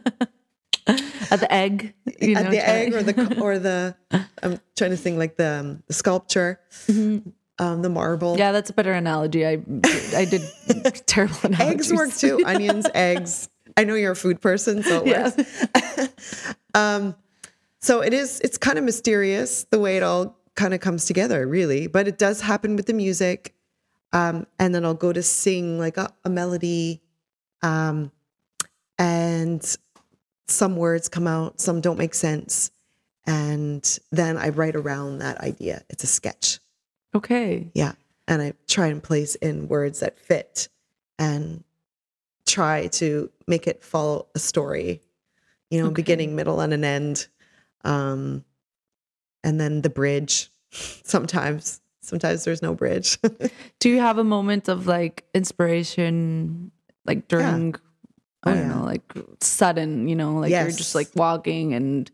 at 0.87 1.39
the 1.39 1.51
egg. 1.51 1.93
You 2.21 2.35
at 2.35 2.45
know, 2.45 2.51
the 2.51 2.69
egg 2.69 2.93
or 2.93 3.03
the 3.03 3.41
or 3.41 3.59
the. 3.59 3.95
I'm 4.41 4.59
trying 4.77 4.91
to 4.91 4.97
think 4.97 5.17
like 5.17 5.35
the, 5.35 5.59
um, 5.59 5.83
the 5.87 5.93
sculpture, 5.93 6.59
um, 7.59 7.81
the 7.81 7.89
marble. 7.89 8.37
Yeah, 8.37 8.51
that's 8.51 8.69
a 8.69 8.73
better 8.73 8.91
analogy. 8.93 9.45
I 9.45 9.53
I 10.15 10.25
did 10.25 10.41
terrible 11.05 11.35
analogies. 11.43 11.91
eggs 11.91 11.93
work 11.93 12.13
too. 12.13 12.41
Onions, 12.45 12.87
eggs. 12.93 13.49
I 13.77 13.83
know 13.83 13.95
you're 13.95 14.11
a 14.11 14.15
food 14.15 14.41
person, 14.41 14.83
so 14.83 15.03
it 15.03 15.07
Yeah. 15.07 15.31
works. 15.35 16.55
um, 16.73 17.15
so 17.81 18.01
it 18.01 18.13
is. 18.13 18.39
It's 18.41 18.57
kind 18.57 18.77
of 18.77 18.83
mysterious 18.83 19.65
the 19.65 19.79
way 19.79 19.97
it 19.97 20.03
all 20.03 20.37
kind 20.55 20.73
of 20.73 20.79
comes 20.79 21.05
together, 21.05 21.45
really. 21.47 21.87
But 21.87 22.07
it 22.07 22.17
does 22.17 22.41
happen 22.41 22.75
with 22.75 22.85
the 22.87 22.93
music, 22.93 23.53
um, 24.13 24.47
and 24.59 24.73
then 24.73 24.85
I'll 24.85 24.93
go 24.93 25.11
to 25.13 25.21
sing 25.23 25.77
like 25.79 25.97
a, 25.97 26.09
a 26.23 26.29
melody, 26.29 27.01
um, 27.61 28.11
and 28.97 29.63
some 30.47 30.75
words 30.77 31.09
come 31.09 31.27
out, 31.27 31.59
some 31.59 31.81
don't 31.81 31.97
make 31.97 32.13
sense, 32.13 32.71
and 33.25 33.99
then 34.11 34.37
I 34.37 34.49
write 34.49 34.75
around 34.75 35.19
that 35.19 35.39
idea. 35.41 35.83
It's 35.89 36.03
a 36.03 36.07
sketch. 36.07 36.59
Okay. 37.15 37.71
Yeah. 37.73 37.93
And 38.27 38.41
I 38.41 38.53
try 38.67 38.87
and 38.87 39.01
place 39.01 39.35
in 39.35 39.67
words 39.67 39.99
that 40.01 40.19
fit 40.19 40.67
and 41.17 41.63
try 42.45 42.87
to 42.87 43.31
make 43.47 43.67
it 43.67 43.83
follow 43.83 44.27
a 44.35 44.39
story, 44.39 45.01
you 45.69 45.79
know, 45.79 45.87
Okay. 45.87 46.01
beginning, 46.01 46.35
middle, 46.35 46.59
and 46.59 46.73
an 46.73 46.83
end. 46.83 47.27
Um, 47.83 48.43
and 49.43 49.59
then 49.59 49.81
the 49.81 49.89
bridge. 49.89 50.49
Sometimes, 50.71 51.79
sometimes 52.01 52.43
there's 52.43 52.61
no 52.61 52.73
bridge. 52.75 53.17
Do 53.79 53.89
you 53.89 53.99
have 53.99 54.17
a 54.17 54.23
moment 54.23 54.67
of 54.67 54.87
like 54.87 55.23
inspiration, 55.33 56.71
like 57.05 57.27
during? 57.27 57.75
I 58.43 58.51
Oh, 58.51 58.53
don't 58.53 58.67
yeah. 58.67 58.75
know, 58.75 58.83
like 58.83 59.01
sudden, 59.41 60.07
you 60.07 60.15
know, 60.15 60.35
like 60.35 60.51
you're 60.51 60.69
just 60.71 60.93
like 60.93 61.09
walking 61.15 61.73
and 61.73 62.11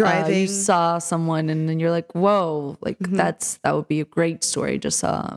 uh, 0.00 0.04
Driving. 0.04 0.40
you 0.42 0.46
saw 0.48 0.98
someone 0.98 1.48
and 1.48 1.68
then 1.68 1.78
you're 1.80 1.90
like, 1.90 2.12
whoa, 2.14 2.76
like 2.80 2.98
Mhm. 2.98 3.16
that's 3.16 3.58
that 3.62 3.74
would 3.74 3.88
be 3.88 4.00
a 4.00 4.04
great 4.04 4.42
story. 4.44 4.78
Just 4.78 4.98
saw, 4.98 5.36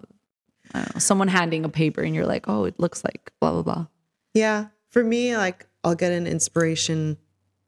I 0.74 1.00
someone 1.00 1.28
handing 1.28 1.64
a 1.66 1.70
paper 1.70 2.02
and 2.02 2.16
you're 2.16 2.26
like, 2.26 2.48
oh, 2.50 2.66
it 2.66 2.80
looks 2.80 3.04
like 3.04 3.32
blah 3.40 3.52
blah 3.54 3.62
blah. 3.64 3.88
Yeah. 4.34 4.68
For 4.90 5.04
me, 5.04 5.36
like 5.38 5.68
I'll 5.84 5.96
get 5.96 6.12
an 6.12 6.26
inspiration. 6.28 7.18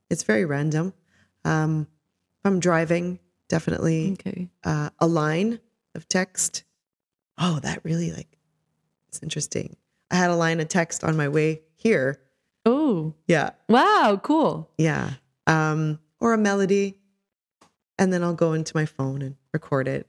It's 0.10 0.24
very 0.24 0.46
random. 0.46 0.94
Um, 1.46 1.88
I'm 2.44 2.60
driving, 2.60 3.20
definitely 3.50 4.14
Okay. 4.14 4.50
uh, 4.64 4.90
a 5.00 5.08
line 5.08 5.60
of 5.96 6.08
text. 6.10 6.64
Oh, 7.38 7.60
that 7.60 7.84
really 7.86 8.12
like 8.12 8.38
it's 9.08 9.22
interesting. 9.22 9.76
I 10.12 10.16
had 10.16 10.30
a 10.32 10.36
line 10.36 10.60
of 10.60 10.68
text 10.70 11.04
on 11.04 11.16
my 11.16 11.28
way 11.30 11.62
here. 11.76 12.20
Oh, 12.66 13.14
Yeah. 13.28 13.52
wow, 13.70 14.20
cool. 14.24 14.70
Yeah. 14.78 15.14
Um, 15.48 16.00
or 16.20 16.34
a 16.34 16.38
melody. 16.38 16.96
And 17.98 18.14
then 18.14 18.24
I'll 18.24 18.34
go 18.34 18.54
into 18.54 18.76
my 18.76 18.86
phone 18.86 19.22
and 19.22 19.36
record 19.54 19.88
it. 19.88 20.08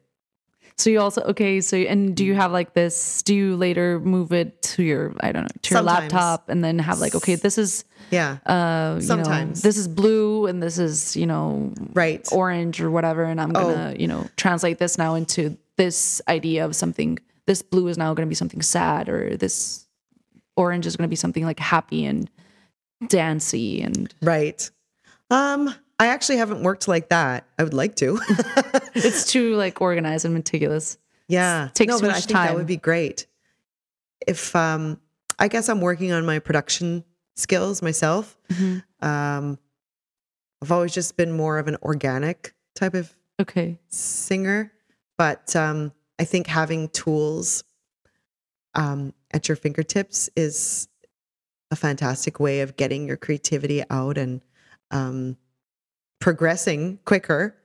So 0.79 0.89
you 0.91 1.01
also 1.01 1.21
okay. 1.23 1.61
So 1.61 1.77
and 1.77 2.17
do 2.17 2.25
you 2.25 2.35
have 2.35 2.53
like 2.53 2.73
this? 2.73 3.23
Do 3.23 3.35
you 3.35 3.57
later 3.57 4.01
move 4.01 4.33
it 4.33 4.63
to 4.63 4.83
your 4.83 5.15
I 5.21 5.33
don't 5.33 5.43
know 5.43 5.49
to 5.63 5.75
your 5.75 5.79
Sometimes. 5.81 6.13
laptop 6.13 6.49
and 6.49 6.65
then 6.65 6.79
have 6.79 7.01
like 7.01 7.15
okay, 7.17 7.35
this 7.35 7.59
is 7.59 7.85
Yeah. 8.11 8.39
uh 8.47 8.93
you 8.95 9.01
know, 9.01 9.07
Sometimes. 9.07 9.61
this 9.63 9.77
is 9.77 9.89
blue 9.89 10.47
and 10.47 10.63
this 10.63 10.79
is 10.79 11.17
you 11.17 11.27
know 11.27 11.73
Right. 11.93 12.27
orange 12.33 12.81
or 12.81 12.91
whatever, 12.91 13.25
and 13.25 13.41
I'm 13.41 13.53
gonna 13.53 13.95
you 13.99 14.07
know 14.07 14.27
translate 14.37 14.79
this 14.79 14.97
now 14.97 15.17
into 15.17 15.59
this 15.77 16.23
idea 16.29 16.65
of 16.65 16.75
something. 16.77 17.19
This 17.47 17.61
blue 17.61 17.89
is 17.89 17.99
now 17.99 18.15
gonna 18.15 18.27
be 18.29 18.35
something 18.35 18.63
sad, 18.63 19.09
or 19.09 19.37
this 19.37 19.87
orange 20.57 20.87
is 20.87 20.97
gonna 20.97 21.09
be 21.09 21.17
something 21.17 21.45
like 21.45 21.59
happy 21.59 22.07
and 22.07 22.31
dancey 23.09 23.83
and 23.83 24.15
Right. 24.23 24.71
Um, 25.31 25.75
I 26.01 26.07
actually 26.09 26.39
haven't 26.39 26.63
worked 26.63 26.89
like 26.89 27.11
that. 27.11 27.47
I 27.59 27.63
would 27.63 27.75
like 27.75 27.95
to. 27.97 28.19
it's 28.95 29.31
too 29.31 29.55
like 29.55 29.81
organized 29.81 30.25
and 30.25 30.35
meticulous. 30.35 30.99
yeah. 31.29 31.69
Takes 31.75 31.89
no, 31.91 31.99
too 31.99 32.07
but 32.07 32.11
I 32.11 32.15
much 32.15 32.25
think 32.25 32.39
that 32.39 32.55
would 32.57 32.67
be 32.67 32.77
great. 32.79 33.27
If 34.27 34.57
um 34.57 34.99
I 35.39 35.49
guess 35.49 35.69
I'm 35.69 35.81
working 35.81 36.11
on 36.13 36.27
my 36.27 36.39
production 36.39 37.05
skills 37.37 37.83
myself. 37.83 38.37
Mm-hmm. 38.49 39.07
Um 39.07 39.59
I've 40.63 40.73
always 40.73 40.93
just 40.93 41.17
been 41.17 41.33
more 41.33 41.59
of 41.59 41.69
an 41.69 41.77
organic 41.83 42.55
type 42.75 42.95
of 42.95 43.15
Okay. 43.41 43.79
singer, 43.89 44.71
but 45.17 45.57
um, 45.57 45.93
I 46.19 46.25
think 46.25 46.47
having 46.47 46.91
tools 46.91 47.65
um, 48.75 49.15
at 49.33 49.49
your 49.49 49.57
fingertips 49.57 50.29
is 50.37 50.87
a 51.71 51.77
fantastic 51.77 52.39
way 52.39 52.61
of 52.61 52.77
getting 52.77 53.07
your 53.07 53.17
creativity 53.17 53.83
out 53.89 54.19
and 54.19 54.43
um, 54.91 55.39
progressing 56.21 56.99
quicker. 57.05 57.57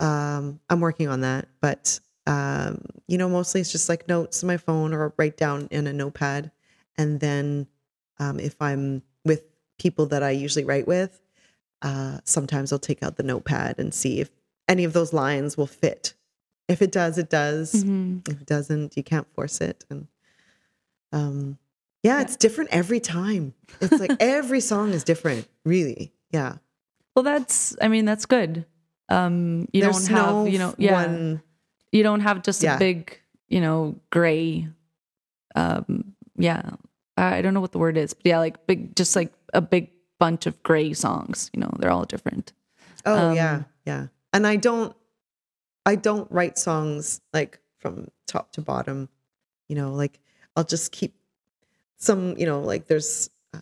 Um, 0.00 0.60
I'm 0.70 0.80
working 0.80 1.08
on 1.08 1.22
that, 1.22 1.48
but 1.60 1.98
um, 2.26 2.82
you 3.08 3.18
know, 3.18 3.28
mostly 3.28 3.60
it's 3.60 3.72
just 3.72 3.88
like 3.88 4.06
notes 4.06 4.42
on 4.44 4.46
my 4.46 4.58
phone 4.58 4.92
or 4.94 5.12
write 5.16 5.36
down 5.36 5.66
in 5.70 5.86
a 5.86 5.92
notepad, 5.92 6.50
and 6.96 7.18
then 7.20 7.66
um, 8.18 8.38
if 8.38 8.54
I'm 8.60 9.02
with 9.24 9.44
people 9.78 10.06
that 10.06 10.22
I 10.22 10.30
usually 10.30 10.64
write 10.64 10.86
with, 10.86 11.20
uh, 11.82 12.18
sometimes 12.24 12.72
I'll 12.72 12.78
take 12.78 13.02
out 13.02 13.16
the 13.16 13.22
notepad 13.22 13.78
and 13.78 13.92
see 13.94 14.20
if 14.20 14.30
any 14.68 14.84
of 14.84 14.92
those 14.92 15.12
lines 15.12 15.56
will 15.56 15.66
fit. 15.66 16.14
If 16.68 16.82
it 16.82 16.92
does, 16.92 17.16
it 17.16 17.30
does. 17.30 17.72
Mhm. 17.84 18.28
If 18.28 18.42
it 18.42 18.46
doesn't, 18.46 18.96
you 18.96 19.02
can't 19.02 19.26
force 19.34 19.60
it. 19.60 19.84
And 19.88 20.06
um, 21.12 21.58
yeah, 22.02 22.20
it's 22.20 22.36
different 22.36 22.70
every 22.70 23.00
time. 23.00 23.54
It's 23.80 23.98
like 23.98 24.12
every 24.20 24.60
song 24.60 24.90
is 24.92 25.02
different, 25.04 25.48
really. 25.64 26.12
Yeah. 26.30 26.56
Well, 27.18 27.24
that's 27.24 27.74
I 27.82 27.88
mean 27.88 28.04
that's 28.04 28.26
good. 28.26 28.64
Um, 29.08 29.66
you 29.72 29.82
There's 29.82 30.06
don't 30.06 30.16
have 30.16 30.34
no 30.34 30.44
you 30.46 30.58
know 30.58 30.74
yeah 30.78 31.06
one. 31.06 31.42
you 31.90 32.04
don't 32.04 32.20
have 32.20 32.42
just 32.42 32.62
Yeah. 32.62 32.76
a 32.76 32.78
big 32.78 33.18
you 33.48 33.60
know 33.60 33.98
gray 34.10 34.68
um 35.56 36.14
yeah 36.36 36.62
I 37.16 37.42
don't 37.42 37.54
know 37.54 37.60
what 37.60 37.72
the 37.72 37.78
word 37.78 37.96
is 37.96 38.14
but 38.14 38.24
yeah 38.26 38.38
like 38.38 38.66
big 38.68 38.94
just 38.94 39.16
like 39.16 39.32
a 39.52 39.60
big 39.60 39.90
bunch 40.20 40.46
of 40.46 40.62
gray 40.62 40.92
songs 40.92 41.50
you 41.52 41.60
know 41.60 41.70
they're 41.80 41.90
all 41.90 42.04
different 42.04 42.52
Oh 43.04 43.30
um, 43.30 43.34
yeah, 43.36 43.62
yeah. 43.86 44.06
And 44.32 44.46
I 44.46 44.56
don't, 44.56 44.94
I 45.86 45.94
don't 45.94 46.30
write 46.30 46.58
songs 46.58 47.20
like 47.32 47.58
from 47.78 48.08
top 48.26 48.52
to 48.52 48.60
bottom. 48.60 49.08
You 49.68 49.76
know, 49.76 49.92
like 49.94 50.20
I'll 50.56 50.64
just 50.64 50.92
keep 50.92 51.14
some. 51.96 52.36
You 52.36 52.46
know, 52.46 52.60
like 52.60 52.86
there's 52.86 53.30
uh, 53.54 53.60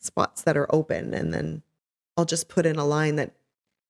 spots 0.00 0.42
that 0.42 0.56
are 0.56 0.66
open, 0.74 1.14
and 1.14 1.32
then 1.32 1.62
I'll 2.16 2.24
just 2.24 2.48
put 2.48 2.66
in 2.66 2.76
a 2.76 2.84
line 2.84 3.16
that 3.16 3.32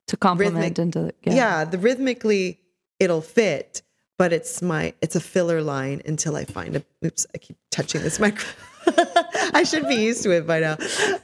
to 0.08 0.16
complement 0.16 0.78
into 0.78 1.12
yeah. 1.22 1.34
yeah. 1.34 1.64
the 1.64 1.78
rhythmically 1.78 2.60
it'll 2.98 3.20
fit 3.20 3.82
but 4.18 4.32
it's 4.32 4.60
my 4.60 4.92
it's 5.00 5.16
a 5.16 5.20
filler 5.20 5.62
line 5.62 6.02
until 6.04 6.34
i 6.34 6.44
find 6.44 6.76
a 6.76 6.84
oops 7.04 7.24
i 7.34 7.38
keep 7.38 7.56
touching 7.70 8.02
this 8.02 8.18
microphone 8.18 8.66
I 9.54 9.64
should 9.64 9.86
be 9.88 9.94
used 9.94 10.22
to 10.24 10.30
it 10.30 10.46
by 10.46 10.60
now. 10.60 10.76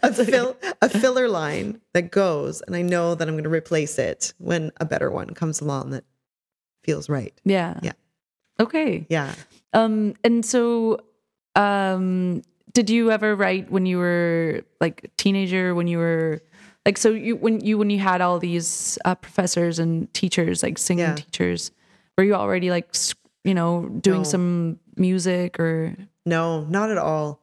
A, 0.02 0.12
fill, 0.12 0.56
a 0.80 0.88
filler 0.88 1.28
line 1.28 1.80
that 1.92 2.10
goes, 2.10 2.60
and 2.62 2.76
I 2.76 2.82
know 2.82 3.14
that 3.14 3.26
I'm 3.26 3.34
going 3.34 3.44
to 3.44 3.50
replace 3.50 3.98
it 3.98 4.32
when 4.38 4.70
a 4.80 4.84
better 4.84 5.10
one 5.10 5.30
comes 5.34 5.60
along 5.60 5.90
that 5.90 6.04
feels 6.84 7.08
right. 7.08 7.38
Yeah. 7.44 7.78
Yeah. 7.82 7.92
Okay. 8.60 9.06
Yeah. 9.08 9.34
Um, 9.72 10.14
and 10.24 10.44
so, 10.44 11.00
um, 11.54 12.42
did 12.72 12.90
you 12.90 13.10
ever 13.10 13.34
write 13.34 13.70
when 13.70 13.86
you 13.86 13.98
were 13.98 14.62
like 14.80 15.10
teenager? 15.16 15.74
When 15.74 15.86
you 15.86 15.98
were 15.98 16.42
like, 16.88 16.96
so 16.96 17.10
you 17.10 17.36
when 17.36 17.60
you 17.60 17.76
when 17.76 17.90
you 17.90 17.98
had 18.00 18.20
all 18.24 18.38
these 18.40 18.96
uh, 19.04 19.14
professors 19.14 19.78
and 19.78 20.08
teachers, 20.14 20.62
like 20.62 20.78
singing 20.78 21.04
Yeah. 21.04 21.14
teachers, 21.16 21.70
were 22.16 22.24
you 22.24 22.34
already 22.34 22.70
like 22.70 22.88
you 23.44 23.52
know 23.54 23.88
doing 24.00 24.22
No. 24.24 24.30
some 24.34 24.78
music 24.96 25.60
or? 25.60 25.94
No, 26.24 26.64
not 26.64 26.90
at 26.90 26.96
all. 26.98 27.40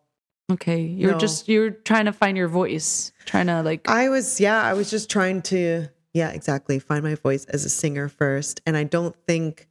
Okay, 0.52 0.82
you're 0.82 1.14
No. 1.14 1.18
just 1.20 1.48
you're 1.48 1.70
trying 1.72 2.06
to 2.06 2.12
find 2.14 2.36
your 2.38 2.48
voice, 2.50 3.12
trying 3.26 3.48
to 3.48 3.62
like 3.62 3.88
I 3.89 4.10
was, 4.10 4.39
yeah, 4.41 4.62
I 4.62 4.74
was 4.74 4.89
just 4.89 5.10
trying 5.10 5.41
to, 5.54 5.88
yeah, 6.14 6.30
exactly, 6.30 6.78
find 6.80 7.04
my 7.04 7.16
voice 7.16 7.46
as 7.46 7.66
a 7.66 7.70
singer 7.70 8.10
first. 8.10 8.62
And 8.66 8.76
I 8.78 8.84
don't 8.84 9.16
think 9.28 9.68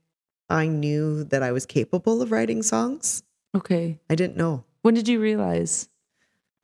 I 0.50 0.66
knew 0.66 1.24
that 1.24 1.42
I 1.42 1.50
was 1.52 1.66
capable 1.66 2.22
of 2.22 2.30
writing 2.32 2.62
songs. 2.62 3.22
okay. 3.56 3.98
I 4.10 4.14
didn't 4.14 4.36
know. 4.36 4.64
When 4.82 4.94
did 4.94 5.06
you 5.08 5.20
realize? 5.20 5.88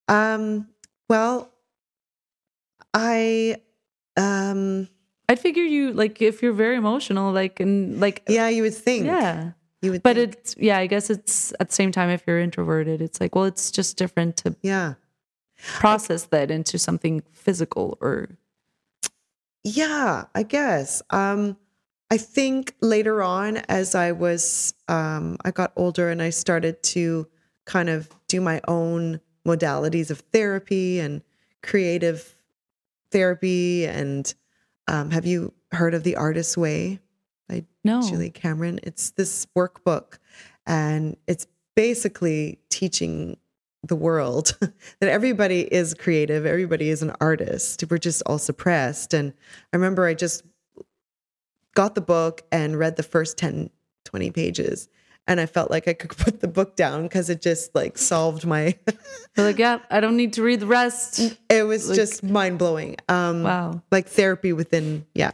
Um, 0.08 0.68
well, 1.08 1.50
I, 2.94 3.56
um, 4.16 4.88
I'd 5.28 5.38
figure 5.38 5.62
you 5.62 5.92
like 5.92 6.20
if 6.20 6.42
you're 6.42 6.52
very 6.52 6.76
emotional, 6.76 7.32
like 7.32 7.60
and 7.60 8.00
like 8.00 8.22
yeah, 8.28 8.48
you 8.48 8.62
would 8.62 8.74
think. 8.74 9.06
yeah. 9.06 9.52
You 9.82 9.92
would 9.92 10.02
But 10.02 10.16
think. 10.16 10.34
it's 10.34 10.56
yeah, 10.58 10.76
I 10.78 10.86
guess 10.86 11.08
it's 11.08 11.52
at 11.60 11.68
the 11.68 11.74
same 11.74 11.92
time 11.92 12.10
if 12.10 12.24
you're 12.26 12.40
introverted, 12.40 13.00
it's 13.00 13.20
like 13.20 13.34
well, 13.34 13.44
it's 13.44 13.70
just 13.70 13.96
different 13.96 14.36
to 14.38 14.56
yeah. 14.62 14.94
process 15.56 16.24
that 16.24 16.50
into 16.50 16.78
something 16.78 17.22
physical 17.32 17.96
or 18.00 18.28
Yeah, 19.64 20.24
I 20.34 20.42
guess. 20.42 21.02
Um, 21.10 21.56
I 22.10 22.16
think 22.16 22.74
later 22.80 23.22
on, 23.22 23.58
as 23.68 23.94
I 23.94 24.12
was, 24.12 24.74
um, 24.88 25.36
I 25.44 25.50
got 25.50 25.72
older 25.76 26.10
and 26.10 26.20
I 26.20 26.30
started 26.30 26.82
to 26.94 27.28
kind 27.66 27.88
of 27.88 28.08
do 28.26 28.40
my 28.40 28.60
own 28.66 29.20
modalities 29.46 30.10
of 30.10 30.20
therapy 30.32 30.98
and 30.98 31.22
creative 31.62 32.34
therapy. 33.10 33.86
And 33.86 34.32
um, 34.88 35.10
have 35.10 35.26
you 35.26 35.52
heard 35.72 35.94
of 35.94 36.04
the 36.04 36.16
Artist's 36.16 36.56
Way 36.56 37.00
by 37.48 37.64
no. 37.84 38.02
Julie 38.02 38.30
Cameron? 38.30 38.80
It's 38.82 39.10
this 39.10 39.46
workbook, 39.56 40.18
and 40.66 41.16
it's 41.26 41.46
basically 41.74 42.58
teaching 42.68 43.36
the 43.82 43.96
world 43.96 44.56
that 44.60 45.08
everybody 45.08 45.62
is 45.72 45.94
creative, 45.94 46.46
everybody 46.46 46.90
is 46.90 47.02
an 47.02 47.14
artist. 47.20 47.84
We're 47.88 47.98
just 47.98 48.22
all 48.26 48.38
suppressed. 48.38 49.14
And 49.14 49.32
I 49.72 49.76
remember 49.76 50.04
I 50.04 50.14
just 50.14 50.42
got 51.74 51.94
the 51.94 52.00
book 52.00 52.42
and 52.52 52.78
read 52.78 52.96
the 52.96 53.02
first 53.02 53.38
10, 53.38 53.70
20 54.04 54.30
pages. 54.32 54.88
And 55.30 55.38
I 55.40 55.46
felt 55.46 55.70
like 55.70 55.86
I 55.86 55.92
could 55.94 56.10
put 56.24 56.40
the 56.40 56.48
book 56.48 56.74
down 56.74 57.04
because 57.04 57.30
it 57.30 57.40
just 57.40 57.72
like 57.74 57.96
solved 57.96 58.44
my, 58.44 58.76
like, 59.36 59.58
yeah, 59.58 59.78
I 59.88 60.00
don't 60.00 60.16
need 60.16 60.32
to 60.34 60.42
read 60.42 60.58
the 60.58 60.66
rest. 60.66 61.20
it 61.48 61.62
was 61.62 61.86
just 61.94 62.22
mind 62.24 62.58
blowing. 62.58 62.96
Um, 63.08 63.44
Wow. 63.44 63.80
like 63.92 64.08
therapy 64.08 64.52
within 64.52 65.06
yeah 65.14 65.30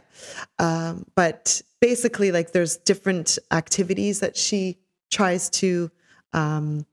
um, 0.59 1.05
but 1.15 1.61
basically 1.81 2.31
like 2.31 2.51
there's 2.51 2.77
different 2.77 3.39
activities 3.51 4.19
that 4.19 4.37
she 4.37 4.77
tries 5.09 5.49
to 5.61 5.89
um, 6.33 6.85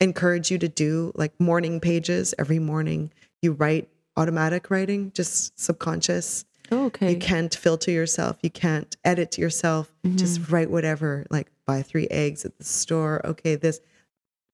encourage 0.00 0.50
you 0.50 0.58
to 0.58 0.68
do 0.68 1.12
like 1.14 1.32
morning 1.40 1.80
pages 1.80 2.34
every 2.38 2.58
morning 2.58 3.10
you 3.42 3.52
write 3.52 3.88
automatic 4.18 4.70
writing 4.70 5.12
just 5.14 5.58
subconscious 5.58 6.44
Oh, 6.74 6.86
okay. 6.86 7.12
you 7.12 7.18
can't 7.18 7.54
filter 7.54 7.90
yourself 7.90 8.38
you 8.42 8.50
can't 8.50 8.96
edit 9.04 9.38
yourself 9.38 9.92
just 10.16 10.50
write 10.50 10.70
whatever 10.70 11.26
like 11.30 11.48
buy 11.66 11.82
three 11.82 12.08
eggs 12.10 12.44
at 12.44 12.58
the 12.58 12.64
store 12.64 13.24
okay 13.24 13.54
this 13.54 13.80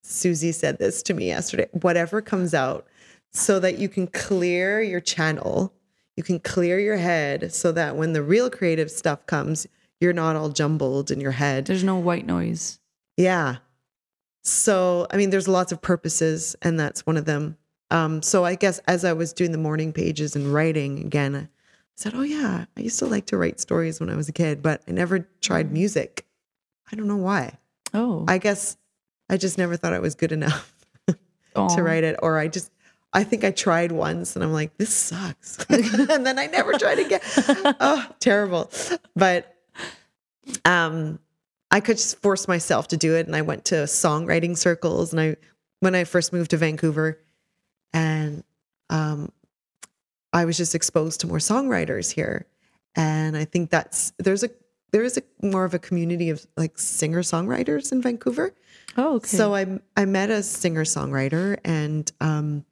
susie 0.03 0.53
said 0.53 0.79
this 0.79 1.03
to 1.05 1.15
me 1.15 1.27
yesterday 1.27 1.67
whatever 1.73 2.21
comes 2.23 2.55
out 2.55 2.87
so 3.33 3.59
that 3.59 3.79
you 3.79 3.89
can 3.89 4.07
clear 4.07 4.81
your 4.81 5.01
channel 5.01 5.73
you 6.17 6.23
can 6.23 6.39
clear 6.41 6.79
your 6.79 6.97
head 6.97 7.53
so 7.53 7.73
that 7.73 7.97
when 7.97 8.13
the 8.13 8.23
real 8.23 8.51
creative 8.51 8.91
stuff 8.91 9.25
comes 9.27 9.67
you're 10.01 10.13
not 10.13 10.37
all 10.37 10.49
jumbled 10.49 11.11
in 11.11 11.21
your 11.21 11.33
head 11.33 11.67
There's 11.67 11.85
no 11.85 11.97
white 11.97 12.27
noise. 12.27 12.79
yeah. 13.17 13.57
So, 14.43 15.07
I 15.11 15.19
mean, 15.19 15.29
there's 15.29 15.49
lots 15.49 15.71
of 15.71 15.83
purposes, 15.83 16.57
and 16.63 16.81
that's 16.81 17.05
one 17.05 17.19
of 17.19 17.27
them. 17.27 17.59
Um, 17.91 18.23
so, 18.23 18.43
I 18.47 18.55
guess 18.55 18.79
as 18.89 19.05
I 19.05 19.13
was 19.13 19.35
doing 19.35 19.53
the 19.53 19.59
morning 19.59 19.93
pages 19.93 20.35
and 20.35 20.53
writing 20.55 20.99
again, 21.01 21.51
said, 21.97 22.15
Oh, 22.15 22.23
yeah, 22.23 22.65
I 22.77 22.81
used 22.81 22.99
to 23.01 23.07
like 23.07 23.27
to 23.27 23.37
write 23.37 23.61
stories 23.61 24.01
when 24.01 24.11
I 24.11 24.17
was 24.17 24.29
a 24.29 24.33
kid, 24.33 24.63
but 24.63 24.83
I 24.89 24.93
never 24.93 25.29
tried 25.41 25.73
music. 25.73 26.27
I 26.91 26.97
don't 26.97 27.09
know 27.09 27.17
why. 27.17 27.59
Oh. 27.95 28.25
I 28.29 28.39
guess 28.39 28.77
I 29.29 29.37
just 29.37 29.59
never 29.59 29.77
thought 29.77 29.93
I 29.93 29.99
was 29.99 30.15
good 30.15 30.33
enough 30.33 30.75
to 31.55 31.83
write 31.83 32.05
it, 32.05 32.17
or 32.23 32.39
I 32.39 32.49
just, 32.49 32.71
I 33.13 33.25
think 33.25 33.45
I 33.45 33.51
tried 33.51 33.93
once 33.93 34.37
and 34.37 34.45
I'm 34.45 34.53
like, 34.53 34.77
this 34.77 34.95
sucks. 34.95 35.65
and 35.69 36.25
then 36.25 36.39
I 36.39 36.47
never 36.47 36.75
tried 36.75 36.99
again. 36.99 37.21
oh, 37.81 38.07
terrible. 38.21 38.71
But 39.17 39.57
um, 40.65 41.19
I 41.71 41.81
could 41.81 41.97
just 41.97 42.21
force 42.23 42.47
myself 42.47 42.89
to 42.89 42.97
do 42.97 43.17
it. 43.17 43.27
And 43.27 43.35
I 43.35 43.43
went 43.43 43.65
to 43.67 43.77
songwriting 43.77 44.57
circles. 44.57 45.13
And 45.13 45.21
I, 45.21 45.37
when 45.81 45.95
I 45.95 46.05
first 46.05 46.33
moved 46.33 46.51
to 46.51 46.57
Vancouver, 46.57 47.19
and 47.93 48.45
um, 48.91 49.33
I 50.33 50.45
was 50.45 50.57
just 50.57 50.75
exposed 50.75 51.21
to 51.21 51.27
more 51.27 51.39
songwriters 51.39 52.11
here. 52.11 52.47
And 52.97 53.37
I 53.37 53.45
think 53.45 53.71
that's, 53.71 54.13
there's 54.19 54.43
a, 54.43 54.51
there 54.93 55.03
is 55.03 55.17
a 55.17 55.47
more 55.47 55.65
of 55.65 55.75
a 55.75 55.79
community 55.79 56.31
of 56.31 56.47
like 56.57 56.79
singer 56.79 57.23
songwriters 57.23 57.93
in 57.93 58.03
Vancouver. 58.03 58.53
Oh, 58.97 59.17
okay. 59.17 59.29
So 59.29 59.55
I 59.55 59.79
I 59.97 60.05
met 60.05 60.31
a 60.31 60.43
singer 60.43 60.85
songwriter 60.85 61.59
and 61.65 62.11
um, 62.21 62.65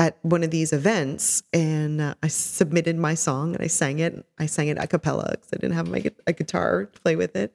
at 0.00 0.16
one 0.22 0.44
of 0.44 0.50
these 0.50 0.72
events, 0.72 1.42
and 1.52 2.00
uh, 2.00 2.14
I 2.22 2.28
submitted 2.28 2.96
my 2.96 3.14
song 3.14 3.54
and 3.54 3.62
I 3.62 3.66
sang 3.66 3.98
it. 3.98 4.24
I 4.38 4.46
sang 4.46 4.68
it 4.68 4.78
a 4.78 4.86
cappella 4.86 5.30
because 5.32 5.50
I 5.52 5.56
didn't 5.56 5.74
have 5.74 5.88
my 5.88 6.04
a 6.26 6.32
guitar 6.32 6.86
to 6.86 7.00
play 7.00 7.16
with 7.16 7.36
it. 7.36 7.54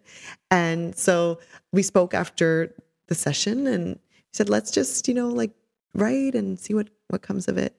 And 0.51 0.95
so 0.95 1.39
we 1.71 1.83
spoke 1.83 2.13
after 2.13 2.73
the 3.07 3.15
session, 3.15 3.67
and 3.67 3.95
he 3.95 4.33
said, 4.33 4.49
"Let's 4.49 4.71
just 4.71 5.07
you 5.07 5.13
know 5.13 5.29
like 5.29 5.51
write 5.93 6.35
and 6.35 6.59
see 6.59 6.73
what 6.73 6.89
what 7.09 7.21
comes 7.21 7.47
of 7.47 7.57
it." 7.57 7.75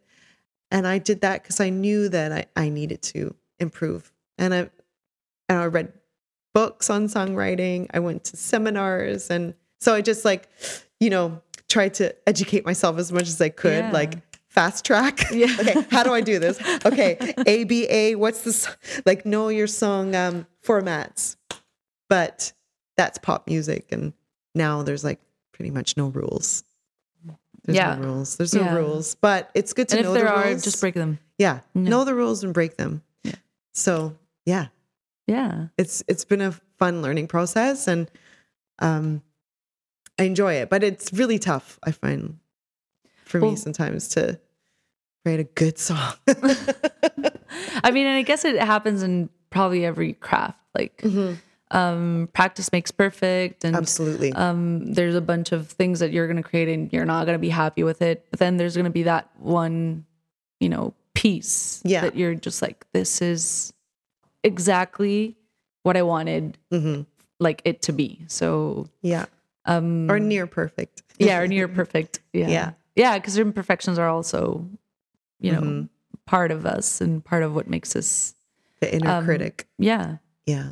And 0.71 0.87
I 0.87 0.99
did 0.99 1.21
that 1.21 1.43
because 1.43 1.61
I 1.61 1.71
knew 1.71 2.09
that 2.09 2.33
I, 2.33 2.47
I 2.57 2.69
needed 2.69 3.03
to 3.03 3.35
improve, 3.59 4.13
and 4.39 4.53
I 4.55 4.59
and 5.49 5.59
I 5.59 5.67
read 5.67 5.93
books 6.55 6.89
on 6.91 7.07
songwriting. 7.09 7.89
I 7.93 7.99
went 7.99 8.25
to 8.25 8.37
seminars. 8.37 9.31
And 9.31 9.55
so 9.81 9.93
I 9.95 10.01
just 10.01 10.25
like, 10.25 10.49
you 11.01 11.11
know, 11.11 11.41
tried 11.69 11.95
to 11.95 12.15
educate 12.29 12.65
myself 12.65 12.97
as 12.99 13.13
much 13.13 13.25
as 13.29 13.41
I 13.41 13.49
could, 13.51 13.85
Yeah. 13.85 13.91
like 13.93 14.15
fast 14.49 14.85
track. 14.85 15.21
Yeah. 15.33 15.55
okay. 15.61 15.85
How 15.91 16.03
do 16.05 16.13
I 16.15 16.21
do 16.21 16.39
this? 16.39 16.59
Okay. 16.87 17.17
ABA, 17.39 18.19
what's 18.19 18.43
this? 18.43 18.69
Like, 19.05 19.27
know 19.27 19.49
your 19.49 19.67
song 19.67 20.15
um, 20.15 20.47
formats. 20.65 21.37
But 22.09 22.53
that's 22.97 23.19
pop 23.19 23.49
music. 23.49 23.89
And 23.91 24.13
now 24.55 24.83
there's 24.85 25.03
like 25.05 25.21
pretty 25.53 25.71
much 25.73 25.97
no 25.97 26.07
rules. 26.09 26.63
There's 27.65 27.77
Yeah. 27.77 27.95
no 27.97 28.03
rules. 28.07 28.37
There's 28.37 28.55
Yeah. 28.55 28.75
no 28.75 28.81
rules. 28.81 29.15
But 29.15 29.51
it's 29.55 29.73
good 29.73 29.89
to 29.89 29.97
and 29.99 30.05
know 30.07 30.13
if 30.13 30.19
there 30.19 30.27
the 30.29 30.33
are, 30.35 30.45
rules. 30.49 30.65
just 30.65 30.81
break 30.81 30.95
them. 30.95 31.19
Yeah. 31.39 31.61
Yeah. 31.75 31.83
Know 31.89 32.05
the 32.05 32.15
rules 32.15 32.45
and 32.45 32.53
break 32.55 32.77
them. 32.77 33.03
Yeah. 33.23 33.35
So 33.73 34.17
yeah 34.47 34.67
Yeah. 35.27 35.69
it's 35.79 36.03
it's 36.09 36.25
been 36.25 36.41
a 36.43 36.53
fun 36.79 37.01
learning 37.03 37.29
process 37.29 37.89
and 37.89 38.11
um 38.81 39.23
I 40.19 40.25
enjoy 40.25 40.55
it, 40.55 40.71
but 40.71 40.85
it's 40.85 41.13
really 41.13 41.39
tough, 41.41 41.79
I 41.83 41.91
find 41.91 42.39
for 43.25 43.41
Well- 43.41 43.51
me 43.53 43.57
sometimes 43.57 44.09
to 44.11 44.39
write 45.25 45.41
a 45.41 45.45
good 45.45 45.79
song. 45.79 46.15
I 47.83 47.91
mean, 47.91 48.07
and 48.07 48.17
I 48.17 48.23
guess 48.23 48.45
it 48.45 48.61
happens 48.61 49.03
in 49.03 49.29
probably 49.51 49.85
every 49.85 50.13
craft. 50.13 50.59
Like, 50.75 50.99
Mm-hmm. 50.99 51.35
Um, 51.75 52.29
practice 52.33 52.71
makes 52.73 52.91
perfect, 52.91 53.65
and 53.65 53.75
Absolutely. 53.77 54.33
um, 54.33 54.93
there's 54.95 55.15
a 55.15 55.21
bunch 55.21 55.53
of 55.53 55.69
things 55.69 56.01
that 56.01 56.13
you're 56.13 56.27
going 56.27 56.37
to 56.43 56.49
create, 56.49 56.69
and 56.69 56.93
you're 56.93 57.05
not 57.05 57.27
going 57.27 57.35
to 57.35 57.41
be 57.41 57.51
happy 57.51 57.83
with 57.83 58.01
it. 58.01 58.25
But 58.31 58.39
then 58.41 58.57
there's 58.57 58.75
going 58.77 58.85
to 58.85 58.91
be 58.91 59.03
that 59.05 59.29
one, 59.39 60.07
you 60.61 60.69
know, 60.69 60.95
piece 61.15 61.83
Yeah. 61.85 62.01
that 62.03 62.17
you're 62.17 62.35
just 62.35 62.63
like, 62.63 62.85
this 62.93 63.21
is 63.21 63.73
exactly 64.43 65.37
what 65.83 65.97
I 65.97 66.03
wanted, 66.03 66.59
hmm 66.71 67.03
like 67.41 67.61
it 67.65 67.83
to 67.83 67.93
be. 67.93 68.25
So, 68.29 68.89
Yeah. 69.03 69.27
um, 69.67 70.09
Or 70.11 70.19
near 70.21 70.47
perfect. 70.47 71.03
yeah, 71.19 71.39
or 71.41 71.47
near 71.49 71.67
perfect. 71.69 72.21
Yeah, 72.33 72.49
Yeah. 72.49 72.71
yeah, 72.97 73.19
because 73.19 73.37
imperfections 73.37 73.99
are 73.99 74.09
also, 74.09 74.69
you 75.41 75.53
know, 75.53 75.61
Mhm. 75.61 75.89
part 76.27 76.51
of 76.53 76.65
us 76.65 77.01
and 77.01 77.25
part 77.25 77.43
of 77.43 77.55
what 77.55 77.69
makes 77.69 77.97
us, 77.97 78.35
The 78.81 78.95
inner 78.95 79.11
Um, 79.11 79.25
critic. 79.25 79.67
yeah, 79.79 80.19
Yeah. 80.47 80.71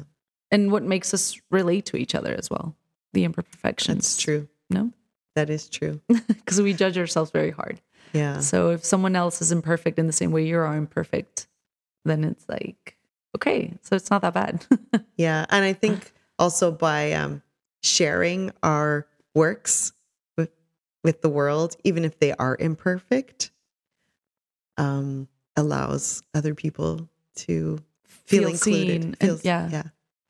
And 0.53 0.71
what 0.71 0.85
makes 0.85 1.13
us 1.13 1.41
relate 1.51 1.87
to 1.87 1.97
each 1.97 2.15
other 2.15 2.33
as 2.35 2.49
well. 2.49 2.77
The 3.13 3.25
imperfections. 3.25 3.97
That's 4.15 4.23
true. 4.23 4.49
No, 4.71 4.93
That 5.35 5.51
is 5.51 5.69
true. 5.69 6.01
because 6.29 6.63
we 6.63 6.73
judge 6.75 6.97
ourselves 6.97 7.31
very 7.33 7.51
hard. 7.51 7.81
Yeah. 8.13 8.39
So 8.41 8.71
if 8.71 8.85
someone 8.85 9.17
else 9.17 9.43
is 9.43 9.51
imperfect 9.51 9.99
in 9.99 10.07
the 10.07 10.13
same 10.13 10.31
way 10.31 10.47
you 10.47 10.57
are 10.59 10.77
imperfect, 10.77 11.49
then 12.05 12.23
it's 12.25 12.45
like, 12.49 12.97
okay, 13.37 13.75
so 13.83 13.97
it's 13.97 14.11
not 14.11 14.23
that 14.23 14.35
bad. 14.35 14.65
Yeah. 15.17 15.47
And 15.51 15.65
I 15.65 15.73
think 15.73 16.13
also 16.39 16.71
by 16.73 17.13
um, 17.13 17.43
sharing 17.83 18.51
our 18.63 19.07
works 19.35 19.93
with, 20.37 20.51
with 21.05 21.23
the 21.23 21.29
world, 21.31 21.77
even 21.85 22.05
if 22.05 22.19
they 22.19 22.33
are 22.35 22.57
imperfect, 22.59 23.51
um, 24.79 25.29
allows 25.57 26.23
other 26.35 26.55
people 26.55 27.09
to 27.37 27.79
feel, 28.05 28.41
Feel 28.43 28.49
included. 28.51 29.03
and- 29.05 29.19
feels- 29.19 29.45
yeah. 29.45 29.83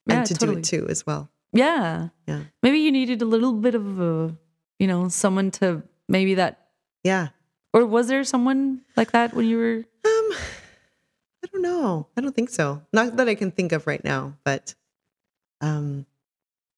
Yeah, 0.06 0.18
and 0.18 0.26
to 0.26 0.34
totally. 0.34 0.54
do 0.56 0.58
it 0.60 0.64
too 0.64 0.86
as 0.88 1.06
well. 1.06 1.30
yeah. 1.52 2.08
Yeah. 2.26 2.44
Maybe 2.62 2.78
you 2.78 2.90
needed 2.92 3.22
a 3.22 3.26
little 3.26 3.52
bit 3.52 3.74
of 3.74 4.00
a, 4.00 4.34
you 4.78 4.86
know, 4.86 5.08
someone 5.08 5.50
to 5.62 5.82
maybe 6.08 6.34
that, 6.34 6.68
Yeah. 7.04 7.28
or 7.72 7.86
was 7.86 8.08
there 8.08 8.24
someone 8.24 8.82
like 8.96 9.12
that 9.12 9.34
when 9.34 9.46
you 9.46 9.56
were, 9.58 9.76
Um, 10.04 10.26
I 11.44 11.46
don't 11.52 11.62
know. 11.62 12.06
I 12.16 12.20
don't 12.20 12.34
think 12.34 12.50
so. 12.50 12.82
Not 12.92 13.16
that 13.16 13.28
I 13.28 13.34
can 13.34 13.50
think 13.50 13.72
of 13.72 13.86
right 13.86 14.02
now, 14.02 14.34
but 14.44 14.74
um, 15.60 16.06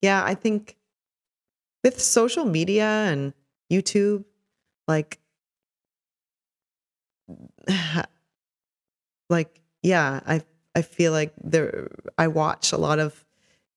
yeah, 0.03 0.23
I 0.25 0.35
think 0.35 0.77
with 1.83 2.01
social 2.01 2.45
media 2.45 2.85
and 3.09 3.33
YouTube, 3.73 4.25
like, 4.89 5.19
like 9.31 9.61
yeah, 9.83 10.21
I 10.27 10.43
I 10.75 10.83
feel 10.83 11.13
like 11.13 11.33
there. 11.43 11.91
I 12.19 12.29
watch 12.29 12.73
a 12.73 12.79
lot 12.79 12.99
of 12.99 13.25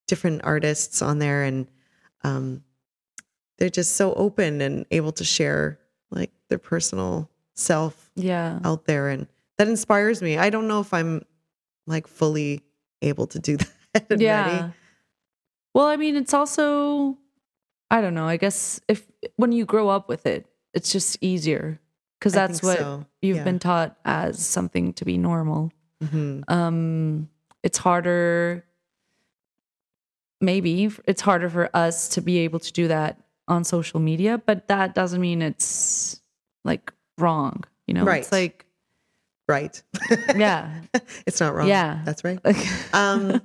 different 0.08 0.41
artists 0.43 1.02
on 1.02 1.20
there, 1.20 1.43
and 1.43 1.68
um, 2.24 2.64
they're 3.58 3.70
just 3.70 3.95
so 3.95 4.14
open 4.14 4.62
and 4.62 4.86
able 4.91 5.12
to 5.14 5.24
share 5.24 5.80
like 6.12 6.32
their 6.50 6.60
personal 6.60 7.30
self 7.56 8.10
yeah. 8.16 8.60
out 8.64 8.86
there 8.86 9.10
and 9.10 9.28
that 9.58 9.68
inspires 9.68 10.22
me. 10.22 10.38
I 10.38 10.50
don't 10.50 10.68
know 10.68 10.80
if 10.80 10.93
I'm 10.93 11.26
like 11.86 12.08
fully 12.08 12.62
able 13.02 13.28
to 13.28 13.39
do 13.39 13.58
that. 13.93 14.20
yeah. 14.20 14.45
ready. 14.45 14.74
Well, 15.74 15.88
I 15.88 15.95
mean, 15.95 16.16
it's 16.16 16.34
also, 16.34 17.18
I 17.91 18.02
don't 18.02 18.14
know. 18.14 18.28
I 18.28 18.38
guess 18.38 18.80
if 18.88 19.06
when 19.36 19.52
you 19.52 19.66
grow 19.66 19.89
up 19.89 20.08
with 20.10 20.26
it, 20.26 20.45
it's 20.74 20.91
just 20.91 21.18
easier 21.22 21.80
because 22.20 22.34
that's 22.34 22.62
what 22.62 22.78
so, 22.78 23.06
you've 23.22 23.38
yeah. 23.38 23.43
been 23.43 23.60
taught 23.60 23.98
as 24.06 24.43
something 24.45 24.93
to 24.93 25.06
be 25.06 25.18
normal. 25.18 25.72
Mhm. 26.04 26.43
Um, 26.50 27.30
it's 27.64 27.78
harder. 27.78 28.64
Maybe 30.39 30.91
it's 31.06 31.22
harder 31.22 31.50
for 31.50 31.70
us 31.76 32.10
to 32.10 32.22
be 32.22 32.39
able 32.39 32.60
to 32.60 32.72
do 32.72 32.88
that 32.89 33.20
on 33.48 33.64
social 33.64 34.00
media, 34.00 34.38
but 34.45 34.68
that 34.68 34.93
doesn't 34.93 35.20
mean 35.22 35.41
it's 35.41 36.22
like 36.64 36.93
wrong. 37.18 37.64
You 37.88 37.95
know, 37.95 38.04
Right. 38.04 38.22
it's 38.22 38.32
like, 38.32 38.66
Right. 39.50 39.82
yeah, 40.36 40.82
it's 41.26 41.39
not 41.39 41.56
wrong. 41.56 41.68
Yeah. 41.70 42.02
That's 42.06 42.24
right. 42.24 42.39
Um 42.93 43.41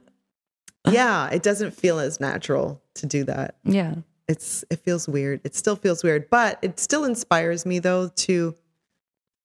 yeah, 0.91 1.31
it 1.31 1.45
doesn't 1.45 1.71
feel 1.71 2.01
as 2.01 2.19
natural 2.19 2.83
to 2.95 3.07
do 3.07 3.23
that. 3.25 3.55
yeah, 3.63 3.95
It's 4.29 4.65
it 4.69 4.81
feels 4.81 5.07
weird. 5.09 5.41
It 5.45 5.55
still 5.55 5.77
feels 5.77 6.03
weird, 6.03 6.29
but 6.29 6.59
it 6.61 6.81
still 6.81 7.05
inspires 7.05 7.65
me 7.65 7.79
though 7.79 8.09
to 8.09 8.55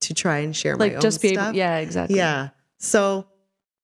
to 0.02 0.14
try 0.16 0.40
and 0.40 0.56
share 0.56 0.76
my 0.76 0.86
like 0.86 0.96
own 0.96 1.02
just 1.02 1.22
be 1.22 1.30
stuff. 1.34 1.50
able, 1.50 1.58
yeah, 1.58 1.78
exactly, 1.78 2.18
Yeah. 2.18 2.50
So 2.80 3.26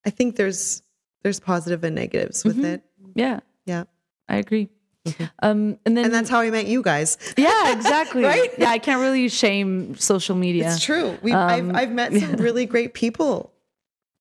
I 0.06 0.10
think 0.10 0.36
there's 0.36 0.82
there's 1.24 1.40
positive 1.40 1.84
and 1.84 1.96
negatives 1.96 2.44
with 2.44 2.58
Mhm. 2.58 2.66
it. 2.66 2.84
yeah, 3.16 3.40
Yeah. 3.66 3.86
I 4.28 4.38
agree. 4.38 4.70
Mhm. 5.06 5.30
Um, 5.42 5.78
and 5.86 5.98
then 5.98 6.06
And 6.06 6.14
that's 6.14 6.30
how 6.30 6.40
I 6.40 6.50
met 6.50 6.66
you 6.68 6.82
guys. 6.82 7.18
Yeah, 7.38 7.72
exactly. 7.78 8.24
Right? 8.24 8.50
Yeah, 8.58 8.70
I 8.70 8.80
can't 8.80 9.02
really 9.02 9.28
shame 9.30 9.96
social 9.96 10.36
media. 10.36 10.68
It's 10.74 10.84
true. 10.84 11.18
We 11.22 11.32
Um, 11.34 11.72
I've 11.72 11.76
I've 11.76 11.92
met 11.92 12.12
some 12.14 12.22
yeah. 12.32 12.36
really 12.40 12.66
great 12.66 12.94
people 12.94 13.52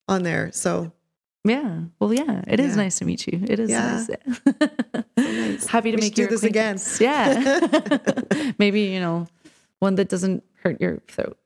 on 0.09 0.23
there. 0.23 0.51
So 0.53 0.93
Yeah. 1.45 1.81
Well, 1.99 2.15
yeah, 2.15 2.43
it 2.47 2.61
is 2.61 2.71
Yeah. 2.71 2.83
nice 2.83 2.99
to 2.99 3.05
meet 3.05 3.27
you. 3.27 3.43
It 3.49 3.59
is 3.59 3.71
Yeah. 3.71 4.07
nice. 4.07 4.09
nice. 5.17 5.67
Happy 5.67 5.91
to 5.91 5.97
We 5.97 6.03
make 6.03 6.15
should 6.17 6.29
do 6.29 6.35
this 6.35 6.45
again. 6.45 6.79
Yeah. 7.01 7.59
Maybe, 8.59 8.83
you 8.95 9.01
know, 9.01 9.27
one 9.81 9.97
that 9.97 10.09
doesn't 10.09 10.45
hurt 10.63 10.81
your 10.81 10.99
throat. 11.09 11.37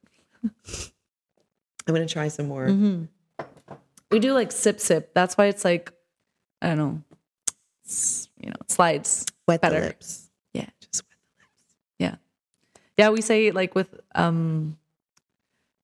I'm 0.45 1.95
gonna 1.95 2.07
try 2.07 2.29
some 2.29 2.49
more. 2.49 2.69
hmm 2.69 3.05
We 4.11 4.19
do 4.21 4.33
like 4.35 4.53
sip 4.53 4.81
sip. 4.81 5.13
That's 5.15 5.37
why 5.37 5.47
it's 5.47 5.65
like, 5.65 5.93
I 6.63 6.69
don't 6.69 6.79
know, 6.79 7.03
you 8.41 8.51
know, 8.51 8.57
slides. 8.69 9.25
Wet 9.49 9.61
Better. 9.61 9.81
the 9.81 9.87
lips. 9.87 10.31
Yeah. 10.55 10.67
Just 10.81 11.03
wet. 11.05 11.17
The 11.39 11.43
lips. 11.43 11.75
Yeah. 11.99 12.15
Yeah. 12.97 13.11
We 13.11 13.21
say 13.21 13.51
like 13.51 13.75
with, 13.75 13.99
um, 14.15 14.77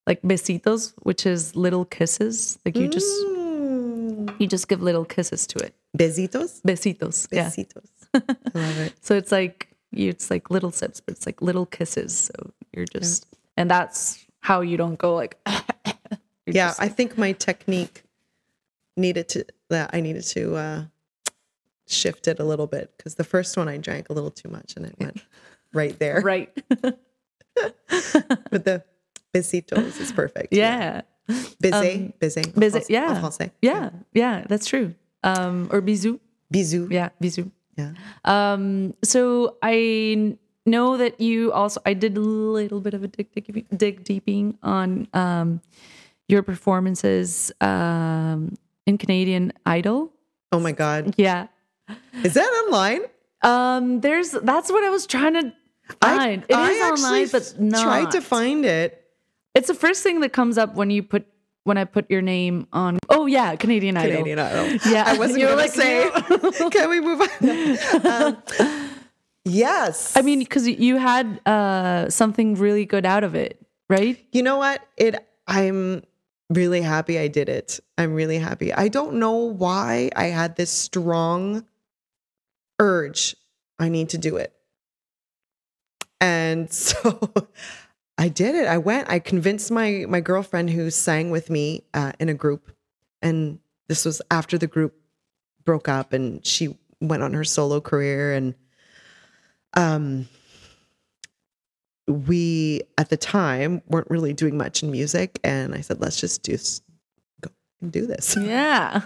like 0.07 0.23
besitos, 0.23 0.95
which 1.03 1.27
is 1.27 1.55
little 1.57 1.85
kisses. 1.85 2.59
Like 2.65 2.77
you 2.77 2.89
just, 2.89 3.07
Mm. 3.27 4.41
you 4.41 4.47
just 4.47 4.69
give 4.69 4.83
little 4.83 5.05
kisses 5.05 5.47
to 5.49 5.59
it. 5.65 5.75
Besitos. 5.97 6.61
Besitos. 6.63 7.29
Yeah. 7.31 7.49
Besitos. 7.49 7.89
I 8.15 8.59
love 8.59 8.79
it. 8.79 8.93
So 9.01 9.15
it's 9.17 9.33
like 9.33 9.69
it's 9.93 10.31
like 10.31 10.51
little 10.51 10.71
sips, 10.71 11.01
but 11.01 11.17
it's 11.17 11.27
like 11.27 11.41
little 11.43 11.67
kisses. 11.67 12.31
So 12.35 12.53
you're 12.73 12.87
just 12.87 13.27
and 13.57 13.71
that's 13.71 14.25
how 14.41 14.61
you 14.61 14.77
don't 14.77 14.97
go 14.99 15.15
like 15.15 15.37
Yeah, 16.47 16.69
just 16.69 16.81
I 16.83 16.89
think 16.89 17.17
my 17.17 17.33
technique 17.33 18.03
needed 18.97 19.29
to 19.31 19.45
that 19.71 19.91
I 19.93 20.01
needed 20.01 20.25
to 20.37 20.55
uh 20.57 20.85
shift 21.89 22.29
it 22.29 22.39
a 22.39 22.45
little 22.45 22.67
bit 22.67 22.93
because 22.97 23.15
the 23.17 23.25
first 23.25 23.57
one 23.57 23.69
I 23.69 23.77
drank 23.79 24.09
a 24.11 24.13
little 24.13 24.31
too 24.31 24.49
much 24.49 24.75
and 24.77 24.87
it 24.87 24.95
went 24.99 25.21
right 25.73 25.99
there. 25.99 26.21
right. 26.23 26.51
But 28.51 28.65
the 28.65 28.83
besitos 29.35 30.01
is 30.01 30.13
perfect. 30.13 30.53
yeah. 30.53 31.03
Busy, 31.61 31.75
Um, 32.07 32.13
busy, 32.19 32.41
en 32.41 32.51
busy- 32.59 32.81
français- 32.81 32.89
yeah. 32.91 33.21
français. 33.21 33.51
Yeah. 33.63 33.91
Yeah, 34.13 34.45
that's 34.49 34.67
true. 34.67 34.95
Um 35.23 35.69
or 35.71 35.81
bisou. 35.81 36.19
Bisous. 36.53 36.91
Yeah, 36.91 37.11
bisou. 37.23 37.51
Yeah. 37.77 37.93
Um 38.25 38.95
so 39.05 39.57
I 39.63 40.37
know 40.67 40.97
that 40.97 41.21
you 41.21 41.53
also 41.53 41.81
I 41.87 41.95
did 41.95 42.17
a 42.17 42.21
little 42.21 42.81
bit 42.81 42.95
of 42.95 43.03
a 43.03 43.09
dig 43.09 43.33
dig, 43.33 43.67
dig 43.77 44.05
deeping 44.05 44.59
on 44.63 45.09
um 45.15 45.61
your 46.29 46.43
performances 46.43 47.53
um 47.61 48.55
in 48.87 48.99
Canadian 48.99 49.53
Idol. 49.67 50.13
Oh 50.51 50.61
my 50.61 50.73
God. 50.73 51.15
Yeah. 51.17 51.49
Is 52.23 52.35
that 52.35 52.49
online? 52.67 53.03
Um, 53.43 54.01
there's 54.01 54.31
that's 54.31 54.71
what 54.71 54.85
I 54.85 54.91
was 54.91 55.07
trying 55.07 55.35
to 55.35 55.53
find. 56.01 56.45
It 56.49 56.51
is 56.51 56.57
I 56.57 56.91
online, 56.91 57.23
actually 57.23 57.27
but 57.27 57.61
not. 57.61 57.83
tried 57.83 58.11
to 58.13 58.21
find 58.21 58.65
it. 58.65 59.05
It's 59.55 59.69
the 59.69 59.75
first 59.75 60.03
thing 60.03 60.21
that 60.21 60.33
comes 60.33 60.57
up 60.59 60.75
when 60.75 60.91
you 60.91 61.03
put 61.03 61.27
when 61.65 61.79
I 61.79 61.85
put 61.85 62.11
your 62.11 62.23
name 62.23 62.67
on. 62.73 62.99
Oh 63.09 63.27
yeah, 63.27 63.57
Canadian 63.57 63.97
Idol. 63.97 64.11
Canadian 64.11 64.39
Idol. 64.39 64.79
Yeah, 64.91 65.05
I 65.07 65.19
wasn't 65.19 65.43
gonna 65.43 65.57
like, 65.57 65.71
say. 65.73 66.11
Can 66.71 66.91
we 66.91 67.01
move 67.01 67.21
on? 67.21 68.23
Um, 68.23 68.43
yes. 69.45 70.17
I 70.17 70.23
mean, 70.23 70.39
because 70.39 70.69
you 70.69 70.97
had 70.97 71.41
uh 71.47 72.11
something 72.11 72.55
really 72.55 72.85
good 72.85 73.07
out 73.07 73.25
of 73.25 73.35
it, 73.35 73.61
right? 73.89 74.19
you 74.33 74.43
know 74.43 74.59
what? 74.59 74.83
It. 74.97 75.17
I'm 75.49 76.03
really 76.55 76.81
happy 76.81 77.19
I 77.19 77.29
did 77.29 77.49
it. 77.49 77.81
I'm 77.99 78.15
really 78.15 78.39
happy. 78.39 78.73
I 78.73 78.89
don't 78.89 79.15
know 79.15 79.37
why 79.37 80.11
I 80.17 80.27
had 80.27 80.57
this 80.57 80.71
strong 80.71 81.65
urge. 82.79 83.37
I 83.79 83.89
need 83.89 84.11
to 84.11 84.19
do 84.19 84.37
it. 84.37 84.53
And 86.21 86.73
so 86.73 87.31
I 88.19 88.29
did 88.29 88.55
it. 88.55 88.67
I 88.67 88.79
went. 88.79 89.11
I 89.11 89.19
convinced 89.19 89.71
my 89.71 90.05
my 90.09 90.21
girlfriend 90.21 90.71
who 90.71 90.91
sang 90.91 91.31
with 91.31 91.51
me 91.51 91.85
uh, 91.95 92.13
in 92.21 92.29
a 92.29 92.35
group, 92.35 92.73
and 93.21 93.59
this 93.89 94.05
was 94.05 94.23
after 94.31 94.59
the 94.59 94.67
group 94.67 94.95
broke 95.65 95.89
up, 95.89 96.13
and 96.13 96.45
she 96.47 96.77
went 97.01 97.23
on 97.23 97.33
her 97.33 97.45
solo 97.45 97.81
career, 97.81 98.33
and 98.33 98.55
um, 99.75 100.29
we 102.07 102.83
at 102.99 103.09
the 103.11 103.17
time 103.17 103.83
weren't 103.87 104.11
really 104.11 104.33
doing 104.33 104.57
much 104.57 104.83
in 104.83 104.91
music, 104.91 105.39
and 105.45 105.75
I 105.75 105.81
said, 105.81 106.01
let's 106.01 106.21
just 106.21 106.43
do 106.43 106.57
go 107.41 107.51
and 107.81 107.93
do 107.93 108.07
this. 108.07 108.37
Yeah. 108.41 109.03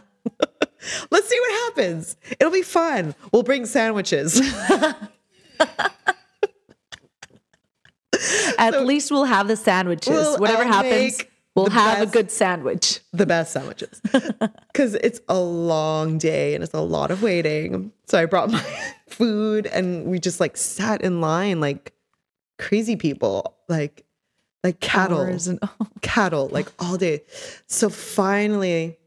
Let's 1.11 1.29
see 1.29 1.39
what 1.41 1.51
happens. 1.67 2.17
It'll 2.41 2.53
be 2.53 2.63
fun. 2.63 3.15
We'll 3.33 3.45
bring 3.45 3.65
sandwiches. 3.67 4.41
At 8.59 8.75
So- 8.75 8.83
least 8.83 9.11
we'll 9.11 9.25
have 9.25 9.49
the 9.49 9.57
sandwiches. 9.57 10.11
Well, 10.13 10.35
uh, 10.37 10.39
Whatever 10.39 10.63
I'll 10.65 10.73
happens, 10.73 11.23
we'll 11.55 11.71
have 11.71 12.03
a 12.09 12.11
good 12.11 12.31
sandwich. 12.31 13.01
the 13.13 13.27
best 13.27 13.53
sandwiches 13.53 14.01
because 14.73 14.95
it's 14.97 15.21
a 15.29 15.39
long 15.39 16.19
day 16.19 16.55
and 16.55 16.65
it's 16.65 16.75
a 16.75 16.81
lot 16.81 17.11
of 17.11 17.23
waiting. 17.23 17.93
So 18.07 18.19
I 18.19 18.25
brought 18.27 18.51
my 18.51 18.65
food 19.09 19.67
and 19.67 20.07
we 20.07 20.19
just 20.19 20.41
like 20.41 20.57
sat 20.57 21.03
in 21.03 21.21
line 21.21 21.61
like 21.61 21.93
crazy 22.59 22.97
people, 22.97 23.57
like 23.69 24.05
like 24.65 24.81
cattle, 24.81 25.21
and- 25.21 25.61
cattle, 26.03 26.49
like 26.49 26.69
all 26.79 26.97
day. 26.97 27.23
So 27.67 27.89
finally, 27.89 28.99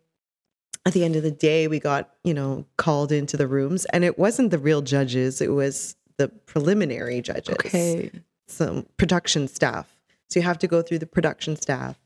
at 0.85 0.93
the 0.93 1.03
end 1.03 1.15
of 1.15 1.23
the 1.23 1.31
day, 1.31 1.67
we 1.67 1.79
got 1.79 2.09
you 2.23 2.33
know 2.33 2.65
called 2.77 3.11
into 3.11 3.37
the 3.37 3.47
rooms, 3.47 3.85
and 3.85 4.03
it 4.03 4.17
wasn't 4.17 4.51
the 4.51 4.59
real 4.59 4.81
judges; 4.81 5.41
it 5.41 5.51
was 5.51 5.95
the 6.17 6.27
preliminary 6.27 7.21
judges 7.21 7.53
Okay. 7.53 8.11
some 8.47 8.85
production 8.97 9.47
staff. 9.47 9.93
So 10.27 10.39
you 10.39 10.43
have 10.43 10.59
to 10.59 10.67
go 10.67 10.81
through 10.81 10.99
the 10.99 11.05
production 11.07 11.55
staff. 11.55 11.97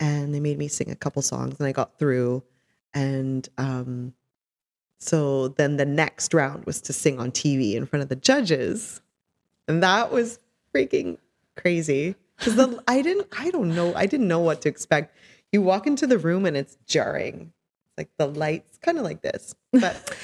And 0.00 0.34
they 0.34 0.40
made 0.40 0.58
me 0.58 0.66
sing 0.66 0.90
a 0.90 0.96
couple 0.96 1.22
songs 1.22 1.54
and 1.60 1.68
I 1.68 1.72
got 1.72 2.00
through. 2.00 2.42
And 2.94 3.48
um, 3.58 4.12
so 4.98 5.48
then 5.48 5.76
the 5.76 5.86
next 5.86 6.34
round 6.34 6.64
was 6.66 6.80
to 6.82 6.92
sing 6.92 7.20
on 7.20 7.30
TV 7.30 7.74
in 7.74 7.86
front 7.86 8.02
of 8.02 8.08
the 8.08 8.16
judges. 8.16 9.00
And 9.68 9.84
that 9.84 10.10
was 10.10 10.40
freaking 10.74 11.18
crazy. 11.56 12.16
Because 12.38 12.56
the 12.56 12.82
I 12.88 13.02
didn't 13.02 13.28
I 13.38 13.50
don't 13.50 13.74
know, 13.74 13.94
I 13.94 14.06
didn't 14.06 14.28
know 14.28 14.40
what 14.40 14.62
to 14.62 14.68
expect. 14.68 15.16
You 15.52 15.62
walk 15.62 15.86
into 15.86 16.06
the 16.06 16.18
room 16.18 16.46
and 16.46 16.56
it's 16.56 16.76
jarring. 16.86 17.52
It's 17.86 17.98
like 17.98 18.10
the 18.18 18.26
lights, 18.26 18.78
kind 18.78 18.98
of 18.98 19.04
like 19.04 19.22
this. 19.22 19.54
But 19.72 20.16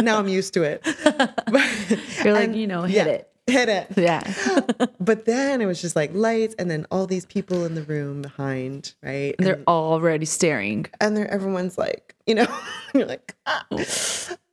now 0.00 0.18
I'm 0.18 0.28
used 0.28 0.52
to 0.54 0.62
it. 0.62 0.86
You're 2.24 2.34
like, 2.34 2.54
you 2.54 2.66
know, 2.66 2.82
hit 2.82 3.06
yeah, 3.06 3.12
it. 3.12 3.30
Hit 3.46 3.68
it 3.68 3.88
Yeah. 3.96 4.22
but 5.00 5.26
then 5.26 5.60
it 5.60 5.66
was 5.66 5.80
just 5.80 5.96
like 5.96 6.10
lights 6.14 6.54
and 6.58 6.70
then 6.70 6.86
all 6.90 7.06
these 7.06 7.26
people 7.26 7.64
in 7.64 7.74
the 7.74 7.82
room 7.82 8.22
behind 8.22 8.94
right 9.02 9.34
And 9.38 9.46
they're 9.46 9.62
already 9.68 10.24
staring. 10.24 10.86
and 11.00 11.16
they're 11.16 11.30
everyone's 11.30 11.76
like 11.76 12.14
you 12.26 12.34
know 12.34 12.46
you're 12.94 13.04
like 13.04 13.34
ah. 13.44 13.66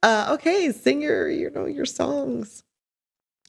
uh, 0.03 0.27
okay 0.33 0.71
sing 0.73 1.01
your 1.01 1.29
you 1.29 1.49
know 1.51 1.65
your 1.65 1.85
songs 1.85 2.63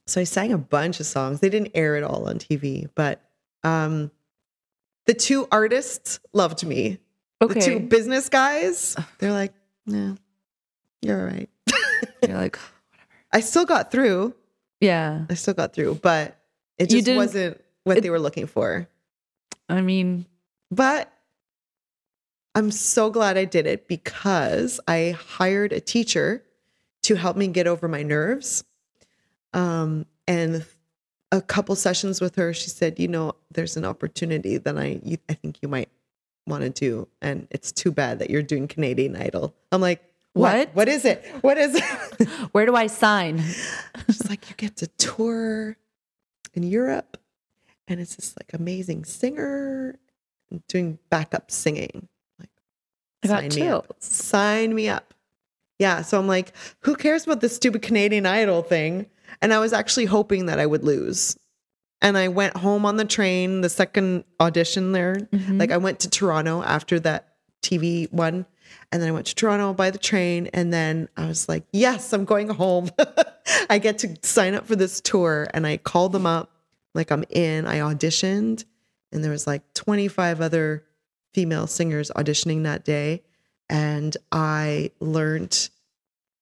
so 0.07 0.21
i 0.21 0.25
sang 0.25 0.53
a 0.53 0.59
bunch 0.59 1.01
of 1.01 1.07
songs. 1.07 1.41
They 1.41 1.49
didn't 1.49 1.73
air 1.75 1.97
it 1.97 2.03
all 2.05 2.29
on 2.29 2.39
tv 2.39 2.89
but 2.95 3.21
um 3.65 4.11
the 5.07 5.15
two 5.15 5.49
artists 5.51 6.21
loved 6.33 6.65
me. 6.65 6.99
The 7.41 7.55
two 7.61 7.81
business 7.81 8.29
guys 8.29 8.97
they're 9.19 9.33
like 9.33 9.53
no 9.87 10.17
you're 11.03 11.19
all 11.19 11.27
right. 11.27 11.49
You're 12.29 12.37
like, 12.37 12.55
whatever. 12.57 12.73
i 13.33 13.41
still 13.41 13.65
got 13.65 13.91
through. 13.91 14.35
Yeah. 14.81 15.25
i 15.29 15.35
still 15.35 15.55
got 15.55 15.73
through 15.75 15.97
but 15.97 16.37
it 16.79 16.89
just 16.91 17.11
wasn't 17.17 17.61
what 17.85 17.99
it- 17.99 18.03
they 18.03 18.11
were 18.11 18.21
looking 18.21 18.47
for. 18.47 18.89
I 19.69 19.81
mean, 19.81 20.27
But 20.71 21.11
I'm 22.55 22.71
so 22.71 23.11
glad 23.11 23.37
I 23.39 23.45
did 23.47 23.67
it 23.67 23.89
because 23.89 24.79
I 24.87 25.17
hired 25.19 25.73
a 25.73 25.81
teacher 25.81 26.45
to 27.05 27.15
help 27.15 27.37
me 27.37 27.49
get 27.49 27.67
over 27.67 27.89
my 27.89 28.03
nerves. 28.03 28.63
Um, 29.53 30.07
and 30.27 30.65
a 31.31 31.41
couple 31.41 31.75
sessions 31.75 32.21
with 32.21 32.37
her, 32.37 32.53
she 32.53 32.71
said, 32.71 32.99
"You 32.99 33.09
know, 33.09 33.33
there's 33.51 33.77
an 33.77 33.85
opportunity 33.85 34.59
that 34.59 34.79
I 34.79 35.01
you, 35.03 35.19
I 35.29 35.35
think 35.35 35.59
you 35.63 35.69
might 35.69 35.89
want 36.47 36.63
to 36.63 36.71
do, 36.71 37.09
and 37.21 37.47
it's 37.51 37.73
too 37.73 37.91
bad 37.91 38.19
that 38.19 38.31
you're 38.31 38.43
doing 38.43 38.69
Canadian 38.69 39.17
Idol." 39.17 39.55
I'm 39.71 39.81
like, 39.81 40.03
"What? 40.33 40.55
What? 40.55 40.75
What 40.75 40.89
is 40.89 41.05
it? 41.05 41.25
What 41.41 41.59
is 41.59 41.75
it?" 41.75 42.29
where 42.53 42.67
do 42.67 42.75
I 42.75 42.87
sign? 42.87 43.39
She's 44.07 44.29
like, 44.29 44.49
"You 44.49 44.57
get 44.57 44.77
to 44.77 44.87
tour 44.99 45.77
in 46.55 46.63
Europe, 46.63 47.19
and 47.89 48.01
it's 48.01 48.17
this 48.17 48.35
like 48.39 48.53
amazing 48.53 49.05
singer 49.05 49.99
doing 50.69 50.99
backup 51.11 51.51
singing." 51.51 52.09
I 53.23 53.29
got 53.29 53.53
Sign 53.53 53.63
me 53.63 53.69
up. 53.69 53.95
Sign 54.01 54.75
me 54.75 54.89
up. 54.89 55.15
Yeah. 55.79 56.03
So 56.03 56.19
I'm 56.19 56.27
like, 56.27 56.53
who 56.81 56.97
cares 56.97 57.25
about 57.25 57.41
this 57.41 57.55
stupid 57.55 57.83
Canadian 57.83 58.27
Idol 58.27 58.63
thing? 58.63 59.07
And 59.41 59.53
I 59.53 59.59
was 59.59 59.73
actually 59.73 60.05
hoping 60.07 60.47
that 60.47 60.59
I 60.59 60.67
would 60.67 60.85
lose. 60.85 61.37
And 62.01 62.19
I 62.19 62.29
went 62.29 62.57
home 62.57 62.85
on 62.85 62.97
the 62.97 63.05
train, 63.05 63.61
the 63.61 63.69
second 63.69 64.25
audition 64.41 64.93
there. 64.93 65.17
Mhm. 65.33 65.59
Like 65.59 65.71
I 65.71 65.77
went 65.77 66.01
to 66.01 66.11
Toronto 66.11 66.63
after 66.63 66.99
that 67.01 67.35
TV 67.63 68.09
one. 68.11 68.45
And 68.91 69.01
then 69.01 69.09
I 69.09 69.13
went 69.13 69.27
to 69.27 69.35
Toronto 69.35 69.73
by 69.73 69.91
the 69.91 69.99
train. 69.99 70.49
And 70.53 70.73
then 70.73 71.09
I 71.17 71.27
was 71.27 71.49
like, 71.49 71.65
yes, 71.73 72.13
I'm 72.13 72.25
going 72.25 72.49
home. 72.49 72.91
I 73.71 73.79
get 73.79 73.99
to 73.99 74.17
sign 74.23 74.55
up 74.55 74.67
for 74.67 74.77
this 74.77 75.01
tour. 75.01 75.49
And 75.55 75.67
I 75.67 75.77
called 75.77 76.13
them 76.13 76.27
up, 76.27 76.51
like 76.95 77.11
I'm 77.13 77.25
in. 77.31 77.67
I 77.67 77.79
auditioned. 77.79 78.65
And 79.13 79.23
there 79.23 79.31
was 79.31 79.47
like 79.47 79.63
25 79.75 80.41
other 80.41 80.85
female 81.35 81.67
singers 81.67 82.11
auditioning 82.17 82.65
that 82.65 82.85
day. 82.85 83.23
And 83.69 84.17
I 84.33 84.91
learned 85.01 85.71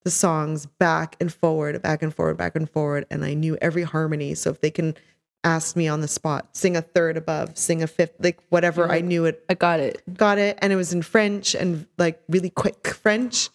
the 0.03 0.11
songs 0.11 0.65
back 0.65 1.15
and 1.19 1.31
forward, 1.33 1.81
back 1.81 2.01
and 2.01 2.13
forward, 2.13 2.37
back 2.37 2.55
and 2.55 2.69
forward. 2.69 3.05
And 3.09 3.23
I 3.23 3.33
knew 3.33 3.57
every 3.61 3.83
harmony. 3.83 4.33
So 4.35 4.49
if 4.49 4.61
they 4.61 4.71
can 4.71 4.95
ask 5.43 5.75
me 5.75 5.87
on 5.87 6.01
the 6.01 6.07
spot, 6.07 6.55
sing 6.55 6.75
a 6.75 6.81
third 6.81 7.17
above, 7.17 7.57
sing 7.57 7.83
a 7.83 7.87
fifth, 7.87 8.13
like 8.19 8.39
whatever, 8.49 8.91
I 8.91 9.01
knew 9.01 9.25
it, 9.25 9.43
I 9.49 9.53
got 9.53 9.79
it. 9.79 10.01
got 10.15 10.37
it. 10.37 10.57
And 10.61 10.71
it 10.73 10.75
was 10.75 10.93
in 10.93 11.01
French 11.01 11.55
and 11.55 11.87
like 11.97 12.21
really 12.29 12.49
quick 12.49 12.87
French. 12.87 13.49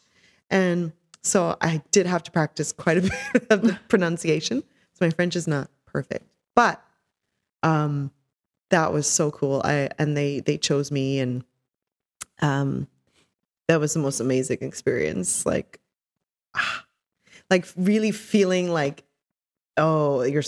And 0.51 0.93
so 1.23 1.57
I 1.61 1.83
did 1.91 2.07
have 2.07 2.23
to 2.25 2.31
practice 2.31 2.73
quite 2.73 2.99
a 2.99 3.01
bit 3.33 3.47
of 3.51 3.63
the 3.63 3.79
pronunciation. 3.89 4.63
So 4.95 5.05
my 5.05 5.11
French 5.11 5.37
is 5.37 5.47
not 5.47 5.71
perfect. 5.85 6.27
But 6.55 6.83
um 7.63 8.11
that 8.71 8.93
was 8.93 9.09
so 9.09 9.31
cool. 9.31 9.63
I 9.65 9.91
and 9.99 10.17
they 10.17 10.41
they 10.41 10.59
chose 10.59 10.91
me 10.91 11.21
and 11.21 11.45
um 12.41 12.87
that 13.69 13.81
was 13.81 13.95
the 13.95 14.01
most 14.01 14.21
amazing 14.21 14.59
experience. 14.61 15.45
Like 15.45 15.81
ah, 16.57 16.85
like 17.51 17.67
really 17.77 18.11
feeling 18.11 18.71
like 18.71 19.05
oh 19.77 20.23
you're 20.23 20.43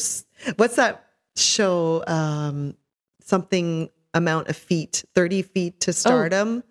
what's 0.56 0.76
that 0.76 1.04
show 1.36 2.02
um 2.06 2.74
something 3.20 3.88
amount 4.14 4.48
of 4.48 4.56
feet 4.56 5.04
30 5.14 5.42
feet 5.42 5.80
to 5.80 5.92
stardom 5.92 6.64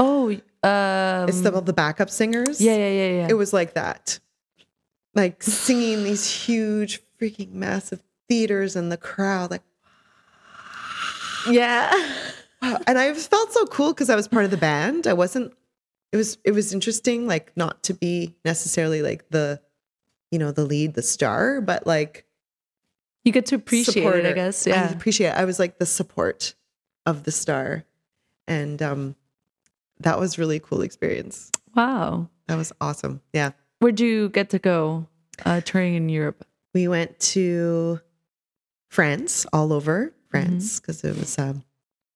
Oh, 0.00 0.30
um, 0.62 1.28
it's 1.28 1.44
about 1.44 1.66
the 1.66 1.72
backup 1.72 2.08
singers 2.08 2.60
yeah, 2.60 2.76
yeah, 2.76 2.90
yeah, 2.90 3.10
yeah. 3.10 3.26
it 3.28 3.34
was 3.34 3.52
like 3.52 3.74
that 3.74 4.20
like 5.14 5.42
singing 5.42 6.04
these 6.04 6.30
huge 6.30 7.00
freaking 7.20 7.52
massive 7.52 8.02
theaters 8.28 8.76
and 8.76 8.92
the 8.92 8.96
crowd 8.96 9.50
like 9.50 9.62
yeah. 11.48 11.92
wow. 12.62 12.78
and 12.86 12.98
i 12.98 13.12
felt 13.14 13.52
so 13.52 13.66
cool 13.66 13.92
because 13.92 14.10
i 14.10 14.16
was 14.16 14.28
part 14.28 14.44
of 14.44 14.50
the 14.50 14.56
band 14.56 15.06
i 15.06 15.12
wasn't 15.12 15.52
it 16.12 16.16
was 16.16 16.38
it 16.44 16.52
was 16.52 16.72
interesting 16.72 17.26
like 17.26 17.52
not 17.56 17.82
to 17.84 17.94
be 17.94 18.34
necessarily 18.44 19.02
like 19.02 19.28
the 19.30 19.60
you 20.30 20.38
know 20.38 20.52
the 20.52 20.64
lead 20.64 20.94
the 20.94 21.02
star 21.02 21.60
but 21.60 21.86
like 21.86 22.24
You 23.24 23.32
get 23.32 23.46
to 23.46 23.56
appreciate 23.56 23.96
it, 23.96 24.06
I 24.06 24.10
supporter. 24.12 24.34
guess. 24.34 24.66
I 24.66 24.70
Yeah. 24.70 24.90
appreciate 24.92 25.28
it. 25.30 25.36
I 25.36 25.44
was 25.44 25.58
like 25.58 25.78
the 25.78 25.86
support 25.86 26.54
of 27.04 27.24
the 27.24 27.32
star. 27.32 27.84
And 28.46 28.80
um 28.82 29.16
that 30.00 30.18
was 30.18 30.38
really 30.38 30.60
cool 30.60 30.82
experience. 30.82 31.50
Wow. 31.74 32.28
That 32.46 32.56
was 32.56 32.72
awesome. 32.80 33.20
Yeah. 33.34 33.50
Where'd 33.80 34.00
you 34.00 34.28
get 34.30 34.50
to 34.50 34.58
go 34.58 35.06
uh, 35.44 35.60
touring 35.60 35.94
in 35.94 36.08
Europe? 36.08 36.44
We 36.74 36.88
went 36.88 37.18
to 37.34 38.00
France, 38.88 39.46
all 39.52 39.72
over 39.72 40.12
France, 40.30 40.80
because 40.80 41.04
it 41.04 41.16
was 41.16 41.38
um 41.38 41.62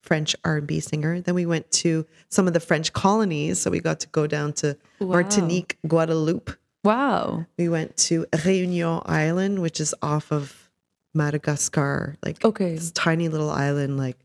French 0.03 0.37
R&B 0.45 0.81
singer. 0.81 1.21
Then 1.21 1.35
we 1.35 1.47
went 1.47 1.71
to 1.73 2.05
some 2.29 2.47
of 2.47 2.53
the 2.53 2.61
French 2.61 2.93
colonies. 2.93 3.61
So 3.61 3.71
we 3.71 3.81
got 3.81 4.01
to 4.01 4.09
go 4.09 4.27
down 4.27 4.53
to 4.55 4.77
Wow. 5.01 5.07
Martinique, 5.09 5.79
Guadeloupe. 5.87 6.51
Wow. 6.85 7.47
We 7.57 7.69
went 7.69 7.97
to 8.09 8.27
Réunion 8.33 9.03
Island, 9.07 9.63
which 9.63 9.81
is 9.81 9.95
off 10.03 10.31
of 10.33 10.69
Madagascar, 11.15 12.17
like 12.25 12.45
Okay. 12.45 12.75
this 12.75 12.91
tiny 12.93 13.29
little 13.29 13.51
island, 13.51 13.97
like 13.97 14.17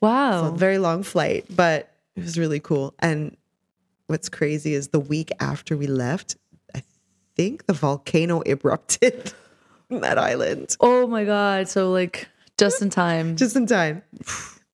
Wow. 0.00 0.50
Very 0.52 0.78
long 0.78 1.02
flight, 1.02 1.44
but 1.50 1.92
it 2.16 2.22
was 2.22 2.38
really 2.38 2.60
cool. 2.60 2.94
And 2.98 3.36
what's 4.06 4.28
crazy 4.28 4.74
is 4.74 4.88
the 4.88 5.00
week 5.00 5.30
after 5.40 5.76
we 5.76 5.86
left, 5.86 6.36
I 6.74 6.82
think 7.36 7.66
the 7.66 7.72
volcano 7.72 8.40
erupted 8.46 9.32
on 9.90 10.00
that 10.02 10.18
island 10.18 10.76
oh 10.80 11.06
my 11.08 11.24
God. 11.24 11.68
So, 11.68 11.90
like, 11.90 12.28
just 12.58 12.80
in 12.82 12.90
time. 12.90 13.36
just 13.36 13.56
in 13.56 13.66
time. 13.66 14.02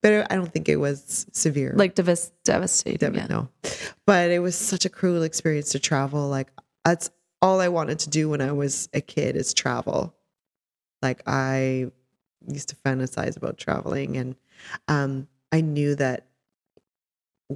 But 0.07 0.31
I 0.31 0.37
don't 0.37 0.53
think 0.53 0.69
it 0.69 0.77
was 0.77 1.27
severe. 1.33 1.75
like 1.77 1.95
devas- 1.97 2.31
devastating. 2.45 2.99
Devin, 2.99 3.21
yeah. 3.21 3.27
no. 3.27 3.49
But 4.07 4.31
it 4.31 4.39
was 4.39 4.55
such 4.55 4.85
a 4.85 4.89
cruel 4.89 5.23
experience 5.23 5.73
to 5.73 5.81
travel. 5.81 6.29
Like 6.29 6.49
that's 6.85 7.11
all 7.43 7.61
I 7.61 7.69
wanted 7.69 7.99
to 8.01 8.11
do 8.11 8.29
when 8.29 8.41
I 8.41 8.53
was 8.53 8.89
a 8.95 9.01
kid 9.01 9.35
is 9.35 9.53
travel. 9.53 10.15
Like 11.03 11.23
I 11.27 11.91
used 12.47 12.69
to 12.69 12.77
fantasize 12.77 13.37
about 13.37 13.59
traveling 13.59 14.17
and 14.17 14.37
um 14.87 15.27
I 15.51 15.61
knew 15.61 15.97
that 15.97 16.27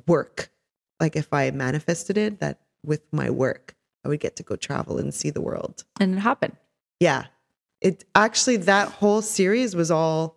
work, 0.07 0.51
like 0.98 1.14
if 1.14 1.32
I 1.32 1.51
manifested 1.51 2.18
it, 2.18 2.40
that 2.40 2.61
with 2.84 3.03
my 3.12 3.30
work, 3.30 3.76
I 4.05 4.09
would 4.09 4.20
get 4.20 4.36
to 4.36 4.42
go 4.42 4.57
travel 4.57 4.98
and 4.98 5.12
see 5.14 5.30
the 5.30 5.40
world. 5.40 5.84
And 6.01 6.14
it 6.14 6.18
happened. 6.18 6.57
Yeah. 6.98 7.26
It 7.80 8.05
actually 8.14 8.57
that 8.59 8.88
whole 8.88 9.22
series 9.22 9.76
was 9.76 9.90
all 9.90 10.36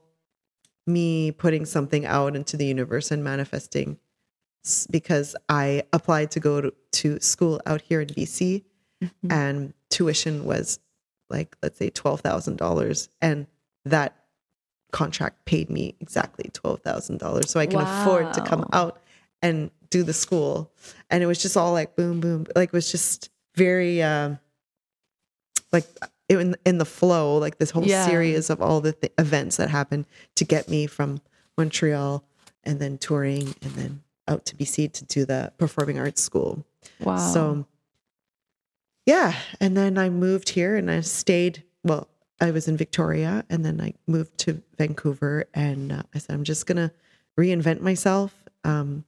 me 0.85 1.31
putting 1.31 1.65
something 1.65 2.05
out 2.05 2.35
into 2.35 2.57
the 2.57 2.65
universe 2.65 3.11
and 3.11 3.23
manifesting 3.23 3.97
because 4.89 5.35
I 5.49 5.83
applied 5.91 6.31
to 6.31 6.39
go 6.39 6.61
to, 6.61 6.73
to 6.93 7.19
school 7.19 7.61
out 7.65 7.81
here 7.81 8.01
in 8.01 8.07
BC 8.09 8.63
Mhm. 9.01 9.09
and 9.29 9.73
tuition 9.89 10.45
was 10.45 10.79
like 11.29 11.57
let's 11.61 11.77
say 11.77 11.89
$12,000 11.89 13.09
and 13.21 13.47
that 13.85 14.15
contract 14.91 15.43
paid 15.45 15.69
me 15.69 15.95
exactly 15.99 16.49
$12,000 16.53 17.47
so 17.47 17.59
I 17.59 17.65
can 17.65 17.81
afford 17.81 18.33
to 18.33 18.41
come 18.41 18.65
out 18.71 19.01
and 19.41 19.71
do 19.89 20.03
the 20.03 20.13
school. 20.13 20.71
And 21.09 21.21
it 21.21 21.25
was 21.25 21.41
just 21.41 21.57
all 21.57 21.73
like 21.73 21.95
boom 21.97 22.19
boom 22.21 22.45
like 22.55 22.69
it 22.69 22.73
was 22.73 22.91
just 22.91 23.29
very 23.55 24.01
um 24.01 24.39
like 25.73 25.85
in 26.29 26.55
in 26.65 26.77
the 26.77 26.85
flow, 26.85 27.37
like 27.37 27.57
this 27.57 27.71
whole 27.71 27.85
Yeah. 27.85 28.07
series 28.07 28.49
of 28.49 28.61
all 28.61 28.81
the 28.81 28.93
th- 28.93 29.13
events 29.17 29.57
that 29.57 29.69
happened 29.69 30.05
to 30.35 30.45
get 30.45 30.69
me 30.69 30.87
from 30.87 31.21
Montreal 31.57 32.23
and 32.63 32.79
then 32.79 32.97
touring 32.97 33.55
and 33.61 33.71
then 33.73 34.03
out 34.27 34.45
to 34.45 34.55
BC 34.55 34.87
to 34.93 35.05
do 35.05 35.25
the 35.25 35.51
performing 35.57 35.99
arts 35.99 36.21
school. 36.21 36.65
Wow. 37.01 37.17
So, 37.17 37.65
yeah. 39.05 39.35
And 39.59 39.75
then 39.75 39.97
I 39.97 40.09
moved 40.09 40.49
here 40.49 40.75
and 40.75 40.89
I 40.89 41.01
stayed. 41.01 41.63
Well, 41.83 42.07
I 42.39 42.51
was 42.51 42.67
in 42.67 42.77
Victoria 42.77 43.45
and 43.49 43.65
then 43.65 43.81
I 43.81 43.93
moved 44.07 44.37
to 44.39 44.61
Vancouver 44.77 45.45
and 45.53 45.91
uh, 45.91 46.03
I 46.15 46.19
said, 46.19 46.33
I'm 46.33 46.43
just 46.45 46.65
going 46.65 46.77
to 46.77 46.91
reinvent 47.37 47.81
myself. 47.81 48.33
Um, 48.63 49.03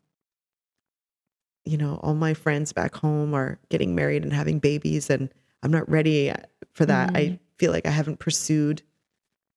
you 1.63 1.77
know, 1.77 1.99
all 2.03 2.13
my 2.13 2.33
friends 2.33 2.73
back 2.73 2.95
home 2.95 3.33
are 3.33 3.57
getting 3.69 3.95
married 3.95 4.21
and 4.23 4.31
having 4.33 4.59
babies, 4.59 5.09
and 5.09 5.29
I'm 5.65 5.71
not 5.71 5.89
ready 5.89 6.31
for 6.73 6.85
that. 6.85 7.15
I 7.15 7.39
feel 7.57 7.71
like 7.71 7.87
I 7.87 7.89
haven't 7.89 8.19
pursued 8.19 8.83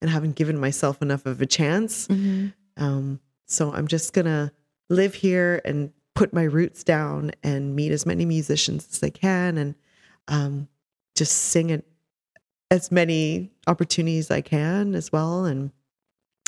and 0.01 0.11
haven't 0.11 0.37
given 0.37 0.59
myself 0.59 1.03
enough 1.03 1.27
of 1.27 1.43
a 1.43 1.47
chance. 1.47 2.09
Mhm. 2.09 2.55
Um, 2.79 3.21
so 3.45 3.73
I'm 3.75 3.87
just 3.87 4.15
gonna 4.15 4.51
live 4.89 5.13
here 5.15 5.61
and 5.67 5.93
put 6.15 6.33
my 6.33 6.45
roots 6.45 6.83
down 6.83 7.33
and 7.43 7.77
meet 7.77 7.93
as 7.93 8.07
many 8.07 8.25
musicians 8.25 8.89
as 8.91 9.03
I 9.03 9.11
can 9.11 9.59
and 9.59 9.75
um, 10.29 10.69
just 11.15 11.33
sing 11.33 11.71
at 11.73 11.85
as 12.71 12.91
many 12.91 13.51
opportunities 13.67 14.31
I 14.31 14.41
can 14.41 14.95
as 14.95 15.13
well. 15.13 15.45
And 15.45 15.73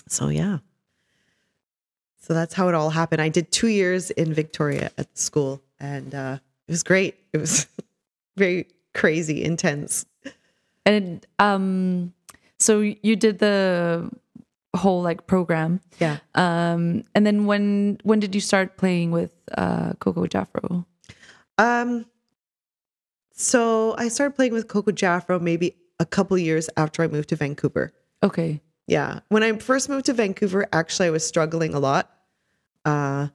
so 0.08 0.28
yeah. 0.28 0.60
So 2.22 2.32
that's 2.32 2.54
how 2.54 2.68
it 2.68 2.74
all 2.74 2.90
happened. 2.90 3.20
I 3.20 3.28
did 3.28 3.52
two 3.52 3.68
years 3.68 4.10
in 4.10 4.32
Victoria 4.32 4.90
at 4.96 5.12
the 5.14 5.20
school 5.20 5.62
and 5.78 6.14
uh, 6.14 6.38
it 6.66 6.72
was 6.72 6.82
great. 6.82 7.16
It 7.34 7.38
was 7.38 7.66
very 8.36 8.66
crazy, 8.94 9.42
intense. 9.42 10.06
And 10.86 11.24
um, 11.38 12.12
so 12.58 12.80
you 12.80 13.16
did 13.16 13.38
the 13.38 14.10
whole 14.74 15.02
like 15.02 15.26
program. 15.26 15.80
Yeah. 15.98 16.18
Um, 16.34 17.04
and 17.14 17.26
then 17.26 17.46
when 17.46 17.98
when 18.02 18.20
did 18.20 18.34
you 18.34 18.40
start 18.40 18.76
playing 18.76 19.10
with 19.10 19.32
uh, 19.56 19.94
Coco 19.94 20.26
Jafro? 20.26 20.84
Um, 21.58 22.06
so 23.32 23.94
I 23.98 24.08
started 24.08 24.34
playing 24.36 24.52
with 24.52 24.68
Coco 24.68 24.92
Jafro 24.92 25.40
maybe 25.40 25.76
a 25.98 26.06
couple 26.06 26.36
years 26.38 26.68
after 26.76 27.02
I 27.02 27.08
moved 27.08 27.30
to 27.30 27.36
Vancouver. 27.36 27.92
Okay. 28.22 28.60
Yeah. 28.86 29.20
When 29.28 29.42
I 29.42 29.52
first 29.58 29.88
moved 29.88 30.06
to 30.06 30.12
Vancouver, 30.12 30.66
actually, 30.72 31.08
I 31.08 31.10
was 31.10 31.26
struggling 31.26 31.74
a 31.74 31.78
lot. 31.78 32.10
Uh, 32.84 33.28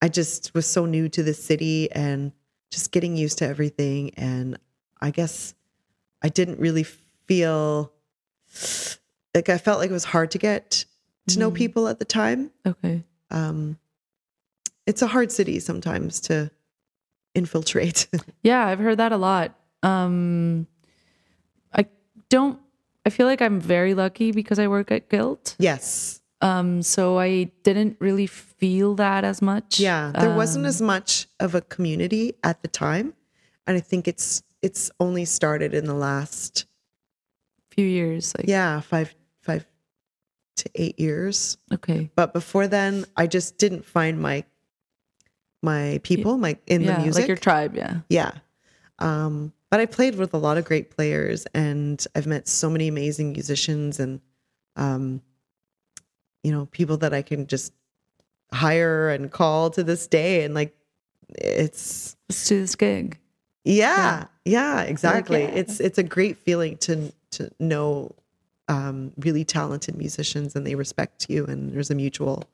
I 0.00 0.08
just 0.08 0.54
was 0.54 0.66
so 0.66 0.86
new 0.86 1.08
to 1.08 1.22
the 1.22 1.34
city 1.34 1.90
and 1.92 2.32
just 2.70 2.92
getting 2.92 3.16
used 3.16 3.38
to 3.38 3.46
everything. 3.46 4.10
And 4.16 4.58
I 5.04 5.10
guess 5.10 5.54
I 6.22 6.28
didn't 6.30 6.58
really 6.58 6.84
feel 7.26 7.92
like 9.34 9.48
I 9.48 9.58
felt 9.58 9.78
like 9.80 9.90
it 9.90 9.92
was 9.92 10.04
hard 10.04 10.30
to 10.32 10.38
get 10.38 10.84
to 11.28 11.38
know 11.38 11.50
Mhm. 11.50 11.54
people 11.54 11.88
at 11.88 11.98
the 11.98 12.04
time. 12.04 12.50
Okay. 12.66 13.04
Um, 13.30 13.78
it's 14.86 15.02
a 15.02 15.06
hard 15.08 15.30
city 15.32 15.60
sometimes 15.60 16.20
to 16.20 16.50
infiltrate. 17.34 18.06
Yeah, 18.42 18.66
I've 18.66 18.78
heard 18.78 18.98
that 18.98 19.12
a 19.12 19.16
lot. 19.16 19.54
Um, 19.82 20.66
I 21.72 21.86
don't. 22.28 22.58
I 23.06 23.10
feel 23.10 23.26
like 23.26 23.42
I'm 23.42 23.60
very 23.60 23.94
lucky 23.94 24.32
because 24.32 24.58
I 24.58 24.66
work 24.68 24.90
at 24.90 25.08
Guild. 25.10 25.54
yes. 25.58 26.20
Um, 26.40 26.82
so 26.82 27.18
I 27.18 27.44
didn't 27.62 27.96
really 28.00 28.26
feel 28.26 28.94
that 28.96 29.24
as 29.24 29.40
much. 29.40 29.80
Yeah, 29.80 30.12
there 30.18 30.34
wasn't 30.36 30.64
Um, 30.66 30.68
as 30.68 30.82
much 30.82 31.26
of 31.40 31.54
a 31.54 31.62
community 31.62 32.34
at 32.42 32.60
the 32.60 32.68
time, 32.68 33.14
and 33.66 33.76
I 33.78 33.80
think 33.80 34.06
it's 34.06 34.42
it's 34.64 34.90
only 34.98 35.26
started 35.26 35.74
in 35.74 35.84
the 35.84 35.94
last 35.94 36.64
few 37.70 37.86
years. 37.86 38.34
Like, 38.36 38.48
yeah 38.48 38.80
five 38.80 39.14
five 39.42 39.66
to 40.56 40.70
eight 40.74 40.98
years. 40.98 41.58
Okay. 41.72 42.10
But 42.16 42.32
before 42.32 42.66
then, 42.66 43.04
I 43.16 43.26
just 43.26 43.58
didn't 43.58 43.84
find 43.84 44.20
my 44.20 44.44
my 45.62 46.00
people, 46.02 46.38
my 46.38 46.56
in 46.66 46.82
yeah, 46.82 46.96
the 46.96 47.02
music. 47.02 47.22
like 47.22 47.28
your 47.28 47.36
tribe. 47.36 47.74
Yeah. 47.74 48.00
yeah, 48.08 48.32
um, 48.98 49.52
but 49.70 49.80
I 49.80 49.86
played 49.86 50.16
with 50.16 50.34
a 50.34 50.38
lot 50.38 50.58
of 50.58 50.64
great 50.64 50.90
players, 50.90 51.46
and 51.54 52.04
I've 52.14 52.26
met 52.26 52.48
so 52.48 52.68
many 52.68 52.88
amazing 52.88 53.32
musicians, 53.32 53.98
and 53.98 54.20
um, 54.76 55.22
you 56.42 56.52
know, 56.52 56.66
people 56.66 56.98
that 56.98 57.14
I 57.14 57.22
can 57.22 57.46
just 57.46 57.72
hire 58.52 59.08
and 59.08 59.30
call 59.30 59.70
to 59.70 59.82
this 59.82 60.06
day, 60.06 60.44
and 60.44 60.54
like 60.54 60.76
it's 61.30 62.16
Let's 62.28 62.46
do 62.46 62.60
this 62.60 62.74
gig. 62.76 63.18
Yeah, 63.64 64.26
yeah, 64.44 64.82
exactly. 64.82 65.42
yeah. 65.42 65.48
It's 65.48 65.80
it's 65.80 65.98
a 65.98 66.02
great 66.02 66.38
feeling 66.38 66.76
to 66.78 67.12
to 67.32 67.50
know 67.58 68.12
um, 68.68 69.12
really 69.18 69.44
talented 69.44 69.96
musicians 69.96 70.54
and 70.54 70.66
they 70.66 70.74
respect 70.74 71.26
you 71.28 71.44
and 71.46 71.72
there's 71.72 71.90
a 71.90 71.94
mutual 71.94 72.44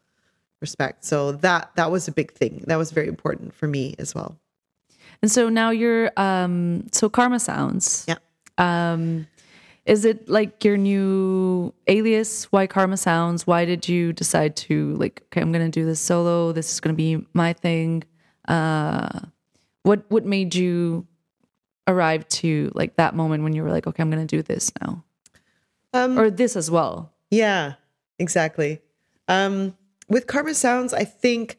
respect. 0.61 1.05
So 1.05 1.33
that 1.33 1.71
that 1.77 1.91
was 1.91 2.09
a 2.09 2.13
big 2.13 2.33
thing. 2.33 2.65
That 2.67 2.77
was 2.77 2.91
very 2.91 3.09
important 3.09 3.55
for 3.55 3.67
me 3.67 3.95
as 3.99 4.15
well. 4.15 4.37
And 5.23 5.31
so 5.31 5.49
now 5.49 5.71
you're 5.71 6.11
um 6.17 6.87
so 6.93 7.09
Karma 7.09 7.41
Sounds. 7.41 8.07
Yeah. 8.09 8.17
Um 8.59 9.27
is 9.87 10.05
it 10.05 10.29
like 10.29 10.63
your 10.65 10.77
new 10.77 11.73
alias? 11.87 12.45
Why 12.45 12.67
Karma 12.67 12.97
Sounds? 12.97 13.47
Why 13.47 13.65
did 13.65 13.89
you 13.89 14.13
decide 14.13 14.57
to 14.57 14.95
like 14.97 15.23
okay, 15.27 15.41
I'm 15.41 15.53
going 15.53 15.65
to 15.65 15.81
do 15.81 15.87
this 15.87 16.01
solo. 16.01 16.53
This 16.53 16.73
is 16.73 16.81
going 16.81 16.95
to 16.95 16.97
be 16.97 17.27
my 17.33 17.53
thing. 17.53 18.05
Uh 18.47 19.21
what 19.83 20.05
what 20.09 20.25
made 20.25 20.55
you 20.55 21.07
arrive 21.87 22.29
to 22.29 22.71
like 22.75 22.97
that 22.97 23.15
moment 23.15 23.43
when 23.43 23.53
you 23.53 23.63
were 23.63 23.71
like 23.71 23.87
okay, 23.87 24.03
I'm 24.03 24.11
going 24.11 24.27
to 24.27 24.37
do 24.37 24.43
this 24.43 24.71
now? 24.81 25.05
Um, 25.93 26.19
Or 26.19 26.31
this 26.31 26.57
as 26.57 26.71
well. 26.71 27.13
Yeah, 27.31 27.75
exactly. 28.19 28.81
Um, 29.29 29.77
with 30.09 30.27
Karma 30.27 30.55
Sounds, 30.55 30.93
I 30.93 31.05
think 31.05 31.57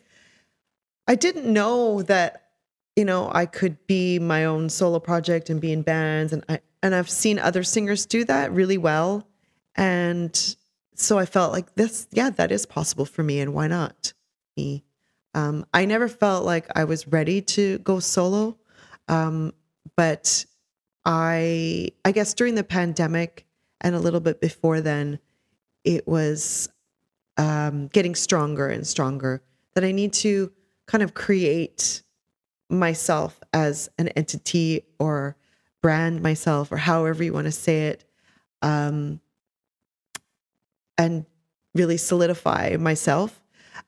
I 1.07 1.15
didn't 1.15 1.51
know 1.51 2.01
that 2.03 2.49
you 2.95 3.05
know 3.05 3.29
I 3.33 3.45
could 3.45 3.77
be 3.87 4.19
my 4.19 4.45
own 4.45 4.69
solo 4.69 4.99
project 4.99 5.49
and 5.49 5.59
be 5.59 5.71
in 5.71 5.81
bands, 5.81 6.33
and 6.33 6.43
I 6.47 6.59
and 6.83 6.95
I've 6.95 7.09
seen 7.09 7.39
other 7.39 7.63
singers 7.63 8.05
do 8.05 8.23
that 8.25 8.51
really 8.51 8.77
well, 8.77 9.27
and 9.75 10.55
so 10.95 11.17
I 11.17 11.25
felt 11.25 11.51
like 11.51 11.75
this, 11.75 12.07
yeah, 12.11 12.29
that 12.31 12.51
is 12.51 12.65
possible 12.65 13.05
for 13.05 13.23
me, 13.23 13.39
and 13.39 13.53
why 13.53 13.67
not 13.67 14.13
me? 14.55 14.83
Um, 15.33 15.65
I 15.73 15.85
never 15.85 16.07
felt 16.07 16.45
like 16.45 16.67
I 16.75 16.83
was 16.83 17.07
ready 17.07 17.41
to 17.41 17.77
go 17.79 17.99
solo, 17.99 18.57
um, 19.07 19.53
but 19.95 20.45
I 21.05 21.91
I 22.03 22.11
guess 22.11 22.33
during 22.33 22.55
the 22.55 22.63
pandemic 22.63 23.45
and 23.79 23.95
a 23.95 23.99
little 23.99 24.19
bit 24.19 24.41
before 24.41 24.81
then, 24.81 25.19
it 25.83 26.07
was 26.07 26.69
um, 27.37 27.87
getting 27.87 28.15
stronger 28.15 28.67
and 28.67 28.85
stronger 28.85 29.41
that 29.73 29.83
I 29.83 29.91
need 29.91 30.13
to 30.13 30.51
kind 30.85 31.03
of 31.03 31.13
create 31.13 32.03
myself 32.69 33.39
as 33.53 33.89
an 33.97 34.09
entity 34.09 34.83
or 34.99 35.35
brand 35.81 36.21
myself 36.21 36.71
or 36.71 36.77
however 36.77 37.23
you 37.23 37.33
want 37.33 37.45
to 37.45 37.51
say 37.51 37.87
it 37.87 38.05
um, 38.61 39.19
and 40.97 41.25
really 41.73 41.97
solidify 41.97 42.77
myself 42.79 43.40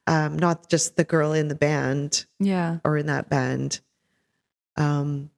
um, 0.08 0.38
not 0.38 0.70
just 0.70 0.95
the 0.97 1.04
girl 1.04 1.32
in 1.34 1.47
the 1.47 1.56
band 1.56 2.26
Yeah. 2.39 2.80
or 2.84 2.97
in 2.97 3.06
that 3.08 3.30
band 3.30 3.80
um, 4.76 5.30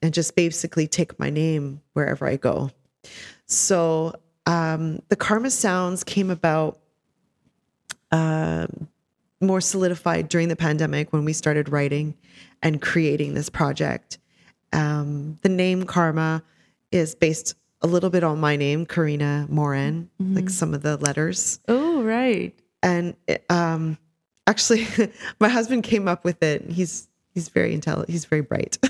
and 0.00 0.14
just 0.14 0.34
basically 0.36 0.86
take 0.86 1.18
my 1.18 1.30
name 1.30 1.80
wherever 1.92 2.26
I 2.26 2.36
go. 2.36 2.70
So 3.46 4.14
um, 4.46 5.02
the 5.08 5.16
Karma 5.16 5.50
Sounds 5.50 6.04
came 6.04 6.30
about 6.30 6.78
um, 8.10 8.88
more 9.40 9.60
solidified 9.60 10.28
during 10.28 10.48
the 10.48 10.56
pandemic 10.56 11.12
when 11.12 11.24
we 11.24 11.32
started 11.32 11.68
writing 11.68 12.14
and 12.62 12.80
creating 12.80 13.34
this 13.34 13.48
project. 13.50 14.18
Um, 14.72 15.38
the 15.42 15.48
name 15.48 15.84
Karma 15.84 16.42
is 16.90 17.14
based 17.14 17.54
a 17.82 17.86
little 17.86 18.10
bit 18.10 18.22
on 18.22 18.38
my 18.38 18.54
name, 18.56 18.86
Karina 18.86 19.46
Morin, 19.50 20.08
like 20.20 20.48
some 20.48 20.72
of 20.72 20.82
the 20.82 20.96
letters 20.98 21.58
Oh, 21.66 22.02
right. 22.02 22.54
And 22.82 23.16
it, 23.26 23.44
um 23.50 23.98
actually 24.46 24.86
my 25.40 25.48
husband 25.48 25.84
came 25.84 26.08
up 26.08 26.24
with 26.24 26.42
it. 26.42 26.70
He's 26.70 27.08
he's 27.34 27.48
very 27.48 27.72
intelligent 27.74 28.10
he's 28.10 28.24
very 28.24 28.42
bright. 28.42 28.78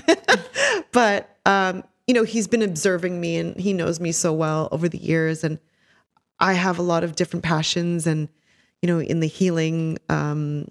But 0.91 1.37
um 1.45 1.83
you 2.07 2.13
know 2.13 2.23
he's 2.23 2.47
been 2.47 2.61
observing 2.61 3.19
me 3.19 3.37
and 3.37 3.59
he 3.59 3.73
knows 3.73 3.99
me 3.99 4.11
so 4.11 4.33
well 4.33 4.69
over 4.71 4.87
the 4.89 4.97
years. 4.97 5.43
And 5.43 5.59
i 6.39 6.53
have 6.53 6.79
a 6.79 6.83
lot 6.83 7.03
of 7.03 7.15
different 7.15 7.43
passions 7.43 8.05
and 8.07 8.27
you 8.81 8.87
know 8.87 8.99
in 8.99 9.19
the 9.19 9.27
healing 9.27 9.97
um 10.09 10.67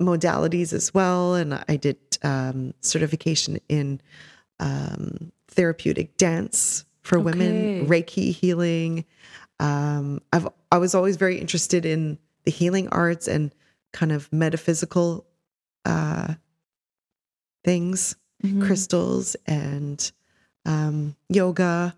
modalities 0.00 0.72
as 0.72 0.92
well. 0.94 1.34
And 1.34 1.54
i 1.68 1.76
did 1.76 1.98
um 2.22 2.74
certification 2.80 3.58
in 3.68 4.00
um 4.60 5.32
therapeutic 5.48 6.16
dance 6.16 6.84
for 7.02 7.18
women 7.20 7.70
reiki 7.80 8.32
healing 8.32 9.04
um, 9.62 10.20
I've 10.32 10.48
I 10.70 10.78
was 10.78 10.94
always 10.94 11.16
very 11.16 11.38
interested 11.38 11.84
in 11.86 12.18
the 12.44 12.50
healing 12.50 12.88
arts 12.88 13.28
and 13.28 13.52
kind 13.92 14.10
of 14.12 14.30
metaphysical 14.32 15.24
uh, 15.84 16.34
things, 17.64 18.16
Mhm. 18.44 18.66
crystals 18.66 19.36
and 19.46 20.10
um, 20.66 21.14
yoga. 21.28 21.94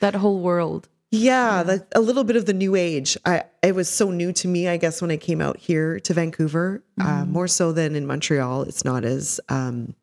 That 0.00 0.14
whole 0.14 0.40
world. 0.40 0.88
Yeah, 1.10 1.62
the, 1.64 1.86
a 1.94 2.00
little 2.00 2.22
bit 2.24 2.36
of 2.36 2.46
the 2.46 2.52
new 2.52 2.74
age. 2.76 3.16
I 3.24 3.44
it 3.62 3.74
was 3.74 3.88
so 3.88 4.10
new 4.10 4.32
to 4.34 4.48
me, 4.48 4.68
I 4.68 4.76
guess, 4.76 5.00
when 5.02 5.10
I 5.10 5.16
came 5.16 5.40
out 5.40 5.56
here 5.58 5.98
to 6.00 6.14
Vancouver. 6.14 6.82
Uh, 7.00 7.24
more 7.26 7.48
so 7.48 7.72
than 7.72 7.96
in 7.96 8.06
Montreal. 8.06 8.62
It's 8.62 8.84
not 8.84 9.04
as, 9.04 9.40
um, 9.48 9.94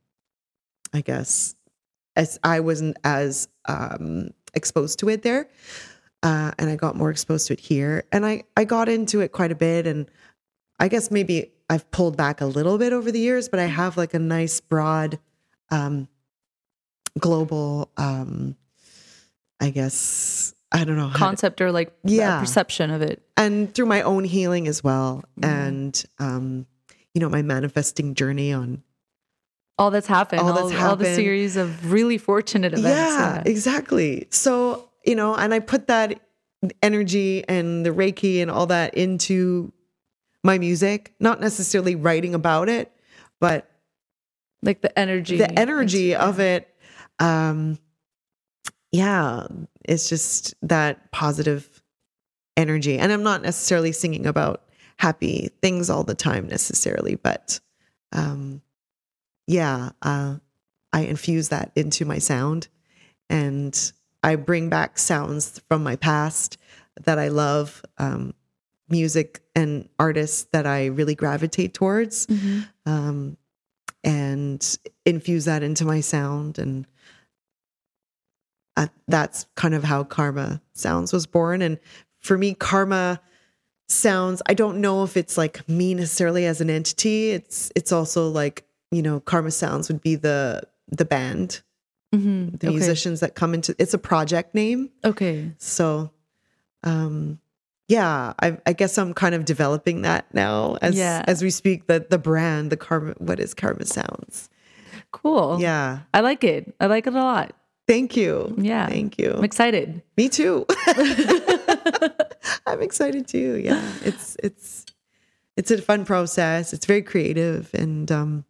I 0.93 1.01
guess, 1.01 1.55
as 2.15 2.39
I 2.43 2.59
wasn't 2.59 2.97
as 3.03 3.47
um, 3.67 4.31
exposed 4.53 4.99
to 4.99 5.09
it 5.09 5.21
there, 5.23 5.47
uh, 6.24 6.51
and 6.57 6.70
I 6.70 6.76
got 6.76 6.95
more 6.95 7.09
exposed 7.11 7.47
to 7.47 7.53
it 7.53 7.59
here. 7.59 8.03
And 8.11 8.26
I 8.26 8.43
I 8.55 8.63
got 8.65 8.89
into 8.89 9.20
it 9.22 9.32
quite 9.32 9.51
a 9.51 9.55
bit, 9.55 9.86
and 9.88 10.09
I 10.80 10.88
guess 10.88 11.11
maybe 11.11 11.51
I've 11.70 11.89
pulled 11.91 12.15
back 12.18 12.41
a 12.41 12.45
little 12.45 12.78
bit 12.78 12.93
over 12.93 13.11
the 13.11 13.20
years, 13.20 13.49
but 13.49 13.59
I 13.59 13.65
have 13.65 13.97
like 13.97 14.13
a 14.13 14.20
nice 14.20 14.59
broad, 14.61 15.20
um, 15.70 16.07
global, 17.20 17.89
um, 17.97 18.55
I 19.59 19.72
guess 19.72 20.53
I 20.72 20.84
don't 20.84 20.95
know 20.97 21.07
how 21.07 21.13
to- 21.13 21.20
Concept 21.20 21.61
or 21.61 21.72
like 21.72 21.93
Yeah. 22.03 22.39
perception 22.39 22.91
of 22.91 23.01
it. 23.01 23.24
and 23.38 23.74
through 23.74 23.86
my 23.88 24.01
own 24.01 24.24
healing 24.24 24.68
as 24.68 24.84
well 24.84 25.24
and 25.43 26.03
um 26.20 26.65
you 27.13 27.22
know 27.22 27.30
my 27.30 27.41
manifesting 27.43 28.15
journey 28.15 28.51
on 28.51 28.82
All 29.78 29.91
that's 29.91 30.07
happened. 30.07 30.41
All 30.41 30.49
All, 30.57 30.68
that's 30.70 30.82
all 30.84 30.95
the 30.95 31.05
series 31.13 31.55
of 31.55 31.91
really 31.91 32.18
fortunate 32.18 32.74
events. 32.74 32.88
yeah 32.89 33.43
exactly 33.45 34.28
so 34.32 34.86
you 35.08 35.16
know 35.16 35.34
and 35.36 35.53
i 35.53 35.60
put 35.60 35.88
that 35.88 36.20
energy 36.84 37.43
and 37.47 37.86
the 37.86 37.89
reiki 37.91 38.41
and 38.41 38.51
all 38.51 38.66
that 38.68 38.93
into 38.95 39.72
my 40.43 40.58
music 40.60 41.14
not 41.20 41.39
necessarily 41.39 41.95
writing 41.95 42.36
about 42.36 42.70
it 42.70 42.91
but 43.39 43.70
Like 44.62 44.82
the 44.82 44.97
energy. 44.97 45.38
the 45.38 45.58
energy 45.58 46.14
of 46.16 46.39
it 46.39 46.74
um 47.20 47.80
yeah 48.91 49.47
it's 49.86 50.10
just 50.10 50.53
that 50.62 51.12
positive 51.12 51.82
energy 52.55 52.97
and 52.97 53.12
i'm 53.12 53.24
not 53.24 53.41
necessarily 53.41 53.91
singing 53.91 54.26
about 54.26 54.64
happy 54.99 55.49
things 55.62 55.89
all 55.89 56.03
the 56.03 56.16
time 56.16 56.47
necessarily 56.47 57.16
but 57.16 57.60
um 58.14 58.62
yeah 59.45 59.89
uh 60.01 60.36
i 60.91 61.01
infuse 61.01 61.49
that 61.49 61.72
into 61.76 62.03
my 62.05 62.18
sound 62.18 62.68
and 63.30 63.91
i 64.24 64.36
bring 64.36 64.70
back 64.70 64.97
sounds 64.97 65.59
from 65.68 65.84
my 65.84 65.95
past 65.95 66.57
that 67.03 67.20
i 67.20 67.28
love 67.28 67.84
um 67.97 68.34
music 68.89 69.41
and 69.55 69.88
artists 69.99 70.47
that 70.53 70.65
i 70.65 70.86
really 70.86 71.15
gravitate 71.15 71.74
towards 71.74 72.26
Mhm. 72.28 72.68
um, 72.86 73.38
and 74.03 74.78
infuse 75.05 75.45
that 75.45 75.63
into 75.63 75.84
my 75.84 75.99
sound. 75.99 76.59
And 76.59 76.86
uh, 78.78 78.88
that's 79.07 79.45
kind 79.55 79.74
of 79.74 79.84
how 79.84 80.03
Karma 80.03 80.61
Sounds 80.74 81.11
was 81.11 81.26
born. 81.26 81.61
And 81.61 81.78
for 82.22 82.38
me, 82.38 82.53
Karma 82.53 83.20
Sounds, 83.89 84.41
I 84.45 84.53
don't 84.53 84.80
know 84.80 85.03
if 85.03 85.18
it's 85.18 85.38
like 85.38 85.68
me 85.68 85.93
necessarily 85.93 86.45
as 86.45 86.61
an 86.61 86.70
entity. 86.70 87.32
It's 87.32 87.72
it's 87.76 87.91
also 87.91 88.30
like 88.30 88.65
you 88.91 89.01
know, 89.01 89.20
Karma 89.20 89.51
Sounds 89.51 89.89
would 89.89 90.01
be 90.01 90.15
the 90.15 90.61
the 90.89 91.05
band, 91.05 91.61
Mhm. 92.16 92.60
the 92.60 92.68
okay. 92.68 92.76
musicians 92.76 93.20
that 93.20 93.36
come 93.36 93.53
into. 93.53 93.76
It's 93.80 93.93
a 93.93 93.97
project 93.97 94.55
name. 94.55 94.89
Okay. 95.03 95.51
So, 95.58 96.12
um, 96.84 97.39
yeah, 97.89 98.34
I, 98.41 98.58
I 98.66 98.74
guess 98.74 98.97
I'm 98.97 99.14
kind 99.14 99.34
of 99.36 99.45
developing 99.45 100.01
that 100.03 100.34
now 100.34 100.78
as 100.82 100.95
Yeah. 100.95 101.24
as 101.28 101.41
we 101.43 101.49
speak. 101.49 101.88
The 101.88 102.05
the 102.10 102.18
brand, 102.18 102.72
the 102.72 102.78
karma, 102.78 103.14
what 103.18 103.39
is 103.39 103.53
Karma 103.53 103.86
Sounds? 103.86 104.49
Cool. 105.12 105.60
Yeah, 105.62 105.99
I 106.14 106.20
like 106.22 106.43
it. 106.43 106.74
I 106.80 106.86
like 106.88 107.08
it 107.08 107.14
a 107.14 107.18
lot. 107.24 107.53
thank 107.88 108.18
you. 108.18 108.53
Yeah. 108.58 108.88
thank 108.88 109.18
you. 109.18 109.32
I'm 109.34 109.43
excited. 109.45 110.01
Me 110.18 110.28
too. 110.28 110.66
I'm 112.68 112.82
excited 112.82 113.28
too. 113.28 113.60
Yeah, 113.64 113.82
it's 114.03 114.36
it's 114.43 114.86
it's 115.55 115.72
a 115.72 115.82
fun 115.82 116.03
process. 116.05 116.74
It's 116.74 116.86
very 116.86 117.01
creative, 117.01 117.70
and 117.74 118.12
um, 118.12 118.45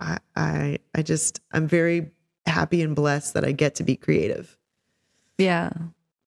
I 0.00 0.18
I 0.34 0.78
I 0.94 1.02
just 1.02 1.40
I'm 1.52 1.68
very 1.68 2.10
happy 2.46 2.82
and 2.82 2.94
blessed 2.96 3.34
that 3.34 3.44
I 3.44 3.52
get 3.52 3.76
to 3.76 3.84
be 3.84 3.96
creative. 3.96 4.56
Yeah. 5.38 5.70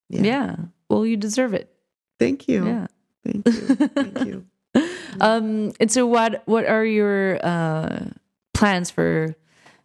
Yeah. 0.08 0.22
Yeah. 0.22 0.56
Well, 0.88 1.04
you 1.06 1.16
deserve 1.16 1.54
it. 1.54 1.72
Thank 2.18 2.48
you. 2.48 2.66
Yeah. 2.66 2.86
Thank 3.24 3.46
you. 3.46 3.52
Thank 3.88 4.24
you. 4.26 4.46
Um, 5.18 5.72
and 5.80 5.90
so 5.90 6.06
what 6.06 6.42
what 6.44 6.66
are 6.66 6.84
your 6.84 7.38
uh 7.42 8.04
plans 8.52 8.90
for 8.90 9.34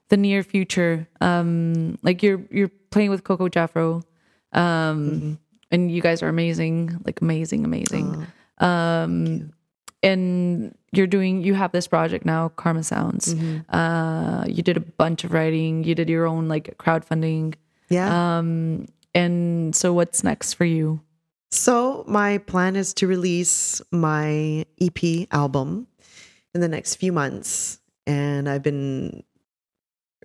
the 0.10 0.18
near 0.18 0.44
future? 0.44 1.08
Um, 1.22 1.98
like 2.04 2.22
you're 2.22 2.42
you're 2.52 2.68
playing 2.90 3.12
with 3.12 3.24
Coco 3.24 3.48
Jafro. 3.48 4.04
Um 4.52 5.40
and 5.72 5.90
you 5.90 6.02
guys 6.02 6.22
are 6.22 6.28
amazing, 6.28 7.00
like 7.06 7.22
amazing, 7.22 7.64
amazing. 7.64 8.28
um 8.58 9.54
and 10.04 10.76
you're 10.92 11.08
doing 11.08 11.44
you 11.44 11.54
have 11.54 11.72
this 11.72 11.88
project 11.88 12.26
now, 12.26 12.50
Karma 12.50 12.84
Sounds. 12.84 13.34
Uh 13.70 14.46
you 14.48 14.64
did 14.64 14.78
a 14.78 14.82
bunch 14.82 15.24
of 15.24 15.34
writing, 15.34 15.84
you 15.84 15.96
did 15.96 16.10
your 16.10 16.26
own 16.28 16.48
like 16.48 16.78
crowdfunding. 16.78 17.56
Yeah. 17.90 18.38
Um 18.38 18.88
and 19.14 19.76
so 19.76 19.94
what's 19.94 20.24
next 20.24 20.54
for 20.54 20.66
you? 20.66 21.02
So 21.52 22.06
my 22.08 22.38
plan 22.38 22.78
is 22.78 22.94
to 22.96 23.08
release 23.08 23.82
my 23.92 24.66
EP 24.80 25.28
album 25.32 25.88
in 26.56 26.62
the 26.62 26.70
next 26.70 26.96
few 26.96 27.12
months, 27.12 27.80
and 28.08 28.48
I've 28.48 28.64
been 28.64 29.24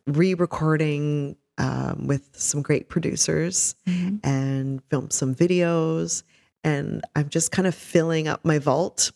re-recording 0.06 1.36
um, 1.58 2.06
with 2.06 2.28
some 2.32 2.62
great 2.62 2.88
producers 2.88 3.74
and 4.22 4.82
filmed 4.88 5.12
some 5.12 5.34
videos, 5.34 6.22
and 6.62 7.02
I'm 7.16 7.28
just 7.28 7.50
kind 7.50 7.66
of 7.66 7.74
filling 7.74 8.28
up 8.28 8.44
my 8.44 8.58
vault. 8.60 9.10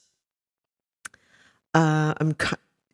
Uh, 1.75 2.15
I'm. 2.21 2.37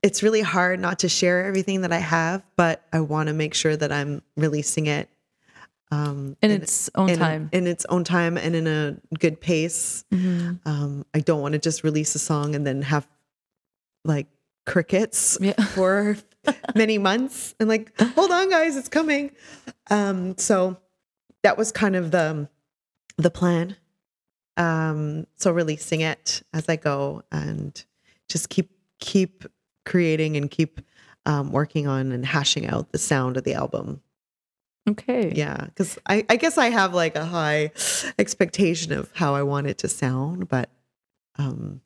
It's 0.03 0.23
really 0.23 0.43
hard 0.43 0.79
not 0.79 1.01
to 1.01 1.09
share 1.09 1.45
everything 1.47 1.81
that 1.81 1.93
I 1.93 1.99
have, 1.99 2.45
but 2.57 2.85
I 2.93 3.01
want 3.01 3.27
to 3.29 3.33
make 3.33 3.55
sure 3.55 3.75
that 3.77 3.91
I'm 3.91 4.23
releasing 4.37 4.87
it 4.87 5.09
um, 5.91 6.37
In 6.43 6.51
in- 6.53 6.63
its 6.63 6.89
own 6.95 7.11
in, 7.11 7.19
time. 7.19 7.49
in 7.53 7.67
its 7.67 7.85
own 7.87 8.05
time 8.05 8.37
and 8.37 8.55
in 8.55 8.67
a 8.69 8.97
good 9.19 9.41
pace. 9.41 10.05
Um, 10.13 11.05
I 11.13 11.21
don't 11.21 11.41
want 11.41 11.55
to 11.55 11.59
just 11.59 11.83
release 11.83 12.15
a 12.15 12.21
song 12.21 12.55
and 12.55 12.65
then 12.65 12.83
have 12.83 13.09
like 14.05 14.29
crickets 14.65 15.39
Yeah. 15.41 15.55
for 15.75 16.17
many 16.77 16.99
months 16.99 17.55
and 17.59 17.69
like, 17.69 17.91
hold 18.01 18.31
on, 18.31 18.49
guys, 18.51 18.77
it's 18.77 18.89
coming. 18.89 19.33
Um, 19.91 20.37
so 20.39 20.77
that 21.43 21.57
was 21.59 21.73
kind 21.73 21.97
of 21.97 22.11
the 22.13 22.49
the 23.17 23.31
plan. 23.31 23.75
Um, 24.57 25.27
so 25.37 25.51
releasing 25.51 26.03
it 26.03 26.43
as 26.53 26.69
I 26.69 26.77
go 26.77 27.23
and 27.33 27.83
just 28.29 28.49
keep 28.49 28.71
keep 28.99 29.45
creating 29.85 30.37
and 30.37 30.51
keep 30.51 30.81
um, 31.27 31.53
working 31.53 31.87
on 31.87 32.13
and 32.13 32.25
hashing 32.25 32.67
out 32.67 32.93
the 32.93 32.99
sound 32.99 33.37
of 33.37 33.45
the 33.45 33.55
album. 33.55 34.01
Okay. 34.89 35.33
Yeah, 35.35 35.65
because 35.67 35.99
I, 36.07 36.25
I 36.29 36.37
guess 36.37 36.59
I 36.59 36.67
have 36.71 36.95
like 36.95 37.17
a 37.17 37.25
high 37.25 37.73
expectation 38.19 38.93
of 38.93 39.11
how 39.15 39.35
I 39.35 39.43
want 39.43 39.67
it 39.67 39.79
to 39.79 39.89
sound, 39.89 40.49
but 40.49 40.71
um, 41.39 41.81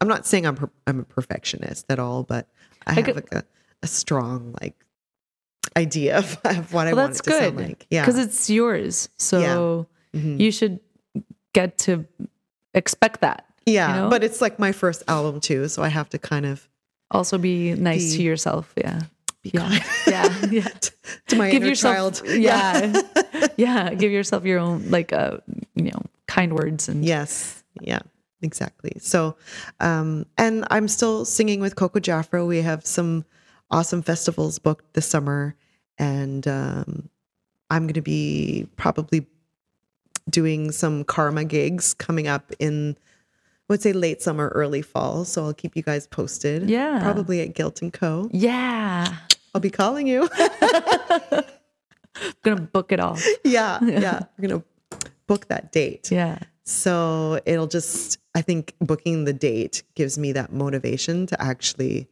I'm 0.00 0.08
not 0.08 0.26
saying 0.26 0.46
I'm 0.46 0.56
per- 0.56 0.70
I'm 0.86 1.00
a 1.00 1.04
perfectionist 1.04 1.86
at 1.88 1.98
all, 1.98 2.22
but 2.24 2.48
I 2.86 2.92
have 2.92 3.04
could- 3.04 3.16
like 3.16 3.32
a, 3.32 3.44
a 3.82 3.86
strong 3.86 4.54
like 4.60 4.74
idea 5.76 6.18
of, 6.18 6.38
of 6.44 6.72
what 6.74 6.86
I 6.86 6.92
Well, 6.92 7.04
want 7.04 7.14
that's 7.14 7.20
it 7.26 7.30
to 7.30 7.38
sound 7.38 7.56
good. 7.56 7.68
like. 7.68 7.86
Yeah, 7.90 8.02
Because 8.04 8.18
it's 8.18 8.50
yours. 8.50 9.08
So 9.16 9.86
Mhm. 10.14 10.38
you 10.38 10.50
should 10.52 10.78
get 11.54 11.78
to 11.78 12.04
expect 12.74 13.22
that. 13.22 13.46
Yeah, 13.66 13.88
you 13.96 14.02
know? 14.02 14.10
but 14.10 14.24
it's 14.24 14.40
like 14.40 14.58
my 14.58 14.72
first 14.72 15.02
album 15.08 15.40
too, 15.40 15.68
so 15.68 15.82
I 15.82 15.88
have 15.88 16.08
to 16.10 16.18
kind 16.18 16.46
of 16.46 16.68
Also 17.10 17.38
be 17.38 17.74
nice 17.74 18.14
to 18.14 18.22
yourself. 18.22 18.72
Yeah. 18.76 19.00
be 19.42 19.50
Yeah. 19.52 19.68
kind 19.68 19.82
Yeah. 20.06 20.46
Yeah. 20.50 20.68
to 21.28 21.36
my 21.36 21.50
Give 21.50 21.62
inner 21.62 21.70
yourself 21.70 22.22
child. 22.22 22.28
yeah. 22.38 23.02
yeah. 23.56 23.94
Give 23.94 24.12
yourself 24.12 24.44
your 24.44 24.58
own 24.58 24.90
like 24.90 25.12
uh 25.12 25.38
you 25.74 25.84
know, 25.84 26.02
kind 26.26 26.54
words 26.54 26.88
and 26.88 27.04
Yes. 27.04 27.62
Yeah, 27.80 28.00
exactly. 28.42 28.92
So, 29.00 29.36
um, 29.80 30.26
and 30.36 30.64
I'm 30.70 30.88
still 30.88 31.24
singing 31.24 31.60
with 31.60 31.76
Coco 31.76 32.00
Jafro. 32.00 32.46
We 32.46 32.62
have 32.62 32.86
some 32.86 33.24
awesome 33.70 34.02
festivals 34.02 34.58
booked 34.58 34.92
this 34.94 35.06
summer, 35.06 35.56
and 35.98 36.46
um, 36.46 37.08
I'm 37.70 37.84
going 37.84 37.94
to 37.94 38.02
be 38.02 38.68
probably 38.76 39.26
doing 40.28 40.70
some 40.70 41.04
karma 41.04 41.44
gigs 41.44 41.94
coming 41.94 42.28
up 42.28 42.52
in, 42.58 42.96
would 43.72 43.82
say, 43.82 43.92
late 43.92 44.22
summer, 44.22 44.48
early 44.54 44.82
fall. 44.82 45.24
So 45.24 45.44
I'll 45.46 45.52
keep 45.54 45.74
you 45.76 45.82
guys 45.82 46.06
posted. 46.06 46.70
Yeah. 46.70 47.00
Probably 47.02 47.40
at 47.40 47.54
Guilt 47.54 47.82
and 47.82 47.92
Co. 47.92 48.28
Yeah. 48.32 49.16
I'll 49.54 49.60
be 49.60 49.70
calling 49.70 50.06
you. 50.06 50.28
I'm 50.38 51.42
gonna 52.44 52.60
book 52.60 52.92
it 52.92 53.00
all. 53.00 53.18
yeah. 53.44 53.78
Yeah. 53.84 54.20
We're 54.38 54.48
going 54.48 54.60
to 54.60 54.66
book 55.26 55.48
that 55.48 55.72
date. 55.72 56.10
Yeah. 56.12 56.38
So 56.64 57.40
it'll 57.46 57.66
just, 57.66 58.18
I 58.34 58.42
think 58.42 58.74
booking 58.80 59.24
the 59.24 59.32
date 59.32 59.82
gives 59.94 60.16
me 60.18 60.32
that 60.32 60.52
motivation 60.52 61.26
to 61.26 61.42
actually 61.42 62.08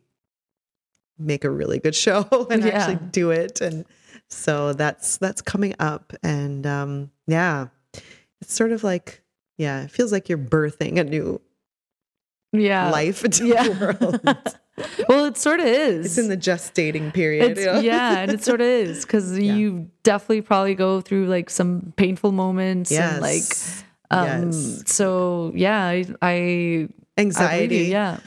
make 1.19 1.45
a 1.45 1.51
really 1.51 1.79
good 1.79 1.95
show 1.95 2.27
and 2.51 2.65
Yeah. 2.65 2.71
actually 2.79 3.07
do 3.11 3.31
it. 3.31 3.61
And 3.61 3.85
So 4.29 4.73
that's 4.73 5.19
that's 5.19 5.43
coming 5.43 5.75
up, 5.81 6.13
and 6.23 6.67
um, 6.67 7.11
yeah, 7.27 7.67
it's 8.41 8.55
sort 8.55 8.73
of 8.73 8.83
like 8.85 9.23
yeah, 9.59 9.83
it 9.83 9.91
feels 9.91 10.13
like 10.13 10.29
you're 10.29 10.39
birthing 10.39 10.99
a 10.99 11.05
new 11.05 11.41
Yeah. 12.53 12.91
life 12.91 13.25
into 13.25 13.47
yeah. 13.47 13.69
the 13.69 13.73
world. 14.25 15.05
well, 15.09 15.25
it 15.27 15.37
sort 15.37 15.61
of 15.61 15.67
is. 15.67 16.07
it's 16.07 16.19
in 16.19 16.29
the 16.29 16.37
just 16.37 16.75
dating 16.75 17.13
period. 17.13 17.53
It's, 17.59 17.65
know? 17.65 17.81
yeah, 17.81 18.19
and 18.21 18.33
it 18.33 18.43
sort 18.43 18.61
of 18.61 18.67
is 18.67 19.05
because 19.05 19.39
Yeah. 19.39 19.55
you 19.55 19.91
definitely 20.03 20.43
probably 20.43 20.75
go 20.75 21.01
through 21.01 21.27
like 21.27 21.51
some 21.51 21.93
painful 21.97 22.33
moments 22.33 22.91
Yes. 22.91 23.13
and 23.13 23.23
like 23.23 23.87
um 24.13 24.47
yes. 24.47 24.83
so 24.87 25.53
yeah 25.55 25.85
I, 25.87 26.05
I 26.23 26.33
I 26.33 26.37
you, 26.37 26.91
anxiety. 27.19 27.77
yeah 27.85 28.19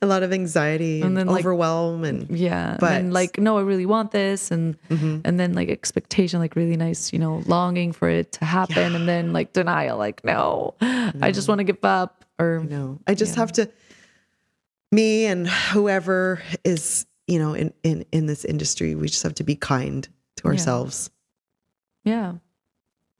a 0.00 0.06
lot 0.06 0.22
of 0.22 0.32
anxiety 0.32 1.00
and, 1.02 1.08
And 1.08 1.16
then, 1.16 1.26
like- 1.26 1.40
overwhelm 1.44 2.04
and 2.04 2.30
yeah 2.30 2.76
But- 2.80 2.92
and 2.92 3.12
like 3.12 3.38
no 3.38 3.58
I 3.58 3.62
really 3.62 3.84
want 3.86 4.12
this 4.12 4.50
and 4.50 4.76
Mhm. 4.88 5.20
and 5.24 5.38
then 5.40 5.52
like 5.54 5.68
expectation 5.68 6.40
like 6.40 6.54
really 6.56 6.76
nice 6.76 7.12
you 7.12 7.18
know 7.18 7.42
longing 7.46 7.92
for 7.92 8.08
it 8.08 8.32
to 8.38 8.44
happen 8.46 8.94
and 8.94 9.06
then 9.08 9.32
like 9.34 9.52
denial 9.52 9.98
like 9.98 10.24
no, 10.24 10.74
I 10.80 11.32
just 11.32 11.48
want 11.48 11.58
to 11.58 11.64
give 11.64 11.84
up 11.84 12.19
or 12.40 12.64
No, 12.68 12.98
I 13.06 13.14
just 13.14 13.34
Yeah. 13.34 13.40
have 13.40 13.52
to. 13.52 13.70
Me 14.92 15.26
and 15.26 15.46
whoever 15.48 16.42
is, 16.64 17.06
you 17.26 17.38
know, 17.38 17.54
in 17.54 17.72
in 17.84 18.04
in 18.12 18.26
this 18.26 18.44
industry, 18.44 18.94
we 18.94 19.06
just 19.08 19.22
have 19.22 19.34
to 19.36 19.44
be 19.44 19.54
kind 19.54 20.08
to 20.36 20.42
Yeah. 20.44 20.50
ourselves 20.50 21.10
yeah 22.04 22.34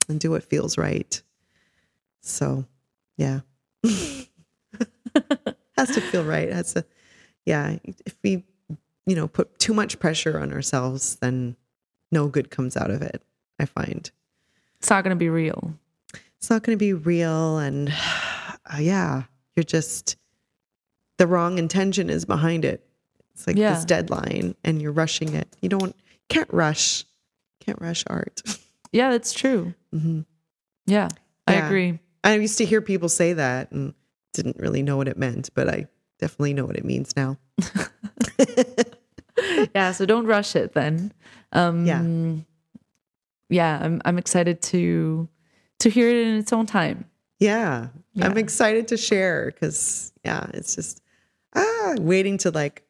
and 0.09 0.19
do 0.19 0.31
what 0.31 0.43
feels 0.43 0.77
right. 0.79 1.23
So, 2.23 2.65
yeah, 3.17 3.41
has 5.77 5.91
to 5.93 6.01
feel 6.01 6.25
right. 6.25 6.49
It 6.49 6.55
has 6.55 6.73
to, 6.75 6.85
yeah. 7.47 7.79
If 7.85 8.17
we, 8.25 8.45
you 9.07 9.15
know, 9.17 9.29
put 9.29 9.59
too 9.59 9.73
much 9.75 9.99
pressure 10.01 10.39
on 10.39 10.53
ourselves, 10.53 11.17
then 11.17 11.57
no 12.11 12.29
good 12.29 12.51
comes 12.51 12.77
out 12.77 12.91
of 12.91 13.03
it. 13.03 13.23
I 13.59 13.65
find 13.67 14.11
it's 14.79 14.91
not 14.91 15.05
gonna 15.05 15.17
be 15.17 15.29
real 15.29 15.75
it's 16.39 16.49
not 16.49 16.63
going 16.63 16.75
to 16.77 16.79
be 16.81 16.95
real, 16.95 17.59
and 17.59 17.93
uh, 18.73 18.79
yeah, 18.79 19.25
you're 19.57 19.65
just 19.65 20.17
the 21.19 21.27
wrong 21.27 21.59
intention 21.59 22.09
is 22.11 22.25
behind 22.25 22.65
it. 22.65 22.87
It's 23.35 23.47
like 23.47 23.57
Yeah. 23.57 23.75
this 23.75 23.85
deadline, 23.85 24.55
and 24.65 24.81
you're 24.81 24.93
rushing 24.93 25.35
it. 25.35 25.49
You 25.61 25.69
don't 25.69 25.95
can't 26.29 26.53
rush, 26.53 27.05
can't 27.61 27.81
rush 27.81 28.05
art. 28.09 28.43
yeah 28.93 29.11
that's 29.11 29.33
true 29.33 29.73
Mhm. 29.95 30.25
yeah 30.87 31.09
I 31.47 31.55
Yeah. 31.55 31.67
agree 31.67 31.99
I 32.25 32.35
used 32.35 32.59
to 32.59 32.65
hear 32.65 32.81
people 32.81 33.09
say 33.09 33.33
that 33.35 33.71
and 33.73 33.95
didn't 34.35 34.57
really 34.59 34.83
know 34.83 34.97
what 34.97 35.09
it 35.09 35.17
meant, 35.17 35.49
but 35.55 35.69
I 35.69 35.87
definitely 36.19 36.55
know 36.55 36.67
what 36.67 36.77
it 36.77 36.85
means 36.85 37.15
now. 37.17 37.39
yeah 39.75 39.93
so 39.93 40.05
don't 40.07 40.27
rush 40.27 40.55
it 40.57 40.73
then 40.75 41.13
um 41.53 41.87
Yeah. 41.87 42.03
yeah 43.49 43.79
i'm 43.83 44.01
i'm 44.05 44.19
excited 44.19 44.61
to 44.63 45.29
to 45.79 45.89
hear 45.91 46.09
it 46.09 46.27
in 46.27 46.37
its 46.37 46.53
own 46.53 46.67
time 46.67 47.05
Yeah, 47.41 47.89
I'm 48.21 48.37
excited 48.37 48.89
to 48.89 48.97
share 48.97 49.47
because 49.47 50.13
yeah, 50.25 50.47
it's 50.55 50.77
just 50.77 51.03
ah 51.57 51.95
waiting 51.99 52.39
to 52.39 52.51
like 52.51 52.85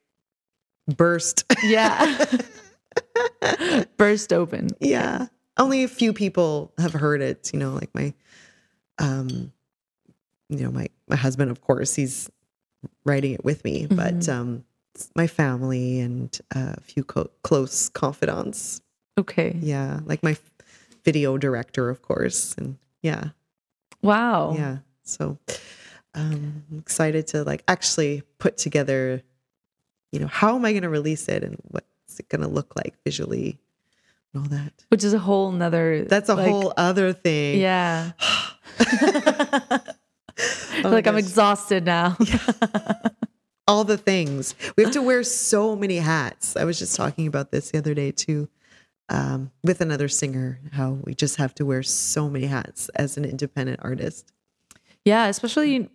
burst. 0.88 1.44
yeah. 1.62 2.24
Burst 3.96 4.32
open. 4.32 4.70
Yeah. 4.80 5.26
Only 5.56 5.84
a 5.84 5.88
few 5.88 6.12
people 6.12 6.72
have 6.78 6.92
heard 6.92 7.22
it 7.22 7.50
you 7.52 7.58
know 7.58 7.72
like 7.74 7.90
my 7.94 8.12
um 8.98 9.52
you 10.48 10.58
know 10.58 10.70
my 10.70 10.88
my 11.08 11.16
husband 11.16 11.50
of 11.50 11.60
course 11.60 11.94
he's 11.94 12.30
writing 13.04 13.32
it 13.32 13.44
with 13.44 13.62
me 13.64 13.86
but 13.90 14.28
um 14.28 14.64
my 15.14 15.26
family 15.26 16.00
and 16.00 16.38
uh, 16.54 16.74
a 16.76 16.80
few 16.80 17.04
co- 17.04 17.30
close 17.42 17.88
confidants. 17.90 18.80
Okay. 19.18 19.56
Yeah 19.60 20.00
like 20.04 20.22
my 20.22 20.36
video 21.04 21.36
director 21.38 21.88
of 21.88 22.02
course 22.02 22.54
and 22.58 22.76
yeah 23.02 23.30
wow. 24.02 24.54
Yeah. 24.56 24.78
So 25.02 25.38
um 26.14 26.64
I'm 26.70 26.78
excited 26.78 27.26
to 27.28 27.44
like 27.44 27.62
actually 27.68 28.22
put 28.38 28.56
together 28.56 29.22
you 30.12 30.18
know 30.18 30.26
how 30.26 30.56
am 30.56 30.64
i 30.64 30.72
going 30.72 30.82
to 30.82 30.88
release 30.88 31.28
it 31.28 31.44
and 31.44 31.56
what's 31.68 32.18
it 32.18 32.28
going 32.28 32.42
to 32.42 32.48
look 32.48 32.74
like 32.76 32.94
visually 33.04 33.60
and 34.32 34.42
all 34.42 34.48
that. 34.48 34.72
Which 34.88 35.04
is 35.04 35.12
a 35.12 35.18
whole 35.18 35.52
nother 35.52 36.04
that's 36.04 36.28
a 36.28 36.34
like, 36.34 36.48
whole 36.48 36.72
other 36.76 37.12
thing. 37.12 37.60
Yeah. 37.60 38.12
Oh, 38.20 38.56
like 40.84 41.06
i'm 41.06 41.16
exhausted 41.16 41.84
now. 41.84 42.16
All 43.68 43.84
the 43.84 43.98
things. 43.98 44.56
We 44.76 44.82
have 44.82 44.92
to 44.94 45.02
wear 45.02 45.22
so 45.22 45.76
many 45.76 45.98
hats. 45.98 46.56
I 46.56 46.64
was 46.64 46.76
just 46.76 46.96
talking 46.96 47.28
about 47.28 47.52
this 47.52 47.70
the 47.70 47.78
other 47.78 47.94
day 47.94 48.10
too 48.10 48.48
um, 49.10 49.50
with 49.64 49.80
another 49.80 50.08
singer 50.08 50.58
how 50.72 50.92
we 51.04 51.14
just 51.14 51.36
have 51.36 51.54
to 51.56 51.66
wear 51.66 51.82
so 51.82 52.30
many 52.30 52.46
hats 52.46 52.88
as 52.96 53.16
an 53.16 53.24
independent 53.24 53.78
artist 53.82 54.32
yeah 55.04 55.26
especially 55.26 55.88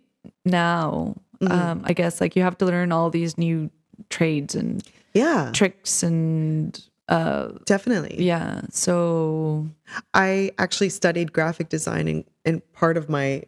now 0.44 1.14
Mm-hmm. 1.40 1.52
um 1.52 1.82
i 1.84 1.92
guess 1.92 2.18
like 2.22 2.34
you 2.34 2.42
have 2.42 2.56
to 2.58 2.64
learn 2.64 2.92
all 2.92 3.10
these 3.10 3.36
new 3.36 3.70
trades 4.08 4.54
and 4.54 4.82
yeah 5.12 5.50
tricks 5.52 6.02
and 6.02 6.82
uh 7.10 7.48
definitely 7.66 8.16
yeah 8.24 8.62
so 8.70 9.68
I 10.14 10.50
actually 10.58 10.88
studied 10.88 11.32
graphic 11.34 11.68
design 11.68 12.08
in, 12.08 12.24
in 12.46 12.62
part 12.72 12.96
of 12.96 13.08
my 13.10 13.42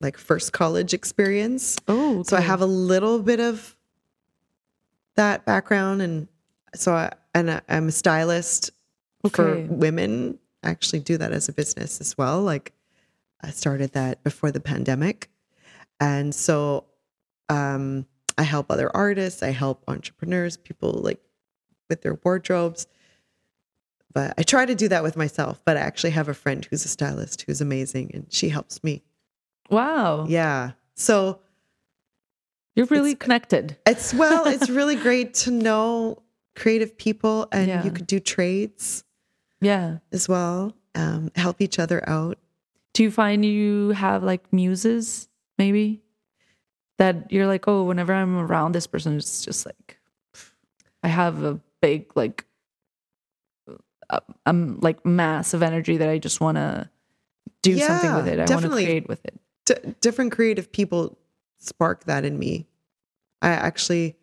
like 0.00 0.16
first 0.16 0.52
college 0.52 0.94
experience. 0.94 1.76
oh 1.88 2.22
So 2.22 2.36
I 2.36 2.40
have 2.40 2.60
a 2.62 2.66
little 2.66 3.18
bit 3.20 3.40
of 3.40 3.76
that 5.16 5.44
background 5.44 6.00
and 6.00 6.28
so 6.74 6.92
I 6.94 7.10
and 7.34 7.50
I, 7.50 7.60
I'm 7.68 7.88
a 7.88 7.92
stylist 7.92 8.70
for 9.30 9.56
women. 9.68 10.38
Actually 10.64 11.00
do 11.00 11.16
that 11.18 11.32
as 11.32 11.48
a 11.48 11.52
business 11.52 12.00
as 12.00 12.16
well. 12.16 12.40
Like 12.42 12.72
I 13.42 13.50
started 13.50 13.92
that 13.92 14.22
before 14.22 14.50
the 14.52 14.60
pandemic. 14.60 15.28
And 16.00 16.34
so 16.34 16.84
um 17.48 18.06
I 18.38 18.44
help 18.44 18.70
other 18.70 18.94
artists, 18.96 19.42
I 19.42 19.50
help 19.50 19.82
entrepreneurs, 19.88 20.56
people 20.56 20.92
like 20.92 21.20
with 21.90 22.02
their 22.02 22.18
wardrobes 22.24 22.86
but 24.14 24.34
I 24.36 24.42
try 24.42 24.66
to 24.66 24.74
do 24.74 24.88
that 24.88 25.02
with 25.02 25.16
myself. 25.16 25.62
But 25.64 25.78
I 25.78 25.80
actually 25.80 26.10
have 26.10 26.28
a 26.28 26.34
friend 26.34 26.62
who's 26.68 26.84
a 26.84 26.88
stylist 26.88 27.42
who's 27.46 27.62
amazing, 27.62 28.10
and 28.12 28.26
she 28.30 28.50
helps 28.50 28.84
me. 28.84 29.02
wow 29.70 30.26
Yeah. 30.28 30.72
So 30.94 31.40
you're 32.76 32.86
really 32.86 33.14
connected 33.14 33.76
it's 33.86 34.12
well, 34.14 34.46
it's 34.46 34.68
really 34.70 34.96
great 35.08 35.34
to 35.34 35.50
know 35.50 36.22
creative 36.54 36.96
people, 36.98 37.48
and 37.52 37.68
Yeah. 37.68 37.84
you 37.84 37.90
could 37.90 38.06
do 38.06 38.20
trades 38.20 39.04
yeah 39.62 39.98
as 40.12 40.28
well. 40.28 40.74
Um, 40.94 41.30
help 41.34 41.62
each 41.62 41.78
other 41.78 42.06
out. 42.06 42.36
do 42.92 43.02
you 43.02 43.10
find 43.10 43.42
you 43.46 43.90
have 43.96 44.22
like 44.22 44.52
muses 44.52 45.26
maybe 45.56 46.02
that 46.98 47.32
you're 47.32 47.46
like 47.46 47.66
oh 47.66 47.84
whenever 47.84 48.12
i'm 48.12 48.36
around 48.36 48.72
this 48.72 48.86
person 48.86 49.16
it's 49.16 49.42
just 49.42 49.64
like 49.64 49.96
i 51.02 51.08
have 51.08 51.42
a 51.42 51.58
big 51.80 52.14
like 52.14 52.44
um 54.44 54.78
like 54.82 55.04
mass 55.06 55.54
of 55.54 55.62
energy 55.62 55.96
that 55.96 56.10
i 56.10 56.18
just 56.18 56.40
want 56.42 56.56
to 56.56 56.88
do 57.62 57.78
something 57.78 58.14
with 58.14 58.28
it 58.28 58.38
i 58.38 58.44
want 58.52 58.62
to 58.62 58.68
create 58.84 59.08
with 59.08 59.24
it 59.24 59.40
D- 59.64 59.94
different 60.02 60.32
creative 60.32 60.70
people 60.72 61.16
spark 61.58 62.04
that 62.04 62.24
in 62.24 62.36
me. 62.38 62.66
I 63.40 63.50
actually 63.50 64.16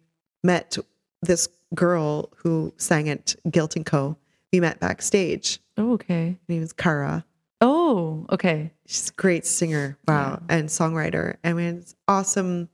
met 0.43 0.77
this 1.21 1.47
girl 1.73 2.29
who 2.43 2.73
sang 2.77 3.07
at 3.07 3.35
Guilt 3.49 3.77
and 3.77 3.85
Co. 3.85 4.17
We 4.51 4.59
met 4.59 4.79
backstage. 4.79 5.59
oh 5.77 5.93
okay 5.93 6.37
Her 6.47 6.53
name 6.53 6.63
is 6.63 6.73
Kara. 6.73 7.25
oh 7.61 8.25
okay 8.31 8.71
She's 8.87 9.09
a 9.09 9.13
great 9.13 9.45
singer, 9.45 9.97
wow, 10.07 10.41
and 10.49 10.67
songwriter. 10.67 11.35
And 11.43 11.55
we 11.55 11.65
had 11.65 11.81
this 11.83 11.95
awesome 12.07 12.67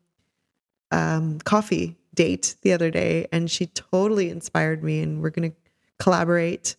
um, 0.91 1.39
coffee 1.39 1.97
date 2.13 2.55
the 2.61 2.71
other 2.71 2.89
day, 2.89 3.27
and 3.33 3.51
she 3.51 3.65
totally 3.67 4.29
inspired 4.29 4.81
me. 4.81 5.01
And 5.01 5.21
we're 5.21 5.29
gonna 5.31 5.51
collaborate. 5.99 6.77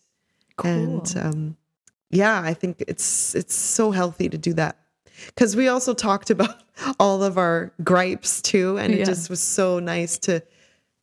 And 0.63 1.03
Cool. 1.05 1.21
um, 1.21 1.57
yeah, 2.09 2.41
I 2.41 2.55
think 2.55 2.83
it's 2.87 3.35
it's 3.35 3.53
so 3.53 3.91
healthy 3.91 4.27
to 4.29 4.37
do 4.39 4.53
that 4.53 4.77
because 5.27 5.55
we 5.55 5.67
also 5.67 5.93
talked 5.93 6.31
about 6.31 6.63
all 6.99 7.21
of 7.23 7.37
our 7.37 7.71
gripes 7.83 8.41
too, 8.41 8.77
and 8.79 8.91
it 8.93 8.99
Yeah. 8.99 9.05
just 9.05 9.29
was 9.29 9.39
so 9.39 9.77
nice 9.77 10.17
to 10.19 10.41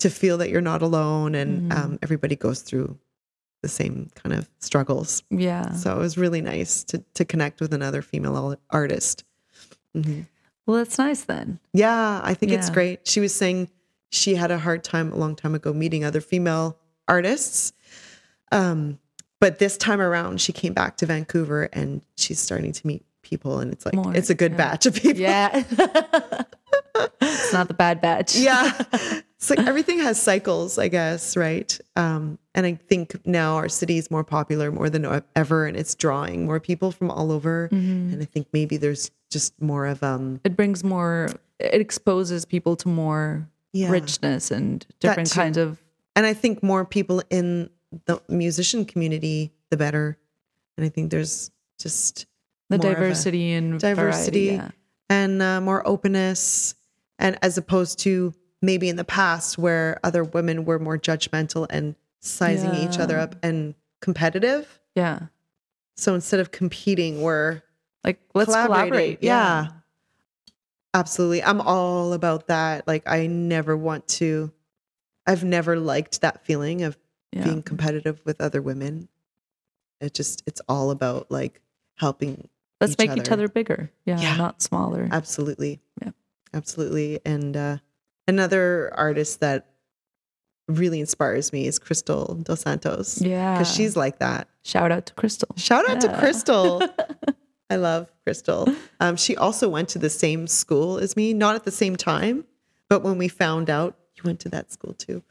to 0.01 0.11
feel 0.11 0.39
that 0.39 0.51
you're 0.51 0.61
not 0.61 0.83
alone, 0.83 1.37
and 1.37 1.71
Mm-hmm. 1.71 1.79
um, 1.93 1.99
everybody 2.03 2.35
goes 2.35 2.63
through 2.63 2.99
the 3.65 3.69
same 3.81 3.97
kind 4.21 4.33
of 4.39 4.49
struggles. 4.61 5.23
yeah 5.31 5.73
So 5.73 5.87
it 5.97 5.99
was 6.07 6.15
really 6.25 6.43
nice 6.55 6.85
to 6.91 6.97
to 7.19 7.25
connect 7.25 7.61
with 7.63 7.73
another 7.81 8.03
female 8.03 8.37
al- 8.37 8.61
artist. 8.71 9.25
Mhm. 9.97 10.27
well 10.67 10.77
that's 10.79 10.99
nice 10.99 11.23
then 11.33 11.59
Yeah, 11.73 12.21
I 12.31 12.35
think 12.39 12.53
it's 12.53 12.71
great. 12.71 12.99
She 13.13 13.21
was 13.25 13.33
saying 13.43 13.69
she 14.11 14.35
had 14.43 14.51
a 14.51 14.59
hard 14.67 14.83
time 14.85 15.13
a 15.13 15.17
long 15.17 15.35
time 15.43 15.55
ago 15.55 15.73
meeting 15.73 16.05
other 16.05 16.21
female 16.21 16.77
artists. 17.09 17.73
Um, 18.53 18.99
but 19.41 19.59
this 19.59 19.77
time 19.77 20.01
around, 20.01 20.41
she 20.41 20.53
came 20.53 20.73
back 20.75 20.97
to 20.99 21.07
Vancouver 21.07 21.69
and 21.73 22.03
she's 22.17 22.39
starting 22.41 22.73
to 22.73 22.87
meet 22.87 23.03
people, 23.23 23.59
and 23.61 23.73
it's 23.73 23.85
like 23.87 23.95
More, 23.95 24.15
it's 24.15 24.31
a 24.31 24.35
good 24.43 24.53
yeah. 24.53 24.57
batch 24.65 24.87
of 24.87 24.95
people. 24.95 25.21
yeah 25.21 25.65
it's 27.21 27.53
not 27.53 27.69
the 27.69 27.75
bad 27.75 28.01
batch 28.01 28.37
yeah. 28.49 28.73
it's 28.93 29.51
like 29.51 29.59
everything 29.61 29.99
has 29.99 30.21
cycles, 30.21 30.79
I 30.79 30.89
guess, 30.89 31.37
right? 31.37 31.79
Um, 31.97 32.39
and 32.55 32.65
I 32.67 32.75
think 32.75 33.27
now 33.27 33.57
our 33.57 33.69
city 33.69 33.99
is 33.99 34.11
more 34.11 34.25
popular 34.25 34.71
more 34.73 34.89
than 34.89 35.23
ever, 35.37 35.67
and 35.67 35.77
it's 35.77 35.95
drawing 35.95 36.47
more 36.47 36.61
people 36.61 36.93
from 36.93 37.11
all 37.11 37.31
over. 37.33 37.69
And 37.73 38.23
I 38.23 38.25
think 38.25 38.47
maybe 38.53 38.77
there's 38.77 39.11
just 39.31 39.61
more 39.61 39.87
of 39.87 40.03
um, 40.03 40.41
It 40.45 40.57
brings 40.57 40.85
more. 40.85 41.29
It 41.59 41.81
exposes 41.81 42.45
people 42.45 42.77
to 42.77 42.89
more 42.89 43.49
Yeah. 43.73 43.91
richness 43.91 44.51
and 44.51 44.87
different 45.01 45.31
kinds 45.33 45.57
of. 45.59 45.83
and 46.17 46.25
I 46.27 46.33
think 46.33 46.63
more 46.63 46.85
people 46.85 47.23
in 47.31 47.71
the 48.07 48.21
musician 48.29 48.85
community, 48.85 49.53
the 49.71 49.77
better. 49.77 50.17
And 50.77 50.87
I 50.87 50.89
think 50.89 51.11
there's 51.11 51.51
just 51.79 52.27
The 52.71 52.79
more 52.79 52.87
of 52.87 52.93
a 52.93 53.01
diversity 53.01 53.53
and 53.53 53.79
diversity 53.81 54.57
variety, 54.57 54.65
yeah. 54.65 54.71
and 55.11 55.43
uh, 55.43 55.61
more 55.61 55.87
openness, 55.87 56.75
and 57.19 57.39
as 57.43 57.57
opposed 57.59 57.99
to 58.01 58.33
maybe 58.63 58.89
in 58.89 58.97
the 58.97 59.05
past 59.05 59.59
where 59.59 60.01
other 60.03 60.25
women 60.25 60.65
were 60.65 60.79
more 60.79 60.99
judgmental 60.99 61.67
and 61.71 61.95
sizing 62.21 62.75
each 62.75 62.99
other 62.99 63.19
up 63.19 63.37
and 63.43 63.75
competitive. 64.01 64.81
yeah, 64.95 65.27
So 65.97 66.15
instead 66.15 66.41
of 66.41 66.51
competing, 66.51 67.21
we're 67.23 67.63
like 68.03 68.21
let's 68.35 68.51
collaborate. 68.53 69.23
Yeah. 69.23 69.69
Absolutely. 70.93 71.43
I'm 71.43 71.61
all 71.61 72.13
about 72.13 72.47
that. 72.49 72.87
Like 72.87 73.03
I 73.07 73.27
never 73.27 73.77
want 73.77 74.07
to 74.09 74.53
I've 75.27 75.43
never 75.45 75.77
liked 75.79 76.21
that 76.21 76.45
feeling 76.45 76.83
of 76.83 76.97
yeah. 77.33 77.45
being 77.45 77.63
competitive 77.63 78.21
with 78.25 78.41
other 78.41 78.63
women. 78.63 79.09
It 80.01 80.15
just 80.15 80.43
it's 80.47 80.61
all 80.69 80.91
about 80.91 81.31
like 81.31 81.61
helping 81.97 82.49
Let's 82.81 82.93
each 82.93 82.99
make 82.99 83.11
each 83.13 83.21
other. 83.27 83.33
other 83.33 83.49
bigger. 83.49 83.91
Yeah, 84.05 84.21
Yeah. 84.21 84.37
not 84.37 84.63
smaller. 84.63 85.09
absolutely. 85.11 85.81
Yeah. 86.03 86.11
Absolutely. 86.55 87.21
And 87.25 87.57
uh 87.57 87.79
another 88.29 88.93
artist 88.97 89.41
that 89.41 89.67
really 90.69 90.99
inspires 91.01 91.53
me 91.53 91.67
is 91.67 91.79
Crystal 91.79 92.37
Dos 92.43 92.61
Santos. 92.63 93.21
yeah, 93.21 93.53
Because 93.59 93.75
she's 93.75 93.97
like 93.97 94.19
that. 94.21 94.49
shout 94.63 94.91
out 94.91 95.05
to 95.07 95.13
Crystal. 95.15 95.49
Shout 95.57 95.89
out 95.91 96.01
to 96.01 96.17
Crystal. 96.19 96.83
I 97.71 97.77
love 97.77 98.11
Crystal. 98.25 98.69
Um, 99.01 99.17
she 99.17 99.37
also 99.37 99.69
went 99.69 99.89
to 99.91 99.99
the 99.99 100.09
same 100.11 100.47
school 100.47 100.97
as 100.99 101.17
me, 101.17 101.35
not 101.35 101.55
at 101.55 101.65
the 101.65 101.71
same 101.71 101.97
time, 101.97 102.45
but 102.89 103.03
when 103.03 103.19
we 103.19 103.29
found 103.29 103.69
out 103.69 103.99
you 104.17 104.23
went 104.25 104.41
to 104.41 104.49
that 104.51 104.73
school 104.73 104.95
too, 104.95 105.23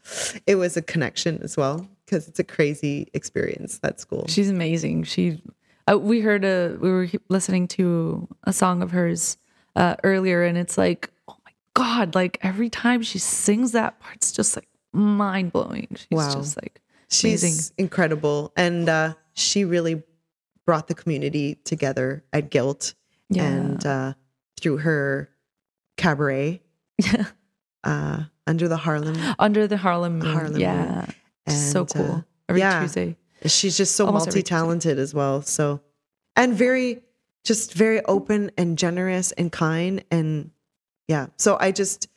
it 0.46 0.54
was 0.56 0.76
a 0.76 0.82
connection 0.82 1.40
as 1.42 1.56
well 1.56 1.88
because 2.04 2.28
it's 2.28 2.38
a 2.38 2.44
crazy 2.44 3.08
experience 3.14 3.78
that 3.78 3.98
school. 3.98 4.26
She's 4.28 4.50
amazing. 4.50 5.04
She, 5.04 5.42
uh, 5.90 5.98
we 5.98 6.20
heard 6.20 6.44
a, 6.44 6.76
we 6.80 6.90
were 6.90 7.08
listening 7.28 7.66
to 7.68 8.28
a 8.44 8.52
song 8.52 8.82
of 8.82 8.90
hers 8.92 9.36
uh, 9.74 9.96
earlier, 10.04 10.44
and 10.44 10.56
it's 10.58 10.76
like, 10.78 11.10
god! 11.74 12.14
Like 12.14 12.38
every 12.42 12.70
time 12.70 13.02
she 13.02 13.18
sings 13.18 13.72
that 13.72 14.00
part, 14.00 14.16
it's 14.16 14.32
just 14.32 14.56
like 14.56 14.68
mind 14.92 15.52
blowing. 15.52 15.88
She's 15.94 16.06
Wow. 16.10 16.32
just 16.32 16.56
like 16.56 16.80
She's 17.10 17.42
amazing. 17.42 17.74
incredible, 17.78 18.52
and 18.56 18.88
uh, 18.88 19.14
she 19.34 19.64
really 19.64 20.02
brought 20.66 20.88
the 20.88 20.94
community 20.94 21.56
together 21.64 22.24
at 22.32 22.50
Guilt, 22.50 22.94
Yeah. 23.28 23.44
and 23.44 23.86
uh, 23.86 24.14
through 24.60 24.78
her 24.78 25.28
cabaret 25.96 26.62
Yeah. 26.98 27.26
uh, 27.84 28.24
under 28.46 28.68
the 28.68 28.76
Harlem. 28.78 29.16
under 29.38 29.66
the 29.66 29.76
Harlem 29.76 30.18
Moon. 30.18 30.32
Harlem 30.32 30.56
yeah, 30.60 31.06
so 31.48 31.80
And, 31.80 31.88
cool. 31.94 32.10
uh, 32.12 32.20
Every 32.48 32.60
yeah. 32.60 32.80
Tuesday. 32.80 33.16
She's 33.46 33.76
just 33.76 33.94
so 33.94 34.06
Almost 34.06 34.26
multi 34.26 34.42
talented 34.42 34.98
as 34.98 35.12
well. 35.14 35.42
So, 35.42 35.80
and 36.36 36.54
very, 36.54 37.02
just 37.44 37.74
very 37.74 38.02
open 38.06 38.50
and 38.56 38.78
generous 38.78 39.32
and 39.32 39.52
kind. 39.52 40.02
And 40.10 40.50
yeah, 41.08 41.26
so 41.36 41.56
I 41.60 41.72
just, 41.72 42.08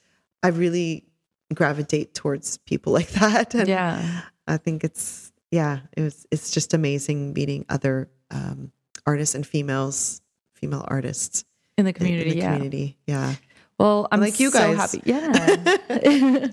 I 0.44 0.50
really 0.50 1.06
gravitate 1.54 2.14
towards 2.14 2.58
people 2.60 2.94
like 3.00 3.10
that. 3.12 3.54
And 3.56 3.68
Yeah, 3.68 4.22
I 4.48 4.58
think 4.58 4.84
it's, 4.84 5.32
yeah, 5.52 5.80
it 5.96 6.02
was, 6.02 6.26
it's 6.32 6.52
just 6.52 6.74
amazing 6.74 7.34
meeting 7.34 7.66
other 7.70 8.10
um, 8.32 8.72
artists 9.06 9.36
and 9.36 9.46
females, 9.46 10.22
female 10.54 10.86
artists 10.88 11.44
in 11.78 11.86
the 11.86 11.94
community. 11.94 12.32
in 12.32 12.36
the 12.38 12.42
yeah. 12.44 12.54
community. 12.54 12.98
Yeah. 13.08 13.36
Well, 13.80 14.08
I'm 14.12 14.20
Like 14.20 14.40
you 14.40 14.50
so 14.50 14.74
guys. 14.74 14.92
happy. 14.94 15.02
Yeah. 15.06 16.48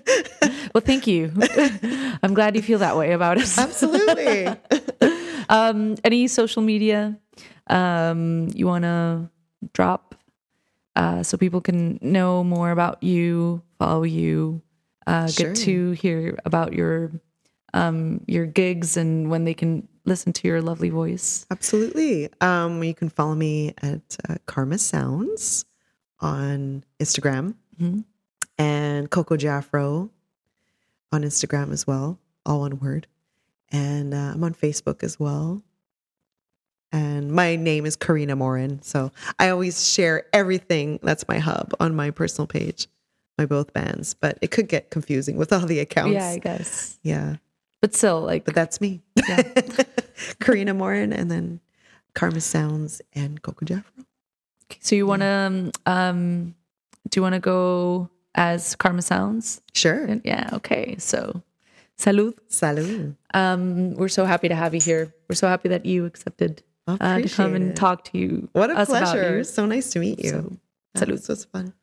well, 0.74 0.82
thank 0.84 1.06
you. 1.06 1.32
I'm 2.22 2.34
glad 2.34 2.54
you 2.54 2.60
feel 2.62 2.80
that 2.80 2.96
way 2.98 3.12
about 3.12 3.38
us. 3.38 3.56
Absolutely. 3.56 4.46
um, 5.48 5.96
any 6.04 6.28
social 6.28 6.60
media 6.62 7.18
um, 7.68 8.48
you 8.54 8.66
want 8.66 8.82
to 8.84 9.30
drop 9.72 10.13
uh, 10.96 11.22
so 11.22 11.36
people 11.36 11.60
can 11.60 11.98
know 12.02 12.44
more 12.44 12.70
about 12.70 13.02
you, 13.02 13.62
follow 13.78 14.02
you, 14.04 14.62
uh, 15.06 15.26
Sure. 15.28 15.48
get 15.48 15.56
to 15.64 15.90
hear 15.92 16.38
about 16.44 16.72
your 16.72 17.12
um, 17.72 18.20
your 18.28 18.46
gigs 18.46 18.96
and 18.96 19.28
when 19.30 19.44
they 19.44 19.54
can 19.54 19.88
listen 20.04 20.32
to 20.32 20.46
your 20.46 20.62
lovely 20.62 20.90
voice. 20.90 21.44
Absolutely. 21.50 22.28
Um, 22.40 22.84
you 22.84 22.94
can 22.94 23.08
follow 23.08 23.34
me 23.34 23.74
at 23.82 24.16
uh, 24.28 24.36
Karma 24.46 24.78
Sounds 24.78 25.64
on 26.20 26.84
Instagram 27.00 27.54
Mhm. 27.80 28.04
and 28.58 29.10
Coco 29.10 29.36
Jafro 29.36 30.10
on 31.10 31.22
Instagram 31.22 31.72
as 31.72 31.84
well, 31.84 32.20
all 32.46 32.60
one 32.60 32.78
word. 32.78 33.08
And 33.72 34.14
uh, 34.14 34.32
I'm 34.34 34.44
on 34.44 34.54
Facebook 34.54 35.02
as 35.02 35.18
well. 35.18 35.62
And 36.94 37.32
my 37.32 37.56
name 37.56 37.86
is 37.86 37.96
Karina 37.96 38.36
Morin. 38.36 38.80
So 38.82 39.10
I 39.40 39.48
always 39.48 39.84
share 39.92 40.26
everything 40.32 41.00
that's 41.02 41.26
my 41.26 41.38
hub 41.40 41.74
on 41.80 41.96
my 41.96 42.12
personal 42.12 42.46
page, 42.46 42.86
my 43.36 43.46
both 43.46 43.72
bands. 43.72 44.14
But 44.14 44.38
it 44.40 44.52
could 44.52 44.68
get 44.68 44.90
confusing 44.90 45.36
with 45.36 45.52
all 45.52 45.66
the 45.66 45.80
accounts. 45.80 46.12
Yeah, 46.14 46.28
I 46.28 46.38
guess. 46.38 46.96
Yeah. 47.02 47.36
But 47.82 47.94
still, 47.96 48.20
like, 48.20 48.44
But 48.44 48.54
that's 48.54 48.80
me. 48.80 49.02
Karina 50.40 50.72
Morin 50.72 51.12
and 51.12 51.28
then 51.30 51.58
Karma 52.14 52.40
Sounds 52.40 53.02
and 53.12 53.42
Coco 53.42 53.66
Jafro. 53.66 54.04
so 54.80 54.94
you 54.94 55.04
want 55.06 55.22
to, 55.22 55.26
um, 55.26 55.72
um, 55.86 56.54
do 57.10 57.18
you 57.18 57.22
want 57.22 57.34
to 57.34 57.40
go 57.40 58.08
as 58.36 58.76
Karma 58.76 59.02
Sounds? 59.02 59.60
Sure. 59.74 60.04
And- 60.04 60.22
Yeah. 60.24 60.48
Okay. 60.52 60.94
So, 60.98 61.42
salud. 61.98 62.34
Salud. 62.48 63.16
Um, 63.34 63.94
we're 63.94 64.06
so 64.08 64.24
happy 64.24 64.48
to 64.48 64.54
have 64.54 64.74
you 64.74 64.80
here. 64.80 65.12
We're 65.28 65.34
so 65.34 65.48
happy 65.48 65.68
that 65.70 65.84
you 65.84 66.04
accepted 66.04 66.62
uh, 66.86 67.20
to 67.20 67.28
come 67.28 67.54
and 67.54 67.70
it. 67.70 67.76
talk 67.76 68.04
to 68.04 68.18
you. 68.18 68.48
What 68.52 68.70
a 68.70 68.84
pleasure. 68.86 69.44
So 69.44 69.66
nice 69.66 69.90
to 69.92 69.98
meet 69.98 70.22
you. 70.22 70.30
So, 70.30 70.58
Yeah, 70.94 71.00
salud. 71.02 71.10
This 71.16 71.28
was 71.28 71.44
fun. 71.46 71.74